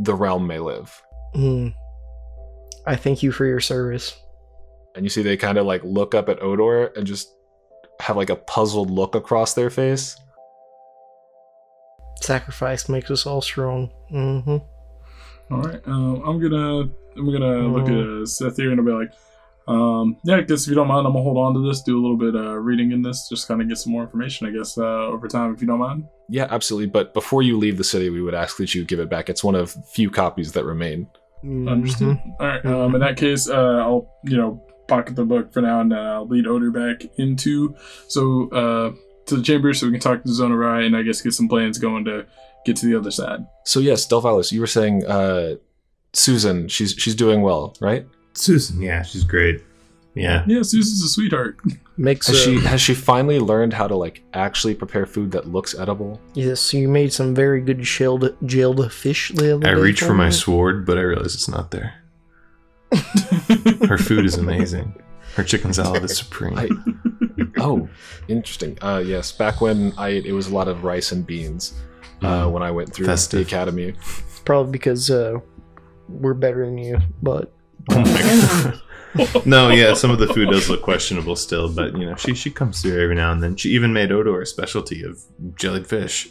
the 0.00 0.14
realm 0.14 0.46
may 0.46 0.58
live 0.58 1.02
Hmm. 1.34 1.68
I 2.86 2.96
thank 2.96 3.22
you 3.22 3.32
for 3.32 3.46
your 3.46 3.60
service. 3.60 4.14
and 4.94 5.04
you 5.04 5.08
see 5.08 5.22
they 5.22 5.36
kind 5.36 5.58
of 5.58 5.66
like 5.66 5.82
look 5.84 6.14
up 6.14 6.28
at 6.28 6.42
odor 6.42 6.86
and 6.96 7.06
just 7.06 7.28
have 8.00 8.16
like 8.16 8.30
a 8.30 8.36
puzzled 8.36 8.90
look 8.90 9.14
across 9.14 9.54
their 9.54 9.70
face 9.70 10.16
Sacrifice 12.20 12.88
makes 12.88 13.10
us 13.10 13.26
all 13.26 13.40
strong. 13.40 13.90
Mm-hmm. 14.12 14.58
All 15.52 15.62
right. 15.62 15.80
Um, 15.86 16.22
I'm 16.24 16.40
gonna 16.40 16.90
I'm 17.16 17.32
gonna 17.32 17.68
look 17.68 17.88
at 17.88 18.22
uh, 18.22 18.26
Seth 18.26 18.56
here 18.56 18.70
and 18.70 18.80
I'll 18.80 18.86
be 18.86 18.92
like, 18.92 19.12
um, 19.68 20.16
yeah. 20.24 20.36
I 20.36 20.40
guess 20.42 20.62
if 20.62 20.68
you 20.68 20.74
don't 20.74 20.88
mind, 20.88 21.06
I'm 21.06 21.12
gonna 21.12 21.22
hold 21.22 21.38
on 21.38 21.54
to 21.54 21.68
this, 21.68 21.82
do 21.82 21.98
a 21.98 22.02
little 22.02 22.16
bit 22.16 22.34
uh, 22.34 22.56
reading 22.56 22.92
in 22.92 23.02
this, 23.02 23.28
just 23.28 23.46
kind 23.48 23.60
of 23.60 23.68
get 23.68 23.78
some 23.78 23.92
more 23.92 24.02
information. 24.02 24.46
I 24.46 24.50
guess 24.50 24.78
uh, 24.78 24.82
over 24.82 25.28
time, 25.28 25.54
if 25.54 25.60
you 25.60 25.66
don't 25.66 25.78
mind. 25.78 26.04
yeah 26.28 26.46
absolutely 26.50 26.86
but 26.88 27.12
before 27.14 27.42
you 27.42 27.58
leave 27.58 27.76
the 27.76 27.84
city 27.84 28.08
we 28.08 28.22
would 28.22 28.34
ask 28.34 28.56
that 28.56 28.74
you 28.74 28.84
give 28.84 29.00
it 29.00 29.10
back 29.10 29.28
it's 29.28 29.44
one 29.44 29.54
of 29.54 29.76
few 29.90 30.08
copies 30.10 30.52
that 30.52 30.64
remain 30.64 31.06
Understood. 31.44 32.18
All 32.38 32.46
right. 32.46 32.64
Um, 32.64 32.94
in 32.94 33.00
that 33.00 33.16
case, 33.16 33.48
uh, 33.48 33.78
I'll 33.78 34.08
you 34.22 34.36
know 34.36 34.62
pocket 34.86 35.16
the 35.16 35.24
book 35.24 35.52
for 35.52 35.60
now, 35.60 35.80
and 35.80 35.92
uh, 35.92 35.96
I'll 35.96 36.28
lead 36.28 36.46
Odor 36.46 36.70
back 36.70 37.02
into 37.18 37.74
so 38.06 38.48
uh, 38.50 38.92
to 39.26 39.36
the 39.36 39.42
chamber 39.42 39.74
so 39.74 39.86
we 39.86 39.92
can 39.92 40.00
talk 40.00 40.22
to 40.22 40.32
Zona 40.32 40.56
Rai 40.56 40.86
and 40.86 40.96
I 40.96 41.02
guess 41.02 41.20
get 41.20 41.34
some 41.34 41.48
plans 41.48 41.78
going 41.78 42.04
to 42.04 42.26
get 42.64 42.76
to 42.76 42.86
the 42.86 42.96
other 42.96 43.10
side. 43.10 43.40
so 43.64 43.80
yes 43.80 44.06
delphilis 44.06 44.52
you 44.52 44.60
were 44.60 44.66
saying 44.66 45.04
uh 45.06 45.54
susan 46.12 46.68
she's 46.68 46.92
she's 46.92 47.14
doing 47.14 47.42
well 47.42 47.74
right 47.80 48.06
Susan, 48.34 48.80
yeah, 48.80 49.02
she's 49.02 49.24
great. 49.24 49.60
Yeah. 50.14 50.42
Yeah, 50.46 50.62
Susie's 50.62 51.02
a 51.02 51.08
sweetheart. 51.08 51.58
Makes 51.98 52.28
Has 52.28 52.36
uh, 52.36 52.44
she 52.44 52.60
has 52.60 52.80
she 52.80 52.94
finally 52.94 53.38
learned 53.38 53.74
how 53.74 53.86
to 53.86 53.94
like 53.94 54.22
actually 54.32 54.74
prepare 54.74 55.04
food 55.04 55.30
that 55.32 55.48
looks 55.48 55.74
edible? 55.78 56.18
Yes, 56.32 56.72
you 56.72 56.88
made 56.88 57.12
some 57.12 57.34
very 57.34 57.60
good 57.60 57.86
shelled 57.86 58.34
jailed 58.46 58.90
fish 58.90 59.32
the 59.34 59.56
other 59.56 59.68
I 59.68 59.74
day 59.74 59.80
reach 59.80 60.00
for 60.00 60.14
my 60.14 60.26
me. 60.26 60.32
sword, 60.32 60.86
but 60.86 60.96
I 60.96 61.02
realize 61.02 61.34
it's 61.34 61.46
not 61.48 61.72
there. 61.72 61.92
Her 63.86 63.98
food 63.98 64.24
is 64.24 64.36
amazing. 64.38 64.94
Her 65.34 65.44
chicken 65.44 65.74
salad 65.74 66.02
is 66.04 66.16
supreme. 66.16 66.56
I, 66.58 66.68
oh, 67.58 67.88
interesting. 68.28 68.78
Uh, 68.80 69.02
yes, 69.04 69.30
back 69.30 69.60
when 69.60 69.92
I 69.98 70.08
ate, 70.08 70.24
it 70.26 70.32
was 70.32 70.46
a 70.48 70.54
lot 70.54 70.68
of 70.68 70.84
rice 70.84 71.12
and 71.12 71.26
beans. 71.26 71.74
Uh, 72.22 72.46
Mm. 72.46 72.52
when 72.52 72.62
I 72.62 72.70
went 72.70 72.92
through 72.94 73.06
Festive. 73.06 73.40
the 73.40 73.46
academy, 73.46 73.94
Probably 74.44 74.72
because 74.72 75.10
uh, 75.10 75.38
we're 76.08 76.34
better 76.34 76.64
than 76.64 76.78
you, 76.78 76.98
but 77.22 77.52
Oh 77.90 77.98
my 78.00 78.22
god. 78.22 78.80
no, 79.46 79.70
yeah, 79.70 79.94
some 79.94 80.10
of 80.10 80.18
the 80.18 80.26
food 80.28 80.48
does 80.50 80.68
look 80.70 80.82
questionable 80.82 81.36
still, 81.36 81.72
but 81.72 81.96
you 81.96 82.06
know, 82.06 82.16
she 82.16 82.34
she 82.34 82.50
comes 82.50 82.80
through 82.80 83.00
every 83.02 83.14
now 83.14 83.30
and 83.32 83.42
then. 83.42 83.56
She 83.56 83.70
even 83.70 83.92
made 83.92 84.10
Odor 84.12 84.40
a 84.40 84.46
specialty 84.46 85.02
of 85.04 85.20
jellied 85.56 85.86
fish, 85.86 86.28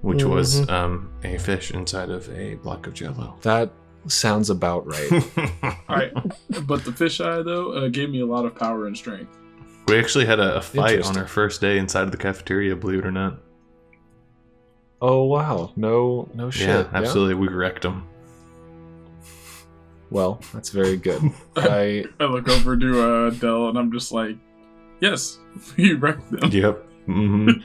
which 0.00 0.24
was 0.24 0.68
um, 0.70 1.10
a 1.22 1.36
fish 1.38 1.70
inside 1.70 2.10
of 2.10 2.28
a 2.30 2.54
block 2.56 2.86
of 2.86 2.94
jello. 2.94 3.36
that 3.42 3.70
sounds 4.06 4.50
about 4.50 4.86
right. 4.86 5.10
Alright. 5.88 6.12
But 6.66 6.84
the 6.84 6.90
fisheye, 6.92 7.44
though, 7.44 7.72
uh, 7.72 7.88
gave 7.88 8.10
me 8.10 8.20
a 8.20 8.26
lot 8.26 8.44
of 8.46 8.54
power 8.54 8.86
and 8.86 8.96
strength. 8.96 9.36
we 9.88 9.98
actually 9.98 10.26
had 10.26 10.40
a, 10.40 10.56
a 10.56 10.60
fight 10.62 11.02
on 11.06 11.16
our 11.16 11.26
first 11.26 11.60
day 11.60 11.78
inside 11.78 12.02
of 12.02 12.10
the 12.10 12.18
cafeteria, 12.18 12.74
believe 12.76 12.98
it 13.00 13.06
or 13.06 13.12
not. 13.12 13.38
Oh 15.06 15.24
wow, 15.24 15.72
no, 15.76 16.28
no 16.34 16.50
shit. 16.50 16.68
yeah, 16.68 16.88
absolutely. 16.92 17.34
We 17.34 17.48
wrecked 17.48 17.82
them. 17.82 18.06
Well, 20.10 20.40
that's 20.52 20.70
very 20.70 20.96
good. 20.96 21.22
I 21.56 22.04
I 22.20 22.24
look 22.24 22.48
over 22.48 22.76
to 22.76 23.00
uh, 23.02 23.30
Dell 23.30 23.68
and 23.68 23.78
I'm 23.78 23.92
just 23.92 24.12
like, 24.12 24.36
yes, 25.00 25.38
we 25.76 25.94
wrecked 25.94 26.30
them. 26.30 26.50
Yep. 26.50 26.84
hmm 27.06 27.48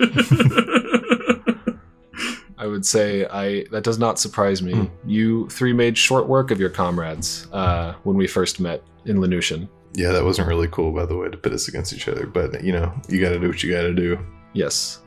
I 2.58 2.68
would 2.68 2.86
say 2.86 3.26
I 3.26 3.66
that 3.72 3.84
does 3.84 3.98
not 4.00 4.20
surprise 4.20 4.62
me. 4.62 4.74
Hmm. 4.74 4.86
You 5.10 5.48
three 5.50 5.72
made 5.72 5.98
short 5.98 6.28
work 6.28 6.52
of 6.52 6.60
your 6.60 6.70
comrades 6.70 7.48
uh, 7.54 7.94
when 8.04 8.18
we 8.18 8.28
first 8.28 8.60
met 8.60 8.84
in 9.06 9.18
Lanusian. 9.18 9.70
Yeah, 9.94 10.12
that 10.12 10.24
wasn't 10.26 10.48
really 10.50 10.68
cool, 10.68 10.92
by 10.92 11.06
the 11.06 11.16
way, 11.16 11.30
to 11.30 11.38
pit 11.38 11.54
us 11.54 11.68
against 11.70 11.94
each 11.94 12.08
other. 12.10 12.26
But 12.28 12.62
you 12.64 12.74
know, 12.74 12.94
you 13.08 13.22
got 13.22 13.30
to 13.30 13.40
do 13.40 13.48
what 13.48 13.64
you 13.64 13.72
got 13.72 13.84
to 13.84 13.94
do. 13.94 14.20
Yes. 14.54 15.00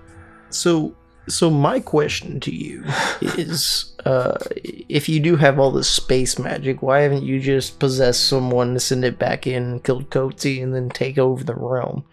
so 0.51 0.95
so 1.29 1.51
my 1.51 1.81
question 1.81 2.41
to 2.41 2.55
you 2.55 2.85
is 3.21 3.95
uh, 4.05 4.37
if 4.55 5.09
you 5.09 5.21
do 5.21 5.37
have 5.37 5.59
all 5.59 5.71
this 5.71 5.89
space 5.89 6.39
magic, 6.39 6.83
why 6.83 7.01
haven't 7.01 7.23
you 7.23 7.41
just 7.41 7.79
possessed 7.79 8.29
someone 8.29 8.75
to 8.75 8.81
send 8.81 9.05
it 9.05 9.19
back 9.19 9.47
in, 9.47 9.81
killed 9.81 10.11
Coetzee, 10.11 10.63
and 10.63 10.75
then 10.75 10.89
take 10.89 11.19
over 11.19 11.45
the 11.45 11.55
realm? 11.55 12.05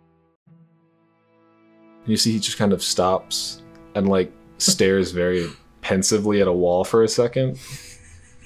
You 2.05 2.17
see, 2.17 2.33
he 2.33 2.39
just 2.39 2.57
kind 2.57 2.73
of 2.73 2.83
stops 2.83 3.61
and 3.95 4.07
like 4.07 4.31
stares 4.57 5.11
very 5.11 5.47
pensively 5.81 6.41
at 6.41 6.47
a 6.47 6.53
wall 6.53 6.83
for 6.83 7.03
a 7.03 7.07
second. 7.07 7.59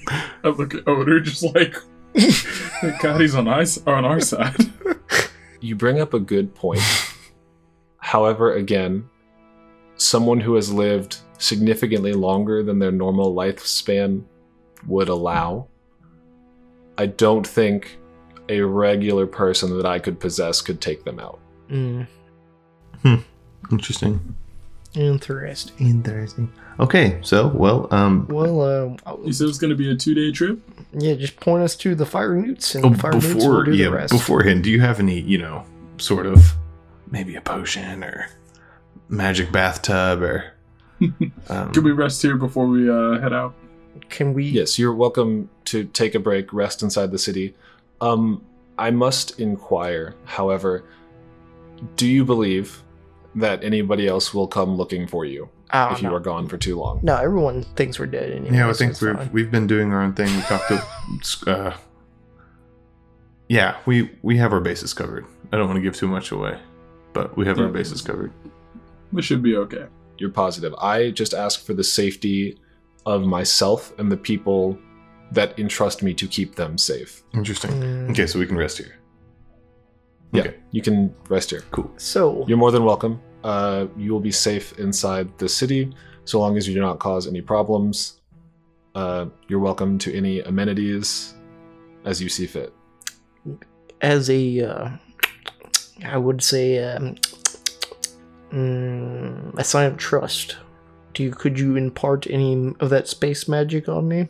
I 0.08 0.48
look 0.48 0.74
at 0.74 0.86
Odor 0.86 1.20
just 1.20 1.42
like, 1.54 1.76
thank 2.14 3.00
God 3.02 3.20
he's 3.20 3.34
on, 3.34 3.48
ice, 3.48 3.78
on 3.86 4.04
our 4.04 4.20
side. 4.20 4.56
You 5.60 5.76
bring 5.76 6.00
up 6.00 6.14
a 6.14 6.20
good 6.20 6.54
point. 6.54 6.82
However, 7.98 8.54
again, 8.54 9.08
someone 9.96 10.40
who 10.40 10.54
has 10.54 10.72
lived 10.72 11.18
significantly 11.38 12.12
longer 12.12 12.62
than 12.62 12.78
their 12.78 12.92
normal 12.92 13.34
lifespan 13.34 14.22
would 14.86 15.08
allow, 15.08 15.66
I 16.98 17.06
don't 17.06 17.46
think 17.46 17.98
a 18.48 18.60
regular 18.60 19.26
person 19.26 19.76
that 19.76 19.86
I 19.86 19.98
could 19.98 20.20
possess 20.20 20.60
could 20.60 20.80
take 20.80 21.04
them 21.04 21.18
out. 21.18 21.38
Mm, 21.70 22.06
Interesting. 23.70 24.34
interesting. 24.94 25.74
Interesting. 25.86 26.52
Okay, 26.78 27.18
so 27.22 27.48
well, 27.48 27.88
um, 27.92 28.26
Well, 28.28 28.60
uh, 29.06 29.16
You 29.24 29.32
said 29.32 29.44
it 29.44 29.48
was 29.48 29.58
going 29.58 29.70
to 29.70 29.76
be 29.76 29.90
a 29.90 29.96
two 29.96 30.14
day 30.14 30.30
trip? 30.32 30.58
yeah, 30.92 31.14
just 31.14 31.36
point 31.36 31.62
us 31.62 31.74
to 31.76 31.94
the 31.94 32.06
fire 32.06 32.34
newts, 32.34 32.74
and 32.74 32.84
oh, 32.84 32.90
the 32.90 32.98
fire 32.98 33.12
newts 33.12 33.34
will 33.34 33.64
do 33.64 33.74
yeah, 33.74 33.86
the 33.86 33.92
rest. 33.92 34.12
beforehand, 34.12 34.62
do 34.64 34.70
you 34.70 34.80
have 34.80 35.00
any, 35.00 35.20
you 35.20 35.38
know, 35.38 35.64
sort 35.98 36.26
of 36.26 36.52
maybe 37.10 37.34
a 37.36 37.40
potion 37.40 38.02
or 38.04 38.28
magic 39.08 39.52
bathtub 39.52 40.22
or? 40.22 40.44
Um, 41.50 41.70
Can 41.72 41.82
we 41.84 41.90
rest 41.90 42.22
here 42.22 42.36
before 42.36 42.66
we 42.66 42.88
uh, 42.88 43.20
head 43.20 43.32
out? 43.32 43.54
Can 44.08 44.32
we? 44.32 44.44
Yes, 44.44 44.78
you're 44.78 44.94
welcome 44.94 45.50
to 45.66 45.84
take 45.84 46.14
a 46.14 46.18
break, 46.20 46.52
rest 46.52 46.82
inside 46.82 47.10
the 47.10 47.18
city. 47.18 47.54
Um, 48.00 48.42
I 48.78 48.90
must 48.90 49.38
inquire, 49.38 50.14
however, 50.24 50.84
do 51.96 52.06
you 52.08 52.24
believe 52.24 52.82
that 53.34 53.62
anybody 53.64 54.06
else 54.06 54.32
will 54.32 54.46
come 54.46 54.76
looking 54.76 55.06
for 55.06 55.24
you 55.26 55.50
Oh, 55.72 55.92
if 55.92 56.00
you 56.00 56.14
are 56.14 56.20
gone 56.20 56.48
for 56.48 56.56
too 56.56 56.76
long? 56.78 57.00
No, 57.02 57.16
everyone 57.16 57.64
thinks 57.76 57.98
we're 57.98 58.06
dead 58.06 58.30
anyway. 58.30 58.56
yeah, 58.56 58.70
I 58.70 58.72
think 58.72 58.92
it's 58.92 59.02
we've 59.02 59.14
fine. 59.16 59.30
we've 59.32 59.50
been 59.50 59.66
doing 59.66 59.92
our 59.92 60.00
own 60.00 60.14
thing. 60.14 60.34
We 60.34 60.42
talked 60.42 60.68
to, 60.68 60.84
uh, 61.50 61.76
yeah, 63.48 63.76
we 63.84 64.10
we 64.22 64.38
have 64.38 64.52
our 64.52 64.60
bases 64.60 64.94
covered. 64.94 65.26
I 65.52 65.56
don't 65.58 65.66
want 65.66 65.76
to 65.76 65.82
give 65.82 65.96
too 65.96 66.08
much 66.08 66.30
away, 66.30 66.58
but 67.12 67.36
we 67.36 67.44
have 67.46 67.58
our 67.58 67.68
bases 67.68 68.00
covered. 68.00 68.32
We 69.14 69.22
should 69.22 69.42
be 69.42 69.56
okay. 69.56 69.86
You're 70.18 70.30
positive. 70.44 70.74
I 70.74 71.10
just 71.12 71.34
ask 71.34 71.64
for 71.64 71.72
the 71.74 71.84
safety 71.84 72.58
of 73.06 73.22
myself 73.22 73.92
and 73.98 74.10
the 74.10 74.16
people 74.16 74.76
that 75.32 75.58
entrust 75.58 76.02
me 76.02 76.12
to 76.14 76.26
keep 76.26 76.54
them 76.56 76.76
safe. 76.76 77.22
Interesting. 77.32 77.70
Mm, 77.70 78.10
Okay, 78.10 78.26
so 78.26 78.38
we 78.38 78.46
can 78.46 78.56
rest 78.56 78.78
here. 78.78 78.94
Yeah, 80.32 80.42
Okay. 80.42 80.54
you 80.72 80.82
can 80.82 81.14
rest 81.28 81.50
here. 81.50 81.62
Cool. 81.70 81.90
So, 81.96 82.44
You're 82.48 82.58
more 82.58 82.72
than 82.72 82.84
welcome. 82.84 83.20
Uh, 83.44 83.86
you 83.96 84.12
will 84.12 84.20
be 84.20 84.32
safe 84.32 84.78
inside 84.78 85.26
the 85.38 85.48
city 85.48 85.92
so 86.24 86.40
long 86.40 86.56
as 86.56 86.66
you 86.66 86.74
do 86.74 86.80
not 86.80 86.98
cause 86.98 87.26
any 87.28 87.40
problems. 87.42 88.20
Uh, 88.94 89.26
you're 89.48 89.60
welcome 89.60 89.98
to 89.98 90.12
any 90.14 90.40
amenities 90.40 91.34
as 92.04 92.20
you 92.22 92.28
see 92.28 92.46
fit. 92.46 92.72
as 94.00 94.28
a, 94.28 94.60
uh, 94.60 94.88
I 96.04 96.16
would 96.18 96.42
say, 96.42 96.82
um, 96.82 97.14
mm, 98.54 99.58
a 99.58 99.64
sign 99.64 99.86
of 99.86 99.96
trust, 99.96 100.56
do 101.12 101.22
you 101.22 101.30
could 101.32 101.58
you 101.58 101.76
impart 101.76 102.26
any 102.28 102.72
of 102.80 102.90
that 102.90 103.08
space 103.08 103.48
magic 103.48 103.88
on 103.88 104.08
me? 104.08 104.28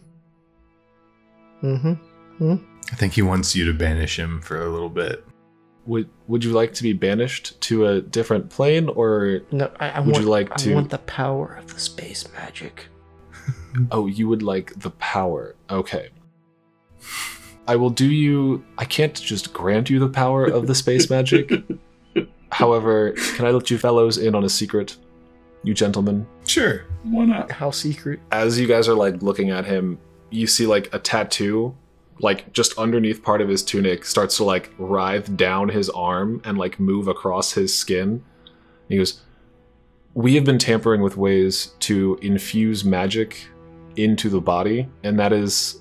Mm-hmm. 1.63 2.55
I 2.93 2.97
think 2.97 3.15
he 3.15 3.23
wants 3.23 3.55
you 3.57 3.65
to 3.67 3.73
banish 3.73 4.19
him 4.19 4.41
for 4.43 4.65
a 4.65 4.69
little 4.71 4.89
bit. 4.91 5.25
Would 5.87 6.09
Would 6.29 6.45
you 6.45 6.53
like 6.53 6.73
to 6.75 6.83
be 6.83 6.93
banished 6.93 7.61
to 7.63 7.87
a 7.87 8.01
different 8.01 8.51
plane, 8.51 8.89
or 8.89 9.41
No, 9.51 9.71
I, 9.81 9.91
I 9.91 10.01
Would 10.01 10.13
want. 10.13 10.25
you 10.25 10.31
like 10.31 10.49
to? 10.49 10.55
I 10.55 10.57
to- 10.57 10.75
want 10.75 10.91
the 10.91 10.99
power 10.99 11.55
of 11.55 11.73
the 11.73 11.81
space 11.81 12.27
magic. 12.35 12.87
oh, 13.91 14.07
you 14.07 14.29
would 14.29 14.43
like 14.43 14.73
the 14.79 14.91
power? 14.93 15.55
Okay. 15.71 16.09
I 17.67 17.77
will 17.77 17.91
do 17.91 18.07
you. 18.11 18.65
I 18.79 18.85
can't 18.85 19.15
just 19.15 19.53
grant 19.55 19.89
you 19.91 19.99
the 19.99 20.09
power 20.09 20.45
of 20.45 20.67
the 20.67 20.75
space 20.75 21.09
magic. 21.11 21.51
However, 22.55 23.11
can 23.35 23.47
I 23.47 23.51
let 23.51 23.69
you 23.69 23.79
fellows 23.79 24.17
in 24.17 24.37
on 24.37 24.45
a 24.45 24.49
secret? 24.49 24.97
You 25.65 25.75
gentlemen. 25.75 26.25
Sure. 26.47 26.85
Why 27.03 27.25
not? 27.25 27.51
How 27.51 27.73
secret? 27.73 28.21
as 28.31 28.61
you 28.61 28.69
guys 28.69 28.87
are 28.87 28.95
like 28.95 29.23
looking 29.23 29.51
at 29.51 29.65
him, 29.65 29.99
you 30.31 30.47
see 30.47 30.65
like 30.65 30.89
a 30.95 31.01
tattoo, 31.01 31.77
like 32.21 32.53
just 32.53 32.79
underneath 32.79 33.25
part 33.25 33.41
of 33.41 33.49
his 33.49 33.65
tunic, 33.65 34.05
starts 34.05 34.37
to 34.37 34.45
like 34.45 34.73
writhe 34.79 35.37
down 35.37 35.69
his 35.69 35.91
arm 35.91 36.41
and 36.45 36.57
like 36.57 36.79
move 36.79 37.09
across 37.09 37.53
his 37.53 37.77
skin. 37.77 38.23
He 38.89 38.99
goes, 38.99 39.23
We 40.15 40.37
have 40.37 40.45
been 40.45 40.59
tampering 40.59 41.03
with 41.03 41.17
ways 41.17 41.75
to 41.81 42.17
infuse 42.23 42.85
magic 42.85 43.49
into 43.97 44.29
the 44.29 44.41
body, 44.41 44.89
and 45.03 45.19
that 45.19 45.33
is, 45.33 45.81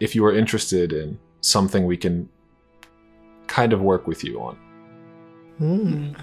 if 0.00 0.14
you 0.14 0.22
are 0.26 0.36
interested 0.36 0.92
in 0.92 1.18
something 1.40 1.86
we 1.86 1.96
can 1.96 2.28
kind 3.46 3.72
of 3.72 3.80
work 3.80 4.06
with 4.06 4.22
you 4.22 4.38
on. 4.38 4.58
Mm. 5.60 6.16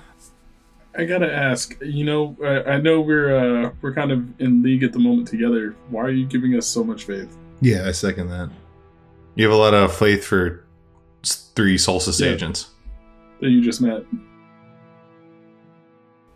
I 0.97 1.05
gotta 1.05 1.31
ask. 1.31 1.77
You 1.81 2.05
know, 2.05 2.35
I, 2.43 2.71
I 2.73 2.81
know 2.81 3.01
we're 3.01 3.35
uh, 3.67 3.71
we're 3.81 3.93
kind 3.93 4.11
of 4.11 4.41
in 4.41 4.63
league 4.63 4.83
at 4.83 4.93
the 4.93 4.99
moment 4.99 5.27
together. 5.27 5.75
Why 5.89 6.01
are 6.01 6.09
you 6.11 6.25
giving 6.25 6.55
us 6.57 6.65
so 6.67 6.83
much 6.83 7.03
faith? 7.05 7.37
Yeah, 7.61 7.87
I 7.87 7.91
second 7.91 8.29
that. 8.29 8.49
You 9.35 9.45
have 9.45 9.53
a 9.53 9.57
lot 9.59 9.73
of 9.75 9.95
faith 9.95 10.25
for 10.25 10.65
three 11.23 11.77
Solstice 11.77 12.19
Yeah. 12.19 12.29
agents. 12.29 12.67
that 13.41 13.49
you 13.49 13.61
just 13.61 13.81
met? 13.81 14.03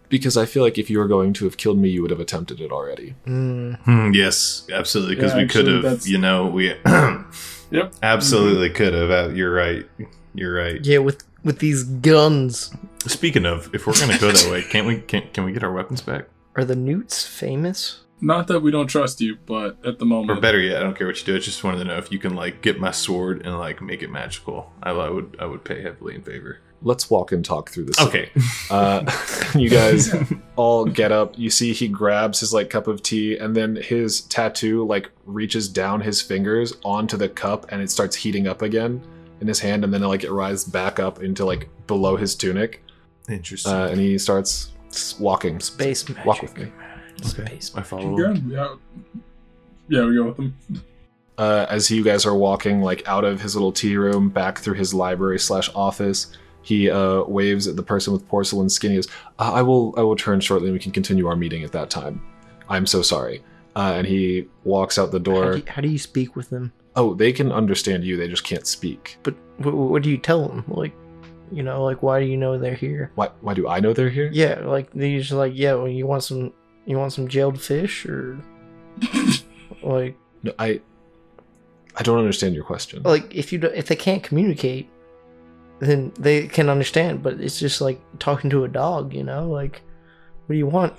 Because 0.09 0.35
I 0.35 0.45
feel 0.45 0.61
like 0.61 0.77
if 0.77 0.89
you 0.89 0.99
were 0.99 1.07
going 1.07 1.31
to 1.33 1.45
have 1.45 1.55
killed 1.57 1.79
me, 1.79 1.89
you 1.89 2.01
would 2.01 2.11
have 2.11 2.19
attempted 2.19 2.59
it 2.59 2.71
already. 2.71 3.15
Mm. 3.25 3.79
Hmm, 3.79 4.11
yes, 4.13 4.67
absolutely. 4.71 5.15
Because 5.15 5.31
Yeah, 5.33 5.37
we 5.43 5.47
could 5.47 5.67
have, 5.67 6.05
you 6.05 6.17
know, 6.17 6.47
we 6.47 6.73
Yep. 7.71 7.93
absolutely 8.03 8.69
could 8.71 8.93
have. 8.93 9.09
Uh, 9.09 9.29
You're 9.33 9.53
right. 9.53 9.85
You're 10.35 10.53
right. 10.53 10.85
Yeah, 10.85 10.97
with 10.97 11.23
with 11.43 11.59
these 11.59 11.83
guns. 11.83 12.73
Speaking 13.07 13.45
of, 13.45 13.73
if 13.73 13.87
we're 13.87 13.99
gonna 13.99 14.17
go 14.17 14.31
that 14.31 14.51
way, 14.51 14.63
can't 14.63 14.87
we? 14.87 15.01
Can, 15.01 15.23
can 15.33 15.43
we 15.43 15.51
get 15.51 15.63
our 15.63 15.71
weapons 15.71 16.01
back? 16.01 16.27
Are 16.55 16.65
the 16.65 16.75
newts 16.75 17.25
famous? 17.25 18.01
Not 18.23 18.47
that 18.47 18.59
we 18.59 18.69
don't 18.69 18.87
trust 18.87 19.19
you, 19.19 19.37
but 19.47 19.83
at 19.83 19.97
the 19.97 20.05
moment, 20.05 20.37
Or 20.37 20.41
better 20.41 20.59
yet, 20.59 20.77
I 20.77 20.81
don't 20.81 20.95
care 20.95 21.07
what 21.07 21.19
you 21.19 21.25
do. 21.25 21.35
I 21.35 21.39
just 21.39 21.63
wanted 21.63 21.79
to 21.79 21.85
know 21.85 21.97
if 21.97 22.11
you 22.11 22.19
can 22.19 22.35
like 22.35 22.61
get 22.61 22.79
my 22.79 22.91
sword 22.91 23.43
and 23.45 23.57
like 23.57 23.81
make 23.81 24.03
it 24.03 24.11
magical. 24.11 24.71
I, 24.83 24.91
I 24.91 25.09
would 25.09 25.37
I 25.39 25.45
would 25.45 25.63
pay 25.63 25.81
heavily 25.81 26.13
in 26.13 26.21
favor. 26.21 26.59
Let's 26.83 27.09
walk 27.09 27.31
and 27.31 27.43
talk 27.43 27.71
through 27.71 27.85
this. 27.85 27.99
Okay. 27.99 28.29
Uh, 28.69 29.03
you 29.53 29.69
guys 29.69 30.15
all 30.55 30.85
get 30.85 31.11
up. 31.11 31.37
You 31.37 31.49
see 31.49 31.73
he 31.73 31.89
grabs 31.89 32.39
his 32.39 32.53
like 32.53 32.69
cup 32.69 32.87
of 32.87 33.03
tea, 33.03 33.37
and 33.37 33.53
then 33.53 33.75
his 33.75 34.21
tattoo 34.21 34.85
like 34.87 35.11
reaches 35.25 35.67
down 35.67 35.99
his 35.99 36.21
fingers 36.21 36.73
onto 36.85 37.17
the 37.17 37.27
cup, 37.27 37.65
and 37.69 37.81
it 37.81 37.91
starts 37.91 38.15
heating 38.15 38.47
up 38.47 38.61
again 38.61 39.01
in 39.41 39.47
his 39.47 39.59
hand, 39.59 39.83
and 39.83 39.93
then 39.93 40.01
like 40.01 40.23
it 40.23 40.31
rises 40.31 40.63
back 40.65 40.99
up 40.99 41.21
into 41.21 41.43
like 41.45 41.67
below 41.87 42.15
his 42.15 42.35
tunic, 42.35 42.83
Interesting. 43.27 43.73
uh, 43.73 43.87
and 43.87 43.99
he 43.99 44.17
starts 44.17 44.71
walking. 45.19 45.59
Space 45.59 46.07
magic. 46.07 46.25
Walk 46.25 46.41
with 46.41 46.57
me. 46.57 46.71
Space. 47.23 47.71
I 47.75 47.81
follow. 47.81 48.17
Yeah, 48.17 48.33
yeah, 48.47 48.75
yeah, 49.89 50.05
we 50.05 50.15
go 50.15 50.25
with 50.27 50.37
them. 50.37 50.55
uh, 51.37 51.65
as 51.69 51.89
you 51.91 52.03
guys 52.03 52.25
are 52.25 52.35
walking 52.35 52.81
like 52.81 53.07
out 53.07 53.23
of 53.25 53.41
his 53.41 53.55
little 53.55 53.71
tea 53.71 53.97
room 53.97 54.29
back 54.29 54.59
through 54.59 54.75
his 54.75 54.93
library 54.93 55.39
slash 55.39 55.69
office 55.75 56.35
he 56.63 56.89
uh, 56.91 57.23
waves 57.23 57.67
at 57.67 57.75
the 57.75 57.81
person 57.83 58.13
with 58.13 58.27
porcelain 58.27 58.69
skin 58.69 58.91
he 58.91 58.97
goes 58.97 59.07
uh, 59.39 59.51
i 59.53 59.61
will 59.61 59.93
i 59.97 60.01
will 60.01 60.15
turn 60.15 60.39
shortly 60.39 60.67
and 60.67 60.73
we 60.73 60.79
can 60.79 60.91
continue 60.91 61.25
our 61.25 61.35
meeting 61.35 61.63
at 61.63 61.71
that 61.71 61.89
time 61.89 62.21
i'm 62.69 62.85
so 62.85 63.01
sorry 63.01 63.41
uh, 63.75 63.93
and 63.95 64.05
he 64.05 64.45
walks 64.63 64.99
out 64.99 65.09
the 65.11 65.17
How 65.17 65.23
door 65.23 65.51
do, 65.53 65.57
you, 65.59 65.63
how 65.67 65.81
do 65.81 65.87
you 65.87 65.97
speak 65.97 66.35
with 66.35 66.49
them? 66.51 66.71
Oh 66.95 67.13
they 67.13 67.31
can 67.31 67.51
understand 67.51 68.03
you 68.03 68.17
they 68.17 68.27
just 68.27 68.43
can't 68.43 68.67
speak 68.67 69.17
But 69.23 69.35
what, 69.57 69.73
what 69.73 70.03
do 70.03 70.09
you 70.09 70.17
tell 70.17 70.47
them? 70.47 70.63
Like, 70.67 70.93
you 71.51 71.63
know, 71.63 71.83
like 71.83 72.01
why 72.03 72.19
do 72.19 72.25
you 72.25 72.37
know 72.37 72.57
they're 72.57 72.75
here? 72.75 73.11
why, 73.15 73.29
why 73.41 73.53
do 73.53 73.67
i 73.67 73.79
know 73.79 73.93
they're 73.93 74.09
here 74.09 74.29
Yeah, 74.31 74.59
like 74.63 74.91
they 74.91 75.17
just 75.17 75.31
like, 75.31 75.53
yeah, 75.55 75.73
well, 75.75 75.87
you 75.87 76.05
want 76.07 76.23
some, 76.23 76.53
you 76.85 76.97
want 76.97 77.13
some 77.13 77.27
jailed 77.27 77.61
fish 77.61 78.05
or 78.05 78.39
like, 79.83 80.17
no, 80.43 80.53
i 80.59 80.81
i 81.95 82.03
don't 82.03 82.19
understand 82.19 82.55
your 82.55 82.63
question 82.63 83.03
like 83.03 83.33
if 83.35 83.51
you 83.51 83.59
do, 83.59 83.67
if 83.67 83.87
they 83.87 83.95
can't 83.95 84.23
communicate, 84.23 84.89
then 85.79 86.11
they 86.19 86.47
can 86.47 86.69
understand. 86.69 87.21
But 87.23 87.39
it's 87.41 87.59
just 87.59 87.81
like 87.81 87.99
talking 88.19 88.49
to 88.51 88.63
a 88.63 88.67
dog, 88.67 89.13
you 89.13 89.23
know, 89.23 89.49
like, 89.49 89.81
what 90.45 90.53
do 90.53 90.57
you 90.57 90.67
want? 90.67 90.93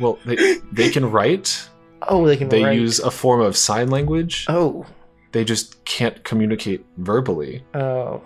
well 0.00 0.18
they 0.26 0.56
they 0.72 0.90
can 0.90 1.10
write 1.10 1.67
Oh, 2.02 2.26
they 2.26 2.36
can 2.36 2.48
they 2.48 2.62
write. 2.64 2.78
use 2.78 3.00
a 3.00 3.10
form 3.10 3.40
of 3.40 3.56
sign 3.56 3.90
language 3.90 4.46
Oh, 4.48 4.86
they 5.32 5.44
just 5.44 5.84
can't 5.84 6.22
communicate 6.24 6.84
verbally 6.98 7.64
oh. 7.74 8.22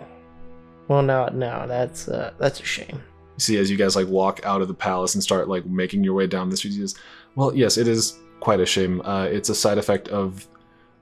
Well, 0.87 1.01
no, 1.01 1.27
no, 1.29 1.65
that's 1.67 2.07
uh, 2.09 2.33
that's 2.37 2.59
a 2.59 2.65
shame. 2.65 3.01
You 3.37 3.39
see 3.39 3.57
as 3.57 3.71
you 3.71 3.77
guys 3.77 3.95
like 3.95 4.07
walk 4.07 4.41
out 4.43 4.61
of 4.61 4.67
the 4.67 4.73
palace 4.73 5.15
and 5.15 5.23
start 5.23 5.47
like 5.47 5.65
making 5.65 6.03
your 6.03 6.13
way 6.13 6.27
down 6.27 6.49
the 6.49 6.57
streets. 6.57 6.75
says, 6.77 6.95
Well, 7.35 7.55
yes, 7.55 7.77
it 7.77 7.87
is 7.87 8.19
quite 8.41 8.59
a 8.59 8.65
shame. 8.65 9.01
Uh, 9.01 9.23
it's 9.25 9.49
a 9.49 9.55
side 9.55 9.77
effect 9.77 10.09
of 10.09 10.47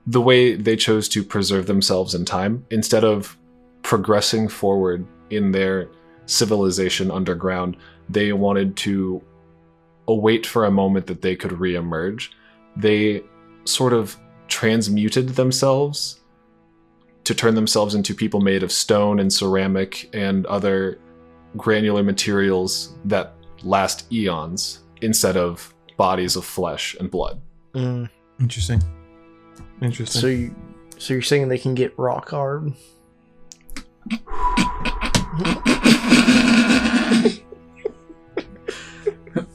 the 0.06 0.20
way 0.20 0.54
they 0.54 0.76
chose 0.76 1.08
to 1.10 1.24
preserve 1.24 1.66
themselves 1.66 2.14
in 2.14 2.24
time 2.24 2.64
instead 2.70 3.04
of 3.04 3.36
progressing 3.82 4.48
forward 4.48 5.04
in 5.30 5.50
their 5.52 5.88
civilization 6.26 7.10
underground. 7.10 7.76
They 8.08 8.32
wanted 8.32 8.76
to 8.78 9.22
await 10.08 10.46
for 10.46 10.64
a 10.64 10.70
moment 10.70 11.06
that 11.08 11.22
they 11.22 11.36
could 11.36 11.52
reemerge. 11.52 12.30
They 12.76 13.22
sort 13.64 13.92
of 13.92 14.18
transmuted 14.48 15.30
themselves 15.30 16.20
to 17.24 17.34
turn 17.34 17.54
themselves 17.54 17.94
into 17.94 18.14
people 18.14 18.40
made 18.40 18.62
of 18.62 18.72
stone 18.72 19.20
and 19.20 19.32
ceramic 19.32 20.10
and 20.12 20.44
other 20.46 20.98
granular 21.56 22.02
materials 22.02 22.96
that 23.04 23.34
last 23.62 24.10
eons 24.12 24.80
instead 25.02 25.36
of 25.36 25.72
bodies 25.96 26.36
of 26.36 26.44
flesh 26.44 26.96
and 26.98 27.10
blood. 27.10 27.40
Mm. 27.74 28.08
Interesting. 28.40 28.82
Interesting. 29.80 30.20
So 30.20 30.26
you, 30.26 30.54
so 30.98 31.14
you're 31.14 31.22
saying 31.22 31.48
they 31.48 31.58
can 31.58 31.74
get 31.74 31.96
rock 31.98 32.30
hard? 32.30 32.72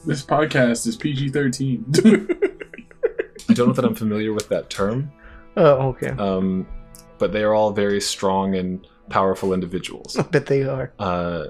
This 0.08 0.24
podcast 0.24 0.86
is 0.86 0.96
PG 0.96 1.28
thirteen. 1.28 1.84
I 3.58 3.64
don't 3.64 3.68
know 3.68 3.74
that 3.74 3.84
I'm 3.84 3.94
familiar 3.94 4.32
with 4.32 4.48
that 4.50 4.70
term, 4.70 5.10
Oh, 5.56 5.88
okay. 5.88 6.10
um, 6.10 6.66
but 7.18 7.32
they 7.32 7.42
are 7.42 7.54
all 7.54 7.72
very 7.72 8.00
strong 8.00 8.54
and 8.54 8.86
powerful 9.10 9.52
individuals. 9.52 10.16
I 10.18 10.22
bet 10.22 10.46
they 10.46 10.62
are. 10.62 10.92
Uh, 10.98 11.46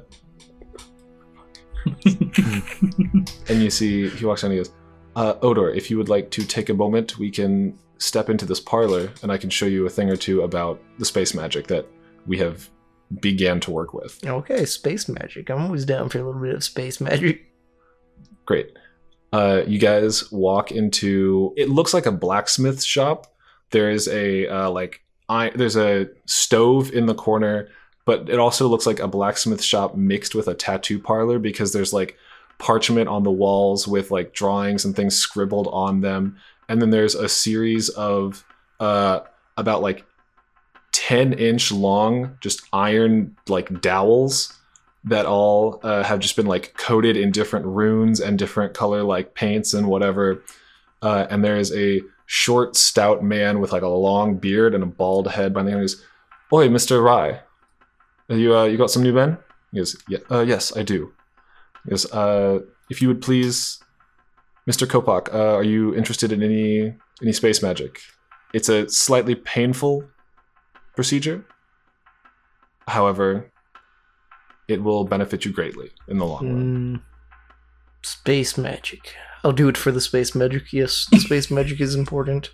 and 3.49 3.63
you 3.63 3.71
see, 3.71 4.09
he 4.09 4.25
walks 4.25 4.43
down 4.43 4.51
and 4.51 4.59
he 4.59 4.65
goes, 4.65 4.73
uh, 5.17 5.35
Odor, 5.43 5.71
if 5.71 5.91
you 5.91 5.97
would 5.99 6.09
like 6.09 6.31
to 6.31 6.45
take 6.45 6.69
a 6.69 6.75
moment, 6.75 7.19
we 7.19 7.31
can 7.31 7.79
step 7.99 8.31
into 8.31 8.47
this 8.47 8.61
parlor 8.61 9.11
and 9.23 9.33
I 9.33 9.39
can 9.39 9.51
show 9.51 9.67
you 9.67 9.87
a 9.87 9.91
thing 9.91 10.09
or 10.11 10.17
two 10.17 10.43
about 10.43 10.81
the 10.99 11.05
space 11.05 11.35
magic 11.35 11.67
that 11.69 11.87
we 12.27 12.39
have 12.39 12.69
began 13.21 13.59
to 13.61 13.71
work 13.71 13.93
with. 13.95 14.25
Okay, 14.25 14.65
space 14.65 15.09
magic. 15.09 15.51
I'm 15.51 15.63
always 15.63 15.85
down 15.85 16.09
for 16.09 16.19
a 16.19 16.25
little 16.25 16.41
bit 16.41 16.55
of 16.55 16.63
space 16.65 17.01
magic. 17.01 17.47
Great. 18.45 18.77
Uh, 19.33 19.63
you 19.67 19.79
guys 19.79 20.31
walk 20.33 20.73
into 20.73 21.53
it 21.57 21.69
looks 21.69 21.93
like 21.93 22.07
a 22.07 22.13
blacksmith 22.13 22.83
shop. 22.83 23.27
There 23.71 23.91
is 23.91 24.09
a 24.09 24.49
uh, 24.49 24.71
like 24.71 25.03
I, 25.29 25.51
there's 25.51 25.77
a 25.77 26.09
stove 26.27 26.91
in 26.93 27.07
the 27.07 27.15
corner, 27.15 27.69
but 28.07 28.31
it 28.31 28.39
also 28.39 28.67
looks 28.69 28.87
like 28.87 29.01
a 29.01 29.09
blacksmith 29.09 29.63
shop 29.63 29.95
mixed 29.95 30.35
with 30.35 30.49
a 30.49 30.55
tattoo 30.55 30.99
parlor 30.99 31.39
because 31.39 31.73
there's 31.73 31.93
like 31.93 32.17
parchment 32.59 33.09
on 33.09 33.23
the 33.23 33.31
walls 33.31 33.87
with 33.87 34.11
like 34.11 34.33
drawings 34.33 34.85
and 34.85 34.97
things 34.97 35.15
scribbled 35.15 35.69
on 35.73 36.01
them, 36.01 36.39
and 36.69 36.81
then 36.81 36.91
there's 36.91 37.15
a 37.15 37.29
series 37.29 37.91
of 37.91 38.45
uh, 38.81 39.21
about 39.59 39.83
like 39.83 40.05
10 40.93 41.35
inch 41.35 41.71
long 41.71 42.37
just 42.41 42.63
iron 42.73 43.37
like 43.47 43.81
dowels 43.81 44.58
that 45.05 45.27
all 45.27 45.81
uh, 45.83 46.03
have 46.03 46.19
just 46.19 46.37
been 46.37 46.47
like 46.47 46.75
coated 46.77 47.17
in 47.17 47.31
different 47.31 47.67
runes 47.67 48.21
and 48.21 48.39
different 48.39 48.75
color 48.75 49.03
like 49.03 49.35
paints 49.35 49.75
and 49.75 49.87
whatever. 49.87 50.43
Uh, 51.01 51.27
and 51.31 51.45
there 51.45 51.57
is 51.57 51.73
a 51.75 52.03
short, 52.27 52.77
stout 52.77 53.23
man 53.23 53.61
with 53.61 53.73
like 53.73 53.83
a 53.83 53.89
long 53.89 54.37
beard 54.37 54.75
and 54.75 54.83
a 54.83 54.87
bald 54.87 55.29
head 55.29 55.55
by 55.55 55.63
the 55.63 55.71
name. 55.71 55.81
Goes, 55.81 56.05
"Oi, 56.53 56.69
Mister 56.69 57.01
Rai, 57.01 57.41
you 58.29 58.57
uh, 58.57 58.65
you 58.65 58.77
got 58.77 58.91
some 58.91 59.03
new 59.03 59.13
men?" 59.13 59.39
He 59.73 59.79
goes, 59.79 59.97
"Yeah, 60.09 60.19
uh, 60.31 60.41
yes, 60.41 60.77
I 60.77 60.83
do." 60.83 61.13
He 61.85 61.91
goes, 61.91 62.11
uh, 62.13 62.59
"If 62.91 63.01
you 63.01 63.09
would 63.09 63.23
please, 63.23 63.81
Mister 64.67 64.87
Kopak, 64.87 65.33
uh, 65.33 65.55
are 65.55 65.63
you 65.63 65.95
interested 65.95 66.33
in 66.33 66.43
any 66.43 66.95
any 67.23 67.33
space 67.33 67.63
magic? 67.63 68.01
It's 68.53 68.69
a 68.69 68.89
slightly 68.89 69.35
painful 69.35 70.05
procedure. 70.97 71.45
However, 72.89 73.53
it 74.69 74.83
will 74.83 75.05
benefit 75.05 75.45
you 75.45 75.53
greatly 75.53 75.91
in 76.07 76.19
the 76.19 76.27
long 76.27 76.47
run. 76.47 76.97
Mm, 76.97 77.01
space 78.03 78.57
magic. 78.57 79.15
I'll 79.45 79.53
do 79.53 79.69
it 79.69 79.77
for 79.77 79.91
the 79.91 80.01
space 80.01 80.35
magic. 80.35 80.73
Yes, 80.73 81.07
the 81.11 81.19
space 81.27 81.51
magic 81.51 81.81
is 81.81 81.95
important. 81.95 82.51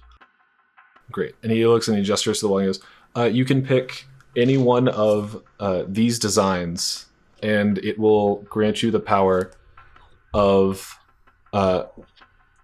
Great. 1.10 1.34
And 1.42 1.52
he 1.52 1.66
looks 1.66 1.88
and 1.88 1.96
he 1.98 2.04
gestures 2.04 2.40
to 2.40 2.46
the 2.46 2.48
wall 2.48 2.58
and 2.58 2.68
goes, 2.68 2.80
uh, 3.16 3.24
You 3.24 3.44
can 3.44 3.64
pick 3.64 4.06
any 4.36 4.56
one 4.56 4.88
of 4.88 5.42
uh, 5.60 5.84
these 5.86 6.18
designs, 6.18 7.06
and 7.42 7.78
it 7.78 7.98
will 7.98 8.36
grant 8.42 8.82
you 8.82 8.90
the 8.90 9.00
power 9.00 9.52
of 10.32 10.98
uh, 11.52 11.84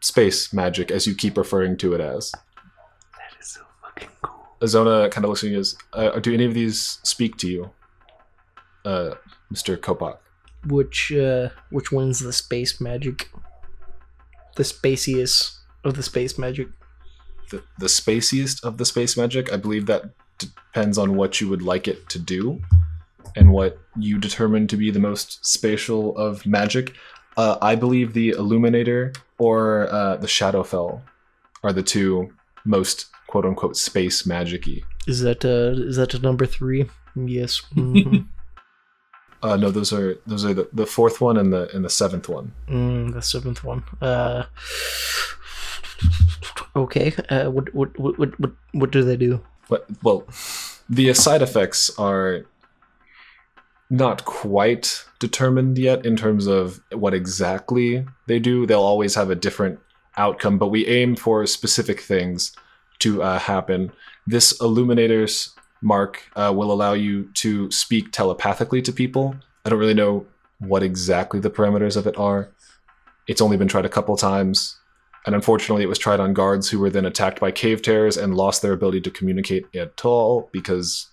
space 0.01 0.53
magic, 0.53 0.91
as 0.91 1.07
you 1.07 1.15
keep 1.15 1.37
referring 1.37 1.77
to 1.79 1.95
it 1.95 2.01
as. 2.01 2.33
That 2.33 3.41
is 3.41 3.47
so 3.49 3.61
fucking 3.83 4.09
cool. 4.23 4.49
Azona 4.61 5.11
kind 5.11 5.25
of 5.25 5.29
looks 5.29 5.45
at 5.45 5.51
you 5.51 5.57
and 5.57 5.61
goes, 5.61 5.77
uh, 5.93 6.19
Do 6.19 6.35
any 6.35 6.45
of 6.45 6.55
these 6.55 6.99
speak 7.03 7.37
to 7.39 7.49
you, 7.49 7.71
uh, 8.85 9.15
Mr. 9.53 9.77
Kopak? 9.77 10.19
Which 10.67 11.13
uh, 11.13 11.49
which 11.71 11.91
one's 11.93 12.21
the 12.21 12.33
space 12.33 12.81
magic? 12.81 13.31
The 14.57 14.63
spaciest 14.65 15.57
of 15.85 15.95
the 15.97 16.03
space 16.03 16.39
magic. 16.39 16.69
the, 17.51 17.63
the 17.79 17.87
spaciest 17.87 18.63
of 18.65 18.77
the 18.79 18.85
space 18.85 19.17
magic. 19.17 19.53
I 19.53 19.57
believe 19.57 19.87
that 19.87 20.05
depends 20.39 20.99
on 20.99 21.17
what 21.17 21.41
you 21.41 21.49
would 21.49 21.63
like 21.63 21.89
it 21.89 22.09
to 22.11 22.19
do 22.19 22.61
and 23.37 23.53
what 23.53 23.79
you 23.99 24.19
determine 24.19 24.67
to 24.69 24.77
be 24.77 24.91
the 24.91 24.99
most 25.01 25.45
spatial 25.47 26.17
of 26.17 26.45
magic. 26.47 26.95
Uh, 27.37 27.57
I 27.63 27.75
believe 27.75 28.13
the 28.13 28.31
Illuminator 28.31 29.13
or 29.39 29.89
uh, 29.93 30.17
the 30.17 30.27
Shadowfell 30.27 31.01
are 31.63 31.73
the 31.73 31.83
two 31.83 32.33
most 32.65 33.07
quote 33.29 33.45
unquote 33.47 33.77
space 33.77 34.25
magicy. 34.25 34.83
Is 35.07 35.21
that 35.23 35.45
uh 35.45 35.73
is 35.89 35.97
that 35.97 36.13
a 36.15 36.19
number 36.19 36.45
three? 36.47 36.89
Yes. 37.17 37.63
mhm. 37.75 38.27
Uh, 39.43 39.57
no, 39.57 39.71
those 39.71 39.93
are 39.93 40.17
those 40.27 40.45
are 40.45 40.53
the, 40.53 40.69
the 40.73 40.87
fourth 40.87 41.21
one 41.21 41.37
and 41.37 41.53
the 41.53 41.75
and 41.75 41.85
the 41.85 41.91
seventh 41.91 42.29
one. 42.29 42.53
mm, 42.69 43.13
the 43.13 43.23
seventh 43.23 43.65
one. 43.65 43.83
Uh. 44.03 44.45
Okay. 46.77 47.15
Uh. 47.29 47.51
What 47.51 47.75
what 47.75 47.99
what 47.99 48.19
what 48.19 48.41
what, 48.41 48.53
what 48.73 48.91
do 48.91 49.03
they 49.03 49.17
do? 49.17 49.41
But, 49.69 49.87
well, 50.03 50.25
the 50.89 51.15
side 51.15 51.43
effects 51.43 51.91
are 51.97 52.45
not 53.89 54.25
quite 54.25 55.05
determined 55.19 55.79
yet 55.79 56.05
in 56.05 56.17
terms 56.17 56.47
of 56.47 56.81
what 56.93 57.15
exactly 57.15 58.07
they 58.27 58.39
do. 58.39 58.67
They'll 58.67 58.81
always 58.81 59.15
have 59.15 59.31
a 59.31 59.35
different 59.35 59.79
outcome, 60.17 60.59
but 60.59 60.69
we 60.69 60.87
aim 60.87 61.17
for 61.17 61.47
specific 61.47 62.01
things 62.01 62.53
to 63.01 63.23
uh, 63.23 63.39
happen. 63.39 63.93
This 64.27 64.61
Illuminator's 64.61 65.55
mark 65.83 66.23
uh, 66.37 66.53
will 66.55 66.73
allow 66.73 66.93
you 66.93 67.25
to 67.35 67.71
speak 67.71 68.13
telepathically 68.13 68.83
to 68.83 68.93
people. 68.93 69.35
I 69.65 69.71
don't 69.71 69.79
really 69.79 69.95
know 69.95 70.27
what 70.59 70.83
exactly 70.83 71.41
the 71.41 71.51
parameters 71.51 71.97
of 71.97 72.07
it 72.07 72.17
are. 72.19 72.51
It's 73.27 73.41
only 73.41 73.57
been 73.57 73.69
tried 73.69 73.85
a 73.87 73.89
couple 73.91 74.17
times, 74.17 74.77
and 75.27 75.35
unfortunately, 75.35 75.83
it 75.83 75.89
was 75.89 75.99
tried 75.99 76.21
on 76.21 76.33
guards 76.35 76.69
who 76.71 76.79
were 76.79 76.91
then 76.91 77.07
attacked 77.07 77.41
by 77.41 77.51
cave 77.51 77.83
terrors 77.83 78.17
and 78.17 78.35
lost 78.35 78.61
their 78.63 78.73
ability 78.73 79.01
to 79.03 79.11
communicate 79.11 79.67
at 79.75 80.05
all 80.05 80.49
because, 80.53 81.07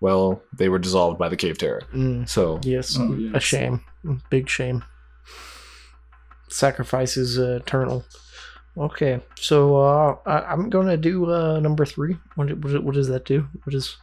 well, 0.00 0.42
they 0.52 0.68
were 0.68 0.78
dissolved 0.78 1.18
by 1.18 1.28
the 1.28 1.36
cave 1.36 1.58
terror. 1.58 1.82
Mm, 1.94 2.28
So, 2.28 2.60
yes, 2.62 2.96
Oh, 2.98 3.14
yes. 3.14 3.32
a 3.34 3.40
shame, 3.40 3.80
big 4.30 4.48
shame. 4.48 4.84
Sacrifice 6.48 7.16
is 7.16 7.38
uh, 7.38 7.58
eternal. 7.62 8.04
Okay, 8.76 9.20
so 9.36 9.76
uh, 9.76 10.16
I, 10.26 10.40
I'm 10.52 10.68
gonna 10.68 10.96
do 10.96 11.30
uh, 11.32 11.60
number 11.60 11.84
three. 11.86 12.16
What, 12.34 12.50
what, 12.58 12.82
what 12.82 12.94
does 12.94 13.06
that 13.08 13.24
do? 13.24 13.46
What 13.62 13.74
is 13.74 13.96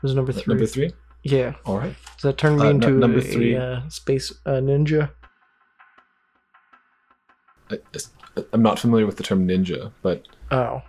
what 0.00 0.08
is 0.10 0.16
number 0.16 0.32
three? 0.32 0.54
number 0.54 0.66
three. 0.66 0.92
Yeah, 1.22 1.54
All 1.64 1.76
right. 1.78 1.94
does 2.16 2.22
that 2.22 2.38
turn 2.38 2.56
me 2.56 2.66
Uh, 2.66 2.70
into 2.70 2.88
nu- 2.90 2.98
number 2.98 3.18
a, 3.18 3.22
three. 3.22 3.54
a, 3.54 3.62
uh, 3.62 3.88
space 3.88 4.32
uh, 4.46 4.52
ninja? 4.52 5.10
I, 7.70 7.78
I'm 8.52 8.62
not 8.62 8.78
familiar 8.78 9.06
with 9.06 9.16
the 9.16 9.22
term 9.24 9.46
ninja, 9.46 9.90
but 10.02 10.22
Oh, 10.50 10.82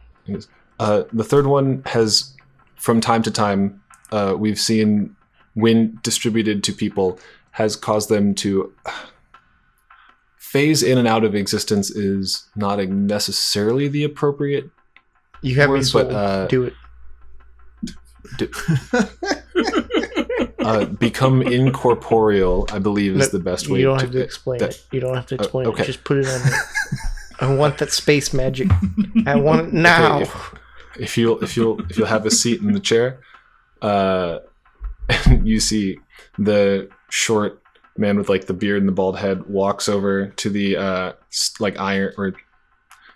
Uh, 0.79 1.03
the 1.11 1.23
third 1.23 1.47
one 1.47 1.81
has, 1.87 2.35
from 2.75 3.01
time 3.01 3.23
to 3.23 3.31
time, 3.31 3.81
uh, 4.11 4.35
we've 4.37 4.59
seen 4.59 5.15
when 5.55 5.97
distributed 6.03 6.63
to 6.65 6.71
people, 6.73 7.19
has 7.51 7.75
caused 7.75 8.09
them 8.09 8.35
to 8.35 8.71
phase 10.51 10.81
in 10.83 10.97
and 10.97 11.07
out 11.07 11.23
of 11.23 11.35
existence. 11.35 11.89
Is 11.91 12.47
not 12.55 12.79
necessarily 12.87 13.87
the 13.87 14.03
appropriate. 14.03 14.69
you 15.41 15.55
have 15.55 15.69
me 15.69 15.75
Word, 15.77 15.85
sold. 15.85 16.07
but, 16.09 16.15
uh, 16.15 16.47
do 16.47 16.63
it. 16.63 16.73
Uh, 20.59 20.83
become 20.85 21.41
incorporeal, 21.41 22.67
I 22.71 22.79
believe, 22.79 23.15
is 23.15 23.29
the 23.29 23.39
best 23.39 23.69
way. 23.69 23.79
You 23.79 23.85
don't 23.85 24.01
have 24.01 24.11
to 24.11 24.17
to 24.17 24.23
explain 24.23 24.59
that- 24.59 24.71
it. 24.71 24.85
You 24.91 24.99
don't 24.99 25.15
have 25.15 25.25
to 25.27 25.35
Uh, 25.35 25.43
explain 25.43 25.67
okay. 25.67 25.83
it. 25.83 25.85
Just 25.85 26.03
put 26.03 26.17
it 26.17 26.27
on. 26.27 26.41
there. 26.41 26.59
I 27.39 27.53
want 27.55 27.77
that 27.77 27.91
space 27.93 28.33
magic. 28.33 28.69
I 29.25 29.35
want 29.35 29.67
it 29.67 29.73
now. 29.73 30.15
Okay, 30.17 30.23
if, 30.23 30.53
if 30.99 31.17
you'll 31.17 31.41
if 31.43 31.55
you'll 31.55 31.79
if 31.89 31.97
you'll 31.97 32.07
have 32.07 32.25
a 32.25 32.31
seat 32.31 32.59
in 32.61 32.73
the 32.73 32.79
chair, 32.81 33.21
uh, 33.81 34.39
you 35.43 35.59
see 35.61 35.99
the 36.37 36.89
short 37.09 37.61
man 37.97 38.17
with 38.17 38.29
like 38.29 38.45
the 38.45 38.53
beard 38.53 38.79
and 38.79 38.87
the 38.87 38.93
bald 38.93 39.17
head 39.17 39.45
walks 39.47 39.89
over 39.89 40.27
to 40.27 40.49
the 40.49 40.77
uh 40.77 41.11
like 41.59 41.79
iron 41.79 42.13
or 42.17 42.33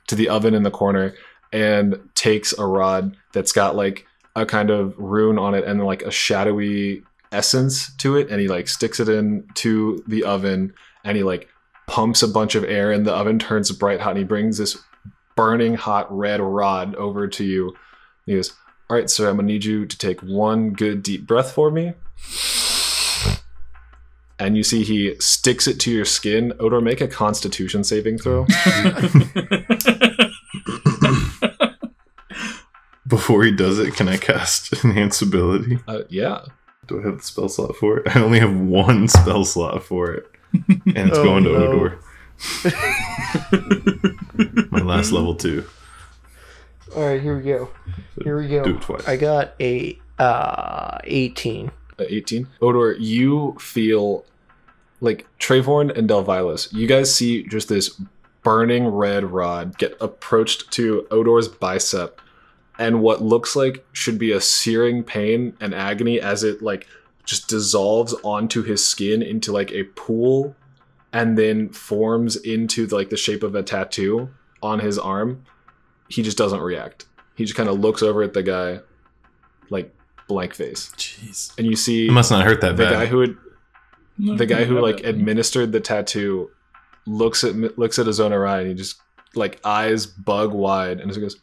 to 0.08 0.16
the 0.16 0.30
oven 0.30 0.54
in 0.54 0.64
the 0.64 0.72
corner 0.72 1.14
and 1.54 1.98
takes 2.16 2.58
a 2.58 2.66
rod 2.66 3.16
that's 3.34 3.52
got 3.52 3.76
like 3.76 4.06
a 4.36 4.46
kind 4.46 4.70
of 4.70 4.98
rune 4.98 5.38
on 5.38 5.54
it 5.54 5.64
and 5.66 5.84
like 5.84 6.02
a 6.02 6.12
shadowy 6.12 7.04
essence 7.32 7.94
to 7.98 8.16
it 8.18 8.30
and 8.30 8.42
he 8.42 8.48
like 8.48 8.68
sticks 8.68 9.00
it 9.00 9.10
in 9.10 9.48
to 9.54 10.04
the 10.08 10.24
oven 10.24 10.74
and 11.04 11.18
he 11.18 11.24
like 11.24 11.48
pumps 11.88 12.24
a 12.24 12.28
bunch 12.28 12.56
of 12.56 12.64
air 12.64 12.92
and 12.92 13.06
the 13.06 13.14
oven 13.14 13.40
turns 13.40 13.72
bright 13.72 14.00
hot 14.00 14.12
and 14.12 14.20
he 14.20 14.24
brings 14.24 14.58
this 14.58 14.78
burning 15.36 15.74
hot 15.76 16.08
red 16.16 16.40
rod 16.40 16.96
over 16.96 17.28
to 17.28 17.44
you. 17.44 17.76
He 18.26 18.36
goes, 18.36 18.54
All 18.90 18.96
right, 18.96 19.10
sir, 19.10 19.30
I'm 19.30 19.38
gonna 19.38 19.48
need 19.48 19.66
you 19.66 19.86
to 19.86 19.98
take 19.98 20.22
one 20.22 20.72
good 20.72 21.04
deep 21.04 21.26
breath 21.26 21.52
for 21.52 21.72
me. 21.72 21.94
And 24.42 24.58
you 24.58 24.64
see 24.64 24.84
he 24.84 25.16
sticks 25.20 25.68
it 25.68 25.80
to 25.82 25.92
your 25.92 26.04
skin. 26.04 26.52
Odor, 26.60 26.82
make 26.82 27.00
a 27.00 27.08
constitution 27.08 27.84
saving 27.84 28.18
throw. 28.18 28.48
Before 33.08 33.44
he 33.44 33.52
does 33.52 33.78
it, 33.78 33.94
can 33.94 34.10
I 34.10 34.18
cast 34.18 34.84
enhance 34.84 35.22
ability? 35.22 35.78
Uh, 35.88 36.00
yeah. 36.10 36.42
Do 36.88 37.00
I 37.00 37.04
have 37.06 37.18
the 37.18 37.24
spell 37.24 37.50
slot 37.50 37.76
for 37.76 37.98
it? 38.00 38.08
I 38.16 38.22
only 38.22 38.40
have 38.40 38.56
one 38.56 39.08
spell 39.08 39.46
slot 39.46 39.84
for 39.84 40.12
it, 40.12 40.26
and 40.54 41.10
it's 41.10 41.20
Oh, 41.20 41.24
going 41.24 41.44
to 41.44 41.52
no. 41.52 41.58
Odor. 41.68 42.00
My 44.72 44.80
last 44.82 45.12
level 45.12 45.36
two. 45.36 45.66
All 46.96 47.06
right, 47.06 47.22
here 47.22 47.38
we 47.38 47.44
go. 47.44 47.70
Here 48.24 48.38
we 48.42 48.48
go. 48.48 48.64
Do 48.64 48.76
it 48.76 48.82
twice. 48.82 49.08
I 49.08 49.18
got 49.18 49.54
a 49.60 50.00
uh, 50.18 50.98
18. 51.04 51.70
Uh, 52.00 52.04
18. 52.10 52.48
Odor, 52.62 52.94
you 52.94 53.56
feel 53.60 54.26
like 55.02 55.28
Trayvorn 55.40 55.96
and 55.98 56.10
Delvilas, 56.10 56.72
you 56.72 56.88
guys 56.88 57.14
see 57.14 57.44
just 57.44 57.68
this 57.70 58.00
burning 58.44 58.88
red 58.88 59.24
rod 59.26 59.78
get 59.78 59.96
approached 60.00 60.72
to 60.72 61.06
Odor's 61.12 61.48
bicep 61.48 62.22
and 62.80 63.02
what 63.02 63.22
looks 63.22 63.56
like 63.56 63.86
should 63.94 64.18
be 64.18 64.32
a 64.32 64.42
searing 64.42 65.04
pain 65.04 65.56
and 65.60 65.76
agony 65.76 66.20
as 66.20 66.44
it 66.44 66.62
like 66.62 66.88
just 67.24 67.48
dissolves 67.48 68.14
onto 68.24 68.64
his 68.64 68.84
skin 68.86 69.22
into 69.22 69.52
like 69.52 69.72
a 69.72 69.84
pool 69.84 70.56
and 71.14 71.38
then 71.38 71.70
forms 71.70 72.36
into 72.38 72.88
like 72.88 73.10
the 73.10 73.18
shape 73.18 73.44
of 73.44 73.54
a 73.54 73.62
tattoo 73.62 74.30
on 74.64 74.80
his 74.80 74.98
arm. 74.98 75.44
He 76.08 76.24
just 76.24 76.38
doesn't 76.38 76.62
react. 76.62 77.06
He 77.36 77.46
just 77.46 77.56
kind 77.56 77.70
of 77.70 77.80
looks 77.80 78.02
over 78.02 78.24
at 78.24 78.34
the 78.34 78.42
guy 78.44 78.80
like 79.70 79.94
blank 80.28 80.54
face 80.56 80.92
Jeez. 80.98 81.58
and 81.58 81.68
you 81.68 81.76
see 81.76 82.08
It 82.08 82.12
must 82.12 82.32
not 82.32 82.46
hurt 82.46 82.62
that 82.62 82.78
the 82.78 82.84
bad. 82.86 82.92
guy 82.94 83.06
who 83.06 83.20
had, 83.20 83.36
the 84.22 84.46
guy 84.46 84.64
who 84.64 84.80
like 84.80 85.04
administered 85.04 85.72
the 85.72 85.80
tattoo 85.80 86.50
looks 87.06 87.44
at 87.44 87.56
looks 87.78 87.98
at 87.98 88.06
his 88.06 88.20
own 88.20 88.32
eye 88.34 88.60
and 88.60 88.70
he 88.70 88.74
just 88.74 89.02
like 89.36 89.60
eyes 89.66 90.06
bug 90.06 90.54
wide 90.54 91.00
and 91.00 91.10
just 91.10 91.20
goes 91.20 91.38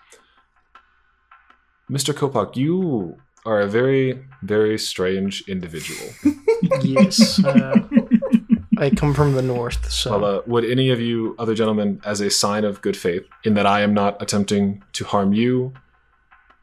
mr 1.90 2.14
kopak 2.14 2.56
you 2.56 3.16
are 3.44 3.60
a 3.60 3.66
very 3.66 4.24
very 4.42 4.78
strange 4.78 5.42
individual 5.48 6.08
Yes. 6.82 7.42
Uh, 7.42 7.86
I 8.78 8.90
come 8.90 9.12
from 9.12 9.34
the 9.34 9.42
north, 9.42 9.90
so. 9.90 10.18
well 10.18 10.38
uh, 10.38 10.42
would 10.46 10.64
any 10.64 10.90
of 10.90 11.00
you 11.00 11.34
other 11.38 11.54
gentlemen 11.54 12.00
as 12.04 12.20
a 12.20 12.30
sign 12.30 12.64
of 12.64 12.80
good 12.80 12.96
faith 12.96 13.24
in 13.44 13.54
that 13.54 13.66
i 13.66 13.80
am 13.80 13.92
not 13.92 14.20
attempting 14.22 14.84
to 14.92 15.04
harm 15.04 15.32
you 15.32 15.72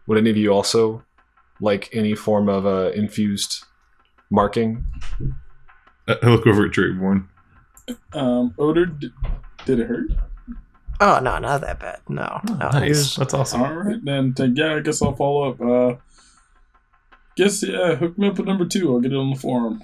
would 0.07 0.18
any 0.18 0.30
of 0.30 0.38
you 0.38 0.53
also 0.53 1.03
like 1.59 1.89
any 1.93 2.16
form 2.16 2.47
of 2.47 2.66
uh, 2.66 2.91
infused 2.95 3.66
marking 4.30 4.86
I 6.08 6.18
I 6.22 6.28
look 6.28 6.45
over 6.47 6.66
at 6.66 6.72
Trayvorn. 6.72 7.28
Um, 8.14 8.53
odor. 8.58 8.86
Did, 8.86 9.14
did 9.66 9.80
it 9.80 9.88
hurt? 9.88 10.10
oh, 11.01 11.20
no, 11.20 11.38
not 11.39 11.62
that 11.62 11.80
bad. 11.80 11.99
No. 12.08 12.39
no 12.47 12.56
nice. 12.70 12.89
was- 12.89 13.16
That's 13.18 13.34
awesome. 13.34 13.62
All 13.64 13.74
right, 13.74 14.03
then. 14.03 14.34
Yeah, 14.56 14.76
I 14.76 14.80
guess 14.80 15.01
I'll 15.01 15.16
follow 15.16 15.49
up. 15.51 15.62
Uh, 15.62 15.95
guess 17.36 17.64
yeah. 17.64 17.95
Hook 17.95 18.18
me 18.18 18.28
up 18.28 18.38
with 18.38 18.47
number 18.47 18.66
two. 18.66 18.93
I'll 18.93 18.99
get 19.01 19.12
it 19.12 19.18
on 19.18 19.32
the 19.32 19.39
forum. 19.39 19.84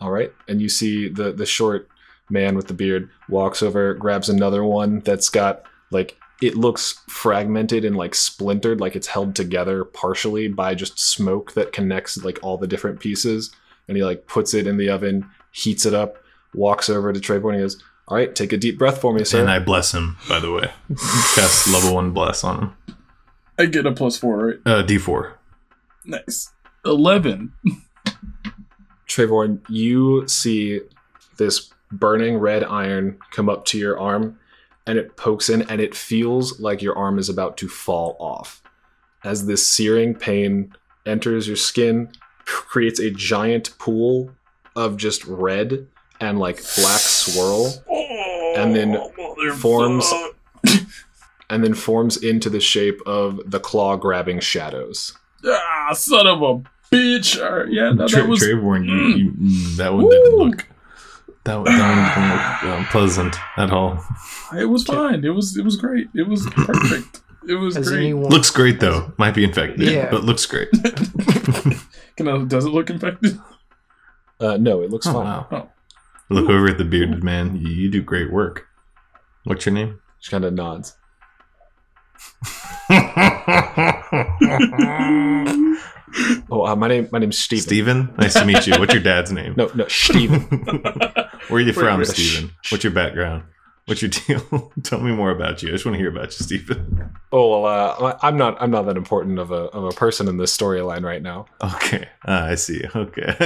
All 0.00 0.10
right, 0.10 0.32
and 0.48 0.62
you 0.62 0.68
see 0.68 1.08
the 1.08 1.32
the 1.32 1.46
short 1.46 1.88
man 2.30 2.54
with 2.56 2.68
the 2.68 2.74
beard 2.74 3.10
walks 3.28 3.62
over, 3.62 3.94
grabs 3.94 4.28
another 4.28 4.62
one 4.64 5.00
that's 5.00 5.28
got 5.28 5.64
like 5.90 6.16
it 6.40 6.54
looks 6.56 7.00
fragmented 7.08 7.84
and 7.84 7.96
like 7.96 8.14
splintered, 8.14 8.80
like 8.80 8.94
it's 8.94 9.08
held 9.08 9.34
together 9.34 9.84
partially 9.84 10.46
by 10.46 10.74
just 10.74 11.00
smoke 11.00 11.52
that 11.54 11.72
connects 11.72 12.22
like 12.24 12.38
all 12.42 12.56
the 12.56 12.66
different 12.68 13.00
pieces, 13.00 13.50
and 13.88 13.96
he 13.96 14.04
like 14.04 14.26
puts 14.28 14.54
it 14.54 14.66
in 14.68 14.76
the 14.76 14.88
oven, 14.88 15.28
heats 15.58 15.84
it 15.84 15.94
up, 15.94 16.16
walks 16.54 16.88
over 16.88 17.12
to 17.12 17.20
Trayvorn, 17.20 17.50
and 17.50 17.56
he 17.56 17.62
goes, 17.62 17.82
"All 18.06 18.16
right, 18.16 18.34
take 18.34 18.52
a 18.52 18.56
deep 18.56 18.78
breath 18.78 19.00
for 19.00 19.12
me, 19.12 19.24
sir." 19.24 19.40
And 19.40 19.50
I 19.50 19.58
bless 19.58 19.92
him, 19.92 20.16
by 20.28 20.40
the 20.40 20.52
way. 20.52 20.70
Cast 21.34 21.68
level 21.68 21.94
one 21.94 22.12
bless 22.12 22.44
on 22.44 22.60
him. 22.60 22.96
I 23.58 23.66
get 23.66 23.86
a 23.86 23.92
plus 23.92 24.16
four, 24.16 24.46
right? 24.46 24.56
Uh, 24.64 24.82
D4. 24.84 25.32
Nice. 26.04 26.52
Eleven. 26.84 27.52
Trayvorn, 29.08 29.60
you 29.68 30.28
see 30.28 30.80
this 31.38 31.70
burning 31.90 32.36
red 32.36 32.62
iron 32.62 33.18
come 33.32 33.48
up 33.48 33.64
to 33.64 33.78
your 33.78 33.98
arm 33.98 34.38
and 34.86 34.98
it 34.98 35.16
pokes 35.16 35.48
in 35.48 35.62
and 35.62 35.80
it 35.80 35.94
feels 35.94 36.60
like 36.60 36.82
your 36.82 36.96
arm 36.96 37.18
is 37.18 37.28
about 37.28 37.56
to 37.58 37.68
fall 37.68 38.16
off. 38.20 38.62
As 39.24 39.46
this 39.46 39.66
searing 39.66 40.14
pain 40.14 40.74
enters 41.06 41.46
your 41.46 41.56
skin, 41.56 42.10
creates 42.44 43.00
a 43.00 43.10
giant 43.10 43.76
pool 43.78 44.30
of 44.78 44.96
just 44.96 45.24
red 45.26 45.86
and 46.20 46.38
like 46.38 46.56
black 46.76 47.00
swirl 47.00 47.72
And 48.56 48.74
then 48.74 48.96
forms 49.56 50.12
and 51.50 51.64
then 51.64 51.74
forms 51.74 52.16
into 52.22 52.50
the 52.50 52.60
shape 52.60 53.00
of 53.06 53.40
the 53.50 53.60
claw 53.60 53.96
grabbing 53.96 54.40
shadows. 54.40 55.16
Ah, 55.44 55.90
son 55.94 56.26
of 56.26 56.42
a 56.42 56.62
bitch! 56.94 57.40
All 57.42 57.58
right, 57.58 57.68
yeah, 57.72 57.92
that, 57.96 58.08
Tra- 58.08 58.22
that 58.22 58.28
was. 58.28 58.40
Trayvorn, 58.40 58.84
you, 58.86 58.92
Mm. 58.92 59.18
you, 59.18 59.30
mm, 59.32 59.76
that 59.76 59.92
one 59.92 60.04
Woo. 60.04 60.10
didn't 60.10 60.36
look. 60.36 60.66
That, 61.44 61.64
that 61.64 61.64
one 61.64 61.64
didn't 61.64 62.70
look 62.70 62.78
um, 62.80 62.84
pleasant 62.86 63.36
at 63.56 63.70
all. 63.70 64.04
It 64.58 64.66
was 64.66 64.84
fine. 64.84 65.24
It 65.24 65.30
was. 65.30 65.56
It 65.56 65.64
was 65.64 65.76
great. 65.76 66.08
It 66.14 66.26
was 66.28 66.44
perfect. 66.50 67.20
It 67.48 67.54
was 67.54 67.76
Has 67.76 67.88
great. 67.88 68.00
anyone. 68.00 68.30
Looks 68.30 68.50
great 68.50 68.80
though. 68.80 69.12
Might 69.16 69.34
be 69.34 69.44
infected, 69.44 69.80
Yeah. 69.88 70.10
but 70.10 70.24
looks 70.24 70.44
great. 70.44 70.68
Can 72.16 72.28
I, 72.28 72.44
does 72.44 72.64
it 72.66 72.70
look 72.70 72.90
infected? 72.90 73.38
Uh, 74.40 74.56
no, 74.56 74.82
it 74.82 74.90
looks 74.90 75.06
Oh, 75.06 75.12
fine. 75.14 75.24
wow. 75.24 75.46
Oh. 75.50 75.68
Look 76.30 76.48
over 76.50 76.68
at 76.68 76.78
the 76.78 76.84
bearded 76.84 77.24
man. 77.24 77.56
You, 77.56 77.68
you 77.68 77.90
do 77.90 78.02
great 78.02 78.30
work. 78.32 78.66
What's 79.44 79.64
your 79.66 79.74
name? 79.74 80.00
She 80.20 80.30
kind 80.30 80.44
of 80.44 80.52
nods. 80.52 80.96
Oh, 86.50 86.64
uh, 86.66 86.74
my 86.74 86.88
name 86.88 87.06
my 87.12 87.18
name's 87.18 87.36
Steven. 87.38 87.62
Steven? 87.62 88.14
Nice 88.16 88.32
to 88.32 88.44
meet 88.46 88.66
you. 88.66 88.78
What's 88.78 88.94
your 88.94 89.02
dad's 89.02 89.30
name? 89.30 89.52
No, 89.58 89.70
no, 89.74 89.86
Steven. 89.88 90.40
Where 91.48 91.50
are 91.50 91.60
you 91.60 91.74
from, 91.74 91.98
wait. 91.98 92.06
Steven? 92.08 92.50
What's 92.70 92.82
your 92.82 92.94
background? 92.94 93.42
What's 93.84 94.00
your 94.00 94.10
deal? 94.10 94.72
Tell 94.82 95.00
me 95.00 95.12
more 95.14 95.30
about 95.30 95.62
you. 95.62 95.68
I 95.68 95.72
just 95.72 95.84
want 95.84 95.96
to 95.96 95.98
hear 95.98 96.08
about 96.10 96.28
you, 96.38 96.44
Steven. 96.44 97.10
oh 97.30 97.60
well, 97.62 98.06
uh, 98.06 98.18
I'm 98.22 98.38
not 98.38 98.56
I'm 98.60 98.70
not 98.70 98.86
that 98.86 98.96
important 98.96 99.38
of 99.38 99.50
a 99.50 99.64
of 99.66 99.84
a 99.84 99.90
person 99.90 100.28
in 100.28 100.38
this 100.38 100.56
storyline 100.56 101.04
right 101.04 101.20
now. 101.22 101.44
Okay. 101.62 102.08
Ah, 102.26 102.46
I 102.46 102.54
see. 102.54 102.82
Okay. 102.96 103.36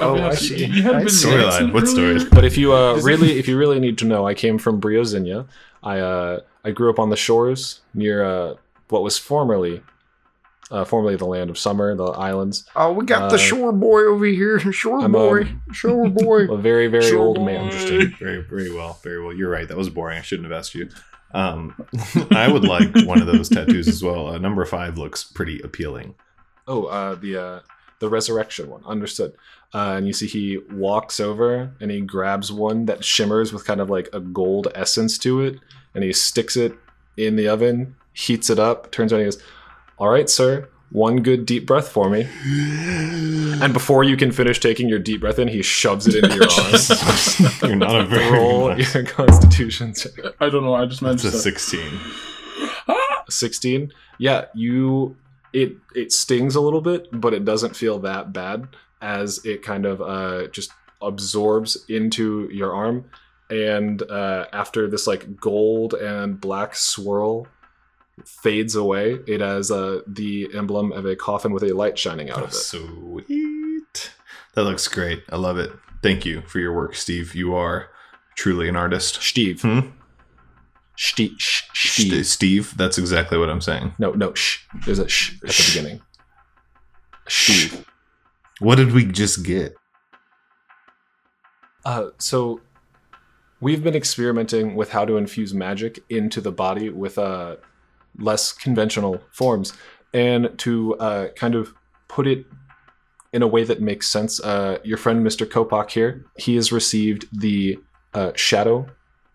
Oh, 0.00 0.20
I 0.22 0.34
see. 0.34 0.64
You 0.66 0.82
had 0.82 0.94
a 0.94 0.96
I 0.96 0.98
bit 1.00 1.06
of 1.06 1.12
see. 1.12 1.28
Storyline. 1.28 1.72
What 1.72 1.84
earlier. 1.84 2.18
story? 2.18 2.30
But 2.30 2.44
if 2.44 2.56
you 2.58 2.72
uh, 2.72 2.94
really 3.02 3.38
if 3.38 3.48
you 3.48 3.56
really 3.58 3.80
need 3.80 3.98
to 3.98 4.04
know, 4.04 4.26
I 4.26 4.34
came 4.34 4.58
from 4.58 4.80
Briozinia. 4.80 5.46
I 5.82 5.98
uh, 6.00 6.40
I 6.64 6.70
grew 6.70 6.90
up 6.90 6.98
on 6.98 7.10
the 7.10 7.16
shores 7.16 7.80
near 7.94 8.24
uh, 8.24 8.54
what 8.88 9.02
was 9.02 9.18
formerly 9.18 9.82
uh, 10.70 10.84
formerly 10.84 11.14
the 11.16 11.24
land 11.26 11.48
of 11.50 11.56
summer, 11.58 11.94
the 11.94 12.04
islands. 12.06 12.64
Oh, 12.74 12.92
we 12.92 13.04
got 13.04 13.22
Uh, 13.22 13.28
the 13.30 13.38
shore 13.38 13.72
boy 13.72 14.00
over 14.02 14.24
here. 14.24 14.58
Shore 14.58 15.00
I'm, 15.00 15.12
boy. 15.12 15.42
um, 15.42 15.62
shore 15.72 16.08
boy. 16.08 16.48
A 16.52 16.56
very 16.56 16.88
very 16.88 17.04
Sure, 17.08 17.20
old 17.20 17.36
boy. 17.36 17.44
man. 17.44 17.64
Interesting. 17.66 18.14
Very, 18.18 18.42
very 18.42 18.72
well. 18.74 18.98
Very 19.02 19.22
well. 19.24 19.32
You're 19.32 19.50
right. 19.50 19.68
That 19.68 19.76
was 19.76 19.88
boring. 19.90 20.18
I 20.18 20.22
shouldn't 20.22 20.48
have 20.50 20.58
asked 20.58 20.74
you. 20.74 20.88
Um, 21.34 21.74
I 22.30 22.48
would 22.50 22.64
like 22.64 22.88
one 23.04 23.20
of 23.20 23.26
those 23.26 23.48
tattoos 23.48 23.88
as 23.88 24.02
well. 24.02 24.28
Uh, 24.28 24.38
number 24.38 24.64
five 24.64 24.96
looks 24.96 25.22
pretty 25.24 25.60
appealing. 25.60 26.14
Oh, 26.66 26.84
uh, 26.86 27.14
the 27.14 27.36
uh, 27.36 27.60
the 28.00 28.08
resurrection 28.08 28.68
one. 28.68 28.84
Understood. 28.84 29.34
Uh, 29.74 29.94
and 29.96 30.06
you 30.06 30.12
see 30.12 30.26
he 30.26 30.58
walks 30.72 31.18
over 31.20 31.72
and 31.80 31.90
he 31.90 32.00
grabs 32.00 32.52
one 32.52 32.86
that 32.86 33.04
shimmers 33.04 33.52
with 33.52 33.64
kind 33.64 33.80
of 33.80 33.90
like 33.90 34.08
a 34.12 34.20
gold 34.20 34.68
essence 34.74 35.18
to 35.18 35.40
it, 35.40 35.58
and 35.94 36.04
he 36.04 36.12
sticks 36.12 36.56
it 36.56 36.74
in 37.16 37.36
the 37.36 37.48
oven, 37.48 37.96
heats 38.12 38.48
it 38.50 38.58
up, 38.58 38.90
turns 38.92 39.12
around 39.12 39.22
and 39.22 39.32
he 39.32 39.36
goes, 39.38 39.46
"All 39.98 40.08
right, 40.08 40.28
sir, 40.30 40.68
one 40.92 41.22
good 41.22 41.46
deep 41.46 41.66
breath 41.66 41.88
for 41.88 42.08
me." 42.08 42.28
And 43.62 43.72
before 43.72 44.04
you 44.04 44.16
can 44.16 44.30
finish 44.32 44.60
taking 44.60 44.88
your 44.88 44.98
deep 44.98 45.20
breath 45.22 45.38
in, 45.38 45.48
he 45.48 45.62
shoves 45.62 46.06
it 46.06 46.22
into 46.22 46.36
your 46.36 46.44
arm. 46.60 47.52
You're 47.62 47.76
not 47.76 48.00
a 48.00 48.04
very 48.04 48.30
Roll 48.30 48.68
nice- 48.68 48.94
your 48.94 49.04
Constitution 49.04 49.94
check. 49.94 50.12
I 50.40 50.48
don't 50.50 50.62
know. 50.62 50.74
I 50.74 50.84
just 50.86 51.00
meant 51.02 51.20
That's 51.22 51.34
a 51.34 51.38
16. 51.40 51.82
16 53.28 53.92
yeah 54.18 54.44
you 54.54 55.16
it 55.62 55.70
it 55.94 56.12
stings 56.12 56.54
a 56.56 56.60
little 56.60 56.82
bit 56.90 57.02
but 57.24 57.32
it 57.38 57.44
doesn't 57.44 57.74
feel 57.82 57.98
that 58.00 58.32
bad 58.32 58.58
as 59.00 59.28
it 59.44 59.62
kind 59.62 59.84
of 59.86 60.00
uh 60.02 60.46
just 60.48 60.70
absorbs 61.00 61.72
into 61.88 62.48
your 62.52 62.74
arm 62.74 63.04
and 63.50 64.02
uh 64.10 64.46
after 64.52 64.88
this 64.92 65.06
like 65.06 65.24
gold 65.40 65.94
and 65.94 66.40
black 66.40 66.74
swirl 66.74 67.46
fades 68.24 68.74
away 68.74 69.18
it 69.26 69.40
has 69.40 69.70
uh 69.70 70.00
the 70.06 70.48
emblem 70.54 70.90
of 70.92 71.04
a 71.06 71.14
coffin 71.16 71.52
with 71.52 71.62
a 71.62 71.72
light 71.82 71.98
shining 71.98 72.30
out 72.30 72.40
Oh, 72.40 72.44
of 72.44 72.50
it 72.50 72.54
sweet. 72.54 74.12
That 74.54 74.64
looks 74.64 74.88
great. 74.88 75.22
I 75.28 75.36
love 75.36 75.58
it. 75.58 75.70
Thank 76.02 76.24
you 76.24 76.40
for 76.46 76.58
your 76.60 76.72
work, 76.74 76.94
Steve. 76.94 77.34
You 77.34 77.54
are 77.54 77.88
truly 78.36 78.68
an 78.68 78.76
artist. 78.76 79.22
steve 79.22 79.60
Hmm? 79.62 79.80
Steve. 80.96 81.36
Steve. 81.38 82.26
Steve, 82.26 82.76
that's 82.76 82.98
exactly 82.98 83.38
what 83.38 83.50
I'm 83.50 83.60
saying. 83.60 83.94
No, 83.98 84.12
no, 84.12 84.34
shh. 84.34 84.60
There's 84.84 84.98
a 84.98 85.08
shh 85.08 85.34
at 85.36 85.40
the 85.48 85.52
Shh. 85.52 85.74
beginning. 85.74 86.00
Steve. 87.28 87.84
What 88.60 88.76
did 88.76 88.92
we 88.92 89.04
just 89.04 89.44
get? 89.44 89.74
Uh, 91.84 92.08
so 92.18 92.60
we've 93.60 93.84
been 93.84 93.94
experimenting 93.94 94.74
with 94.74 94.90
how 94.90 95.04
to 95.04 95.16
infuse 95.16 95.52
magic 95.52 96.00
into 96.08 96.40
the 96.40 96.52
body 96.52 96.88
with 96.88 97.18
uh, 97.18 97.56
less 98.18 98.52
conventional 98.52 99.20
forms, 99.30 99.72
and 100.14 100.58
to 100.58 100.96
uh, 100.96 101.28
kind 101.36 101.54
of 101.54 101.74
put 102.08 102.26
it 102.26 102.46
in 103.32 103.42
a 103.42 103.46
way 103.46 103.64
that 103.64 103.82
makes 103.82 104.08
sense. 104.08 104.40
Uh, 104.40 104.78
your 104.82 104.96
friend 104.96 105.24
Mr. 105.24 105.46
Kopak 105.46 105.90
here, 105.90 106.24
he 106.38 106.56
has 106.56 106.72
received 106.72 107.28
the 107.38 107.78
uh, 108.14 108.32
shadow 108.34 108.86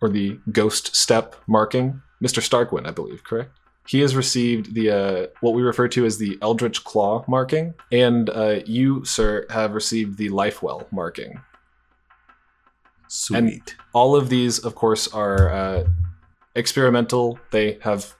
or 0.02 0.10
the 0.10 0.38
ghost 0.50 0.94
step 0.94 1.36
marking. 1.46 2.02
Mr. 2.22 2.42
Starkwind, 2.42 2.86
I 2.86 2.90
believe, 2.90 3.24
correct? 3.24 3.58
He 3.88 4.00
has 4.00 4.14
received 4.14 4.74
the 4.74 4.90
uh, 4.90 5.26
what 5.40 5.54
we 5.54 5.62
refer 5.62 5.88
to 5.88 6.04
as 6.04 6.18
the 6.18 6.38
Eldritch 6.42 6.84
Claw 6.84 7.24
marking, 7.26 7.74
and 7.90 8.28
uh, 8.30 8.60
you, 8.64 9.04
sir, 9.04 9.46
have 9.50 9.72
received 9.72 10.18
the 10.18 10.28
Lifewell 10.28 10.90
marking. 10.92 11.40
Sweet. 13.08 13.76
all 13.92 14.16
of 14.16 14.30
these 14.30 14.58
of 14.58 14.74
course 14.74 15.06
are 15.08 15.52
uh, 15.52 15.84
experimental 16.54 17.38
they 17.50 17.78
have 17.82 18.14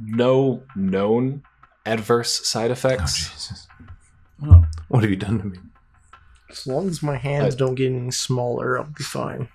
no 0.00 0.64
known 0.74 1.44
adverse 1.86 2.44
side 2.44 2.70
oh, 2.70 2.72
effects 2.72 3.30
Jesus. 3.30 3.68
Oh. 4.44 4.64
What 4.88 5.04
have 5.04 5.10
you 5.10 5.16
done 5.16 5.38
to 5.38 5.44
me? 5.44 5.58
As 6.50 6.66
long 6.66 6.88
as 6.88 7.04
my 7.04 7.16
hands 7.16 7.54
Uh, 7.54 7.58
don't 7.58 7.76
get 7.76 7.92
any 7.92 8.10
smaller, 8.10 8.78
I'll 8.78 8.84
be 8.84 9.04
fine. 9.04 9.48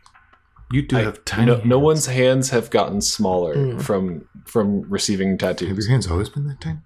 You 0.71 0.81
do 0.83 0.97
I- 0.97 1.01
have 1.01 1.23
tiny 1.25 1.45
no, 1.47 1.61
no 1.65 1.79
one's 1.79 2.05
hands 2.07 2.49
have 2.51 2.69
gotten 2.69 3.01
smaller 3.01 3.55
Mm. 3.55 3.81
from 3.81 4.25
from 4.45 4.81
receiving 4.89 5.37
tattoos. 5.37 5.67
Have 5.67 5.77
tattoos 5.77 5.85
your 5.85 5.91
hands 5.91 6.07
always 6.09 6.29
been 6.29 6.47
that 6.47 6.61
tiny? 6.61 6.79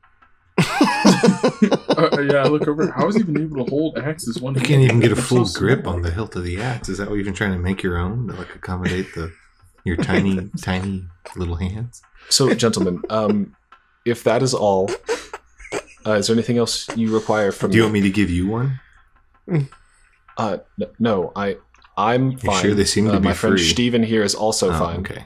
Uh, 1.97 2.21
yeah, 2.21 2.43
I 2.43 2.47
look 2.47 2.67
over. 2.67 2.91
How 2.91 3.07
is 3.07 3.15
he 3.15 3.21
even 3.21 3.41
able 3.41 3.63
to 3.63 3.69
hold 3.69 3.97
axes? 3.97 4.41
One 4.41 4.53
You 4.53 4.59
hand? 4.59 4.67
can't 4.67 4.81
even 4.83 4.99
get 4.99 5.11
a 5.13 5.15
full 5.15 5.45
so 5.45 5.57
grip 5.59 5.83
small. 5.83 5.95
on 5.95 6.01
the 6.01 6.11
hilt 6.11 6.35
of 6.35 6.43
the 6.43 6.61
axe. 6.61 6.89
Is 6.89 6.97
that 6.97 7.07
what 7.09 7.15
you've 7.15 7.25
been 7.25 7.33
trying 7.33 7.53
to 7.53 7.57
make 7.59 7.81
your 7.83 7.97
own 7.97 8.27
to 8.27 8.33
like 8.33 8.53
accommodate 8.53 9.13
the 9.15 9.31
your 9.85 9.95
tiny, 9.95 10.49
tiny 10.61 11.05
little 11.37 11.55
hands? 11.55 12.01
so 12.29 12.51
gentlemen 12.55 13.01
um 13.11 13.55
if 14.03 14.23
that 14.23 14.41
is 14.41 14.53
all 14.53 14.89
uh, 16.07 16.13
is 16.13 16.25
there 16.27 16.35
anything 16.35 16.57
else 16.57 16.87
you 16.97 17.13
require 17.13 17.51
from 17.51 17.69
Do 17.71 17.77
you 17.77 17.83
me 17.83 17.85
want 17.85 17.93
me 17.93 18.01
to 18.01 18.09
give 18.09 18.29
you 18.31 18.47
one? 18.47 18.79
uh 20.37 20.57
n- 20.81 20.89
no 20.99 21.31
i 21.35 21.55
i'm 21.97 22.37
fine 22.37 22.61
sure? 22.61 22.73
They 22.73 22.85
seem 22.85 23.05
to 23.05 23.13
uh, 23.13 23.19
be 23.19 23.27
my 23.29 23.33
friend 23.33 23.55
free. 23.57 23.63
steven 23.65 24.03
here 24.03 24.23
is 24.23 24.35
also 24.35 24.69
Oh, 24.71 24.79
fine 24.79 24.99
Okay. 24.99 25.25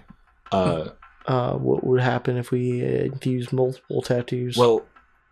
uh 0.52 0.90
Uh, 1.26 1.54
what 1.54 1.84
would 1.84 2.02
happen 2.02 2.38
if 2.38 2.50
we 2.52 2.82
uh, 2.84 3.04
infuse 3.14 3.52
multiple 3.54 4.02
tattoos? 4.02 4.58
Well, 4.58 4.82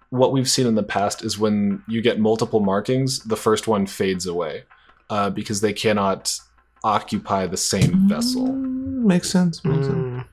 what 0.10 0.32
we've 0.32 0.50
seen 0.50 0.68
in 0.68 0.76
the 0.76 0.84
past 0.84 1.24
is 1.24 1.40
when 1.40 1.82
you 1.88 2.02
get 2.04 2.20
multiple 2.20 2.60
markings, 2.60 3.20
the 3.20 3.36
first 3.36 3.68
one 3.68 3.88
fades 3.88 4.28
away 4.28 4.64
uh, 5.10 5.30
because 5.32 5.62
they 5.62 5.74
cannot 5.74 6.40
occupy 6.84 7.48
the 7.48 7.58
same 7.58 8.08
vessel. 8.08 8.48
Mm, 8.48 9.06
Makes 9.06 9.30
sense. 9.32 9.66
Makes 9.66 9.88
sense. 9.88 9.98
Mm. 9.98 10.26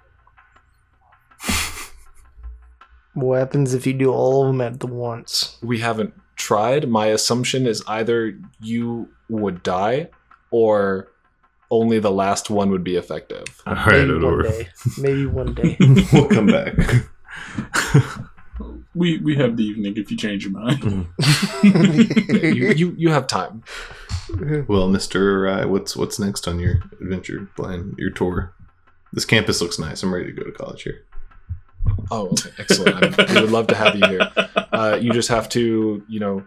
what 3.15 3.39
happens 3.39 3.75
if 3.75 3.87
you 3.87 3.93
do 3.93 4.11
all 4.13 4.43
of 4.43 4.49
them 4.49 4.61
at 4.61 4.81
the 4.81 4.87
once? 4.87 5.57
We 5.63 5.79
haven't 5.79 6.13
tried. 6.37 6.89
My 6.89 7.07
assumption 7.07 7.67
is 7.67 7.83
either 7.87 8.39
you 8.61 9.09
would 9.29 9.63
die 9.63 10.11
or 10.55 11.09
only 11.69 11.99
the 11.99 12.13
last 12.13 12.49
one 12.49 12.71
would 12.71 12.85
be 12.85 12.95
effective. 12.95 13.61
All 13.67 13.75
right, 13.75 14.07
Maybe 14.07 14.17
one 14.17 14.43
day. 14.45 14.69
Maybe 14.99 15.27
one 15.27 15.55
day. 15.55 15.77
we'll 16.13 16.29
come 16.29 16.47
back. 16.47 16.75
We 18.97 19.19
we 19.19 19.35
have 19.35 19.57
the 19.57 19.65
evening 19.65 19.97
if 19.97 20.09
you 20.13 20.17
change 20.17 20.45
your 20.45 20.53
mind. 20.53 21.09
you, 21.65 22.69
you, 22.71 22.95
you 22.97 23.11
have 23.11 23.27
time. 23.27 23.65
well, 24.69 24.87
Mister, 24.87 25.49
uh, 25.49 25.67
what's 25.67 25.97
what's 25.97 26.21
next 26.21 26.47
on 26.47 26.61
your 26.61 26.77
adventure 27.01 27.51
plan? 27.57 27.97
Your 27.99 28.11
tour. 28.11 28.55
This 29.13 29.25
campus 29.25 29.61
looks 29.61 29.81
nice. 29.81 30.05
I'm 30.05 30.15
ready 30.15 30.27
to 30.27 30.33
go 30.33 30.45
to 30.45 30.53
college 30.53 30.85
here. 30.85 31.03
Oh, 32.13 32.29
okay, 32.29 32.51
excellent. 32.57 33.19
I 33.19 33.35
we 33.35 33.41
would 33.41 33.51
love 33.51 33.67
to 33.67 33.75
have 33.75 33.97
you 33.97 34.07
here. 34.07 34.31
Uh, 34.73 34.97
you 35.03 35.13
just 35.13 35.29
have 35.29 35.49
to, 35.49 36.05
you 36.09 36.21
know, 36.21 36.45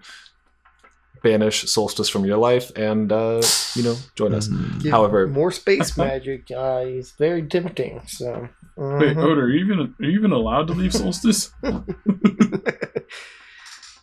banish 1.23 1.69
Solstice 1.69 2.09
from 2.09 2.25
your 2.25 2.37
life 2.37 2.71
and, 2.75 3.11
uh, 3.11 3.41
you 3.75 3.83
know, 3.83 3.95
join 4.15 4.33
us. 4.33 4.47
Mm. 4.47 4.81
Give 4.83 4.91
However- 4.91 5.27
more 5.27 5.51
space 5.51 5.97
magic 6.07 6.49
uh, 6.51 6.83
is 6.85 7.11
very 7.11 7.43
tempting. 7.43 8.01
So, 8.07 8.49
Wait, 8.75 9.15
mhm. 9.17 9.23
Odor, 9.23 9.45
are 9.45 9.49
you 9.49 9.63
even 9.65 9.79
are 9.99 10.05
you 10.05 10.17
even 10.19 10.31
allowed 10.31 10.67
to 10.67 10.73
leave 10.73 10.93
Solstice? 10.93 11.51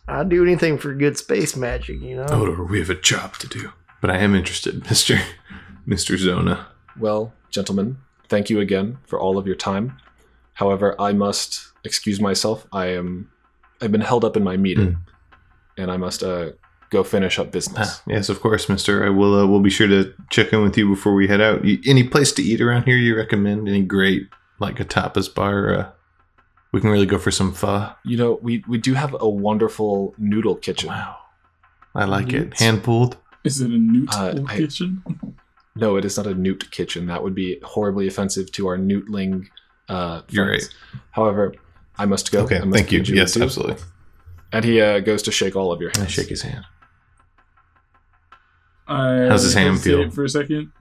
I'd 0.07 0.29
do 0.29 0.43
anything 0.43 0.77
for 0.77 0.93
good 0.93 1.17
space 1.17 1.55
magic, 1.55 1.99
you 2.01 2.17
know. 2.17 2.25
Odor, 2.29 2.63
we 2.63 2.79
have 2.79 2.89
a 2.91 2.95
job 2.95 3.37
to 3.37 3.47
do. 3.47 3.71
But 4.01 4.11
I 4.11 4.17
am 4.17 4.35
interested, 4.35 4.83
Mister 4.89 5.17
Mister 5.85 6.17
Zona. 6.17 6.67
Well, 6.99 7.33
gentlemen, 7.49 7.97
thank 8.29 8.49
you 8.49 8.59
again 8.59 8.97
for 9.07 9.19
all 9.19 9.37
of 9.37 9.47
your 9.47 9.55
time. 9.55 9.97
However, 10.53 10.95
I 10.99 11.11
must 11.13 11.71
excuse 11.83 12.19
myself. 12.21 12.67
I 12.71 12.87
am 12.87 13.29
I've 13.81 13.91
been 13.91 14.01
held 14.01 14.23
up 14.23 14.37
in 14.37 14.43
my 14.43 14.57
meeting, 14.57 14.97
and 15.77 15.89
I 15.89 15.97
must 15.97 16.21
uh, 16.21 16.51
go 16.89 17.03
finish 17.03 17.39
up 17.39 17.51
business. 17.51 17.99
Ah, 17.99 18.03
yes, 18.07 18.29
of 18.29 18.39
course, 18.41 18.69
Mister. 18.69 19.05
I 19.05 19.09
will. 19.09 19.33
Uh, 19.39 19.45
we'll 19.47 19.59
be 19.61 19.69
sure 19.69 19.87
to 19.87 20.13
check 20.29 20.53
in 20.53 20.61
with 20.61 20.77
you 20.77 20.87
before 20.89 21.13
we 21.13 21.27
head 21.27 21.41
out. 21.41 21.63
You, 21.65 21.79
any 21.85 22.03
place 22.03 22.31
to 22.33 22.41
eat 22.43 22.61
around 22.61 22.83
here 22.83 22.97
you 22.97 23.15
recommend? 23.15 23.67
Any 23.67 23.81
great 23.83 24.27
like 24.59 24.79
a 24.79 24.85
tapas 24.85 25.33
bar? 25.33 25.73
Uh, 25.73 25.89
we 26.71 26.81
can 26.81 26.89
really 26.89 27.05
go 27.05 27.17
for 27.17 27.31
some 27.31 27.53
pho. 27.53 27.89
You 28.03 28.17
know, 28.17 28.39
we 28.41 28.63
we 28.67 28.77
do 28.77 28.93
have 28.93 29.15
a 29.19 29.29
wonderful 29.29 30.13
noodle 30.17 30.55
kitchen. 30.55 30.89
Wow. 30.89 31.17
I 31.93 32.03
like 32.05 32.33
it. 32.33 32.59
Hand 32.59 32.83
pulled. 32.83 33.17
Is 33.45 33.61
it 33.61 33.71
a 33.71 33.77
newt 33.77 34.13
Uh, 34.13 34.43
I- 34.47 34.57
kitchen? 34.57 35.03
No, 35.77 35.97
it 35.97 36.05
is 36.05 36.15
not 36.15 36.25
a 36.25 36.33
newt 36.33 36.71
kitchen. 36.71 37.07
That 37.07 37.21
would 37.21 37.35
be 37.35 37.59
horribly 37.61 38.07
offensive 38.07 38.49
to 38.53 38.67
our 38.67 38.77
newtling. 38.77 39.47
Uh, 39.89 40.21
You're 40.29 40.45
friends. 40.47 40.69
However, 41.11 41.53
I 41.97 42.05
must 42.05 42.31
go. 42.31 42.43
Okay, 42.45 42.59
must 42.59 42.71
thank 42.71 42.93
you. 42.93 42.99
Yes, 43.03 43.35
adieu. 43.35 43.43
absolutely. 43.45 43.83
And 44.53 44.63
he 44.63 44.79
uh, 44.79 45.01
goes 45.01 45.21
to 45.23 45.33
shake 45.33 45.57
all 45.57 45.73
of 45.73 45.81
your 45.81 45.91
I 45.95 45.99
hands. 45.99 46.11
shake 46.11 46.29
his 46.29 46.43
hand. 46.43 46.63
I 48.87 49.27
How's 49.29 49.43
his 49.43 49.53
hand 49.53 49.81
feel? 49.81 50.09
for 50.11 50.23
a 50.23 50.29
second, 50.29 50.71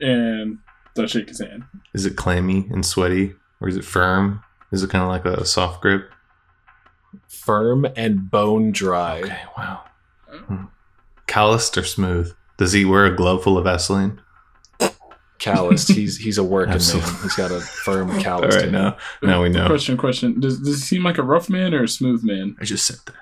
and 0.00 0.58
I 0.98 1.06
shake 1.06 1.28
his 1.28 1.40
hand. 1.40 1.64
Is 1.94 2.04
it 2.06 2.16
clammy 2.16 2.66
and 2.70 2.84
sweaty, 2.84 3.34
or 3.60 3.68
is 3.68 3.76
it 3.76 3.84
firm? 3.84 4.42
Is 4.72 4.82
it 4.82 4.90
kind 4.90 5.02
of 5.02 5.08
like 5.08 5.24
a 5.24 5.44
soft 5.44 5.80
grip? 5.80 6.10
Firm 7.28 7.86
and 7.96 8.30
bone 8.30 8.72
dry. 8.72 9.20
Okay, 9.20 9.42
wow. 9.56 9.82
Hmm. 10.28 10.64
Calloused 11.26 11.78
or 11.78 11.84
smooth? 11.84 12.34
Does 12.56 12.72
he 12.72 12.84
wear 12.84 13.06
a 13.06 13.14
glove 13.16 13.42
full 13.44 13.56
of 13.56 13.64
Vaseline? 13.64 14.20
Calloused. 15.38 15.88
he's 15.92 16.16
he's 16.16 16.38
a 16.38 16.44
working 16.44 16.72
man. 16.74 17.02
He's 17.22 17.34
got 17.34 17.50
a 17.50 17.60
firm 17.60 18.10
All 18.16 18.20
callous. 18.20 18.56
right, 18.56 18.70
now, 18.70 18.96
now 19.22 19.42
we 19.42 19.48
know. 19.48 19.66
Question, 19.66 19.96
question. 19.96 20.40
Does, 20.40 20.58
does 20.58 20.76
he 20.76 20.80
seem 20.80 21.02
like 21.02 21.18
a 21.18 21.22
rough 21.22 21.50
man 21.50 21.74
or 21.74 21.82
a 21.82 21.88
smooth 21.88 22.22
man? 22.24 22.56
I 22.60 22.64
just 22.64 22.86
said 22.86 22.98
that. 23.06 23.14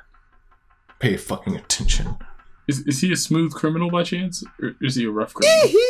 Pay 0.99 1.17
fucking 1.17 1.57
attention. 1.57 2.17
Is, 2.69 2.81
is 2.81 3.01
he 3.01 3.13
a 3.13 3.17
smooth 3.17 3.53
criminal 3.53 3.91
by 3.91 4.05
chance, 4.05 4.45
or 4.61 4.75
is 4.81 4.95
he 4.95 5.05
a 5.05 5.11
rough 5.11 5.35
criminal? 5.35 5.81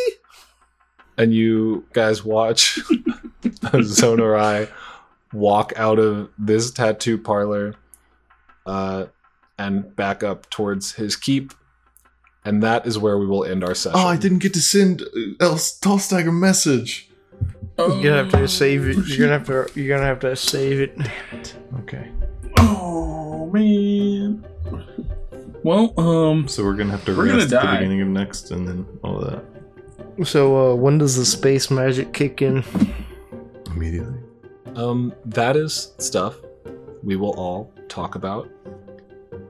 and 1.19 1.35
you 1.35 1.85
guys 1.93 2.25
watch 2.25 2.79
Zona 3.83 4.27
Rai 4.27 4.69
walk 5.33 5.73
out 5.77 5.99
of 5.99 6.31
this 6.39 6.71
tattoo 6.71 7.19
parlor 7.19 7.75
uh, 8.67 9.07
and 9.59 9.95
back 9.97 10.23
up 10.23 10.49
towards 10.51 10.93
his 10.93 11.17
keep. 11.17 11.53
And 12.45 12.63
that 12.63 12.87
is 12.87 12.99
where 12.99 13.19
we 13.19 13.27
will 13.27 13.45
end 13.45 13.63
our 13.63 13.75
session. 13.75 14.01
Oh, 14.01 14.07
I 14.07 14.17
didn't 14.17 14.39
get 14.41 14.53
to 14.55 14.61
send 14.61 15.03
El 15.41 15.55
Tallstag 15.55 16.27
a 16.27 16.33
message. 16.33 17.09
You're 17.79 18.03
gonna 18.03 18.25
have 18.25 18.33
to 18.33 18.49
save 18.49 18.89
it. 18.89 18.97
You're 19.07 19.19
gonna 19.19 19.39
have 19.39 19.47
to. 19.47 19.81
You're 19.81 19.97
gonna 19.97 20.07
have 20.07 20.21
to 20.21 20.37
save 20.37 20.81
it. 20.81 21.55
Okay. 21.81 22.11
Oh 22.59 23.47
man. 23.51 24.45
Well, 25.65 25.99
um, 25.99 26.49
So 26.49 26.65
we're 26.65 26.75
gonna 26.75 26.91
have 26.91 27.05
to 27.05 27.17
We're 27.17 27.27
gonna 27.27 27.39
rest 27.39 27.53
at 27.53 27.63
the 27.63 27.73
beginning 27.77 28.01
of 28.03 28.09
next, 28.09 28.51
and 28.51 28.67
then 28.67 28.87
all 29.05 29.19
of 29.21 29.31
that 29.31 30.27
So 30.27 30.73
uh, 30.73 30.75
when 30.75 30.99
does 30.99 31.17
the 31.17 31.25
space 31.25 31.71
magic 31.71 32.13
kick 32.13 32.43
in? 32.43 32.65
immediately. 33.75 34.19
Um, 34.77 35.13
that 35.27 35.57
is 35.57 35.93
stuff 35.99 36.37
we 37.03 37.17
will 37.17 37.35
all 37.39 37.73
talk 37.89 38.15
about 38.15 38.49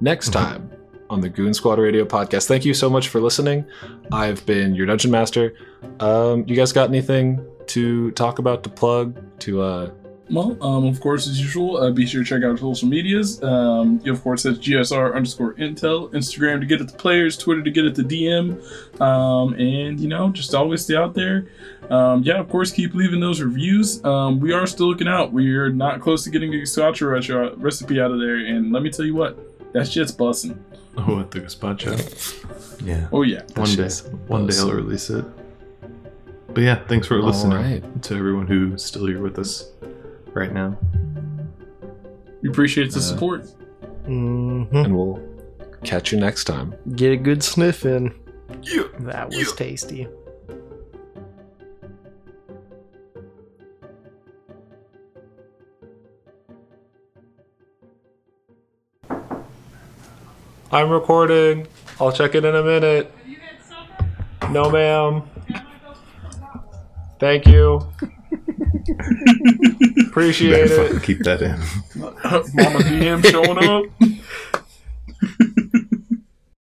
next 0.01 0.31
Mhm. 0.31 0.33
time 0.33 0.71
on 1.11 1.21
the 1.21 1.29
Goon 1.29 1.53
Squad 1.55 1.79
Radio 1.79 2.05
podcast. 2.05 2.47
Thank 2.47 2.65
you 2.65 2.75
so 2.75 2.89
much 2.91 3.09
for 3.09 3.21
listening. 3.21 3.65
I've 4.11 4.45
been 4.47 4.75
your 4.75 4.87
dungeon 4.87 5.11
master. 5.11 5.55
Um, 6.01 6.45
you 6.47 6.57
guys 6.57 6.73
got 6.73 6.89
anything 6.89 7.41
to 7.69 8.11
talk 8.13 8.39
about 8.39 8.63
to 8.65 8.69
plug 8.71 9.19
to 9.41 9.61
uh 9.63 9.91
well, 10.33 10.57
um, 10.63 10.87
of 10.87 10.99
course, 11.01 11.29
as 11.29 11.39
usual, 11.39 11.77
uh, 11.77 11.91
be 11.91 12.07
sure 12.07 12.25
to 12.25 12.29
check 12.29 12.43
out 12.43 12.53
our 12.53 12.57
social 12.57 12.89
medias. 12.89 13.43
Um, 13.43 14.01
you, 14.03 14.13
of 14.13 14.23
course, 14.23 14.45
that's 14.45 14.59
GSR 14.59 15.15
underscore 15.15 15.53
Intel, 15.55 16.11
Instagram 16.13 16.61
to 16.61 16.67
get 16.67 16.81
at 16.81 16.89
the 16.89 16.97
players, 16.97 17.37
Twitter 17.37 17.63
to 17.63 17.71
get 17.71 17.85
at 17.85 17.95
the 17.95 18.03
DM, 18.03 19.01
um, 19.01 19.53
and 19.55 20.01
you 20.01 20.09
know, 20.09 20.31
just 20.31 20.55
always 20.55 20.83
stay 20.85 20.97
out 20.97 21.13
there. 21.13 21.49
Um, 21.91 22.23
yeah, 22.23 22.41
of 22.41 22.49
course, 22.49 22.73
keep 22.73 22.95
leaving 22.95 23.21
those 23.21 23.43
reviews. 23.43 24.03
Um, 24.05 24.41
we 24.41 24.55
are 24.55 24.67
still 24.67 24.89
looking 24.89 25.09
out. 25.09 25.33
We 25.33 25.55
are 25.57 25.71
not 25.71 26.01
close 26.01 26.25
to 26.25 26.31
getting 26.31 26.51
the 26.51 26.65
Scotch 26.65 27.03
retro 27.03 27.55
recipe 27.57 28.01
out 28.01 28.11
of 28.11 28.19
there, 28.19 28.37
and 28.37 28.73
let 28.73 28.83
me 28.83 28.91
tell 28.91 29.05
you 29.05 29.15
what, 29.15 29.39
that 29.75 29.87
shit's 29.89 30.13
bussin'. 30.13 30.59
Oh, 30.95 31.21
at 31.21 31.31
the 31.31 31.41
gazpacho. 31.41 32.87
Yeah. 32.87 33.09
Oh 33.11 33.23
yeah. 33.23 33.41
One 33.55 33.65
day. 33.65 33.77
shit's 33.77 34.03
One 34.27 34.47
day 34.47 34.59
I'll 34.59 34.71
release 34.71 35.09
it. 35.09 35.25
But 36.49 36.61
yeah, 36.61 36.85
thanks 36.87 37.07
for 37.07 37.19
listening 37.23 37.57
right. 37.57 38.03
to 38.03 38.15
everyone 38.15 38.47
who's 38.47 38.85
still 38.85 39.07
here 39.07 39.23
with 39.23 39.39
us 39.39 39.73
right 40.35 40.53
now. 40.53 40.77
We 42.43 42.49
appreciate 42.49 42.91
the 42.93 42.99
Uh, 42.99 43.03
support. 43.03 43.45
hmm 44.07 44.65
and 44.73 44.97
we'll 44.97 45.21
catch 45.85 46.13
you 46.13 46.19
next 46.19 46.45
time. 46.45 46.75
Get 46.97 47.13
a 47.13 47.17
good 47.17 47.43
sniff 47.43 47.85
in. 47.87 48.13
Yeah. 48.63 48.83
That 49.01 49.29
was 49.29 49.39
Yeah. 49.39 49.45
tasty. 49.57 50.09
I'm 60.71 60.91
recording. 60.91 61.67
I'll 62.01 62.13
check 62.13 62.35
it 62.35 62.45
in 62.45 62.55
a 62.55 62.63
minute. 62.63 63.13
No, 64.51 64.71
ma'am. 64.71 65.23
Thank 67.19 67.47
you. 67.47 67.87
Appreciate 70.09 70.69
Better 70.69 70.83
it. 70.83 70.87
fucking 70.87 71.01
keep 71.01 71.19
that 71.21 71.43
in. 71.43 71.59
Mama 72.01 72.79
DM 72.81 73.25
showing 73.25 73.59
up. 73.59 73.85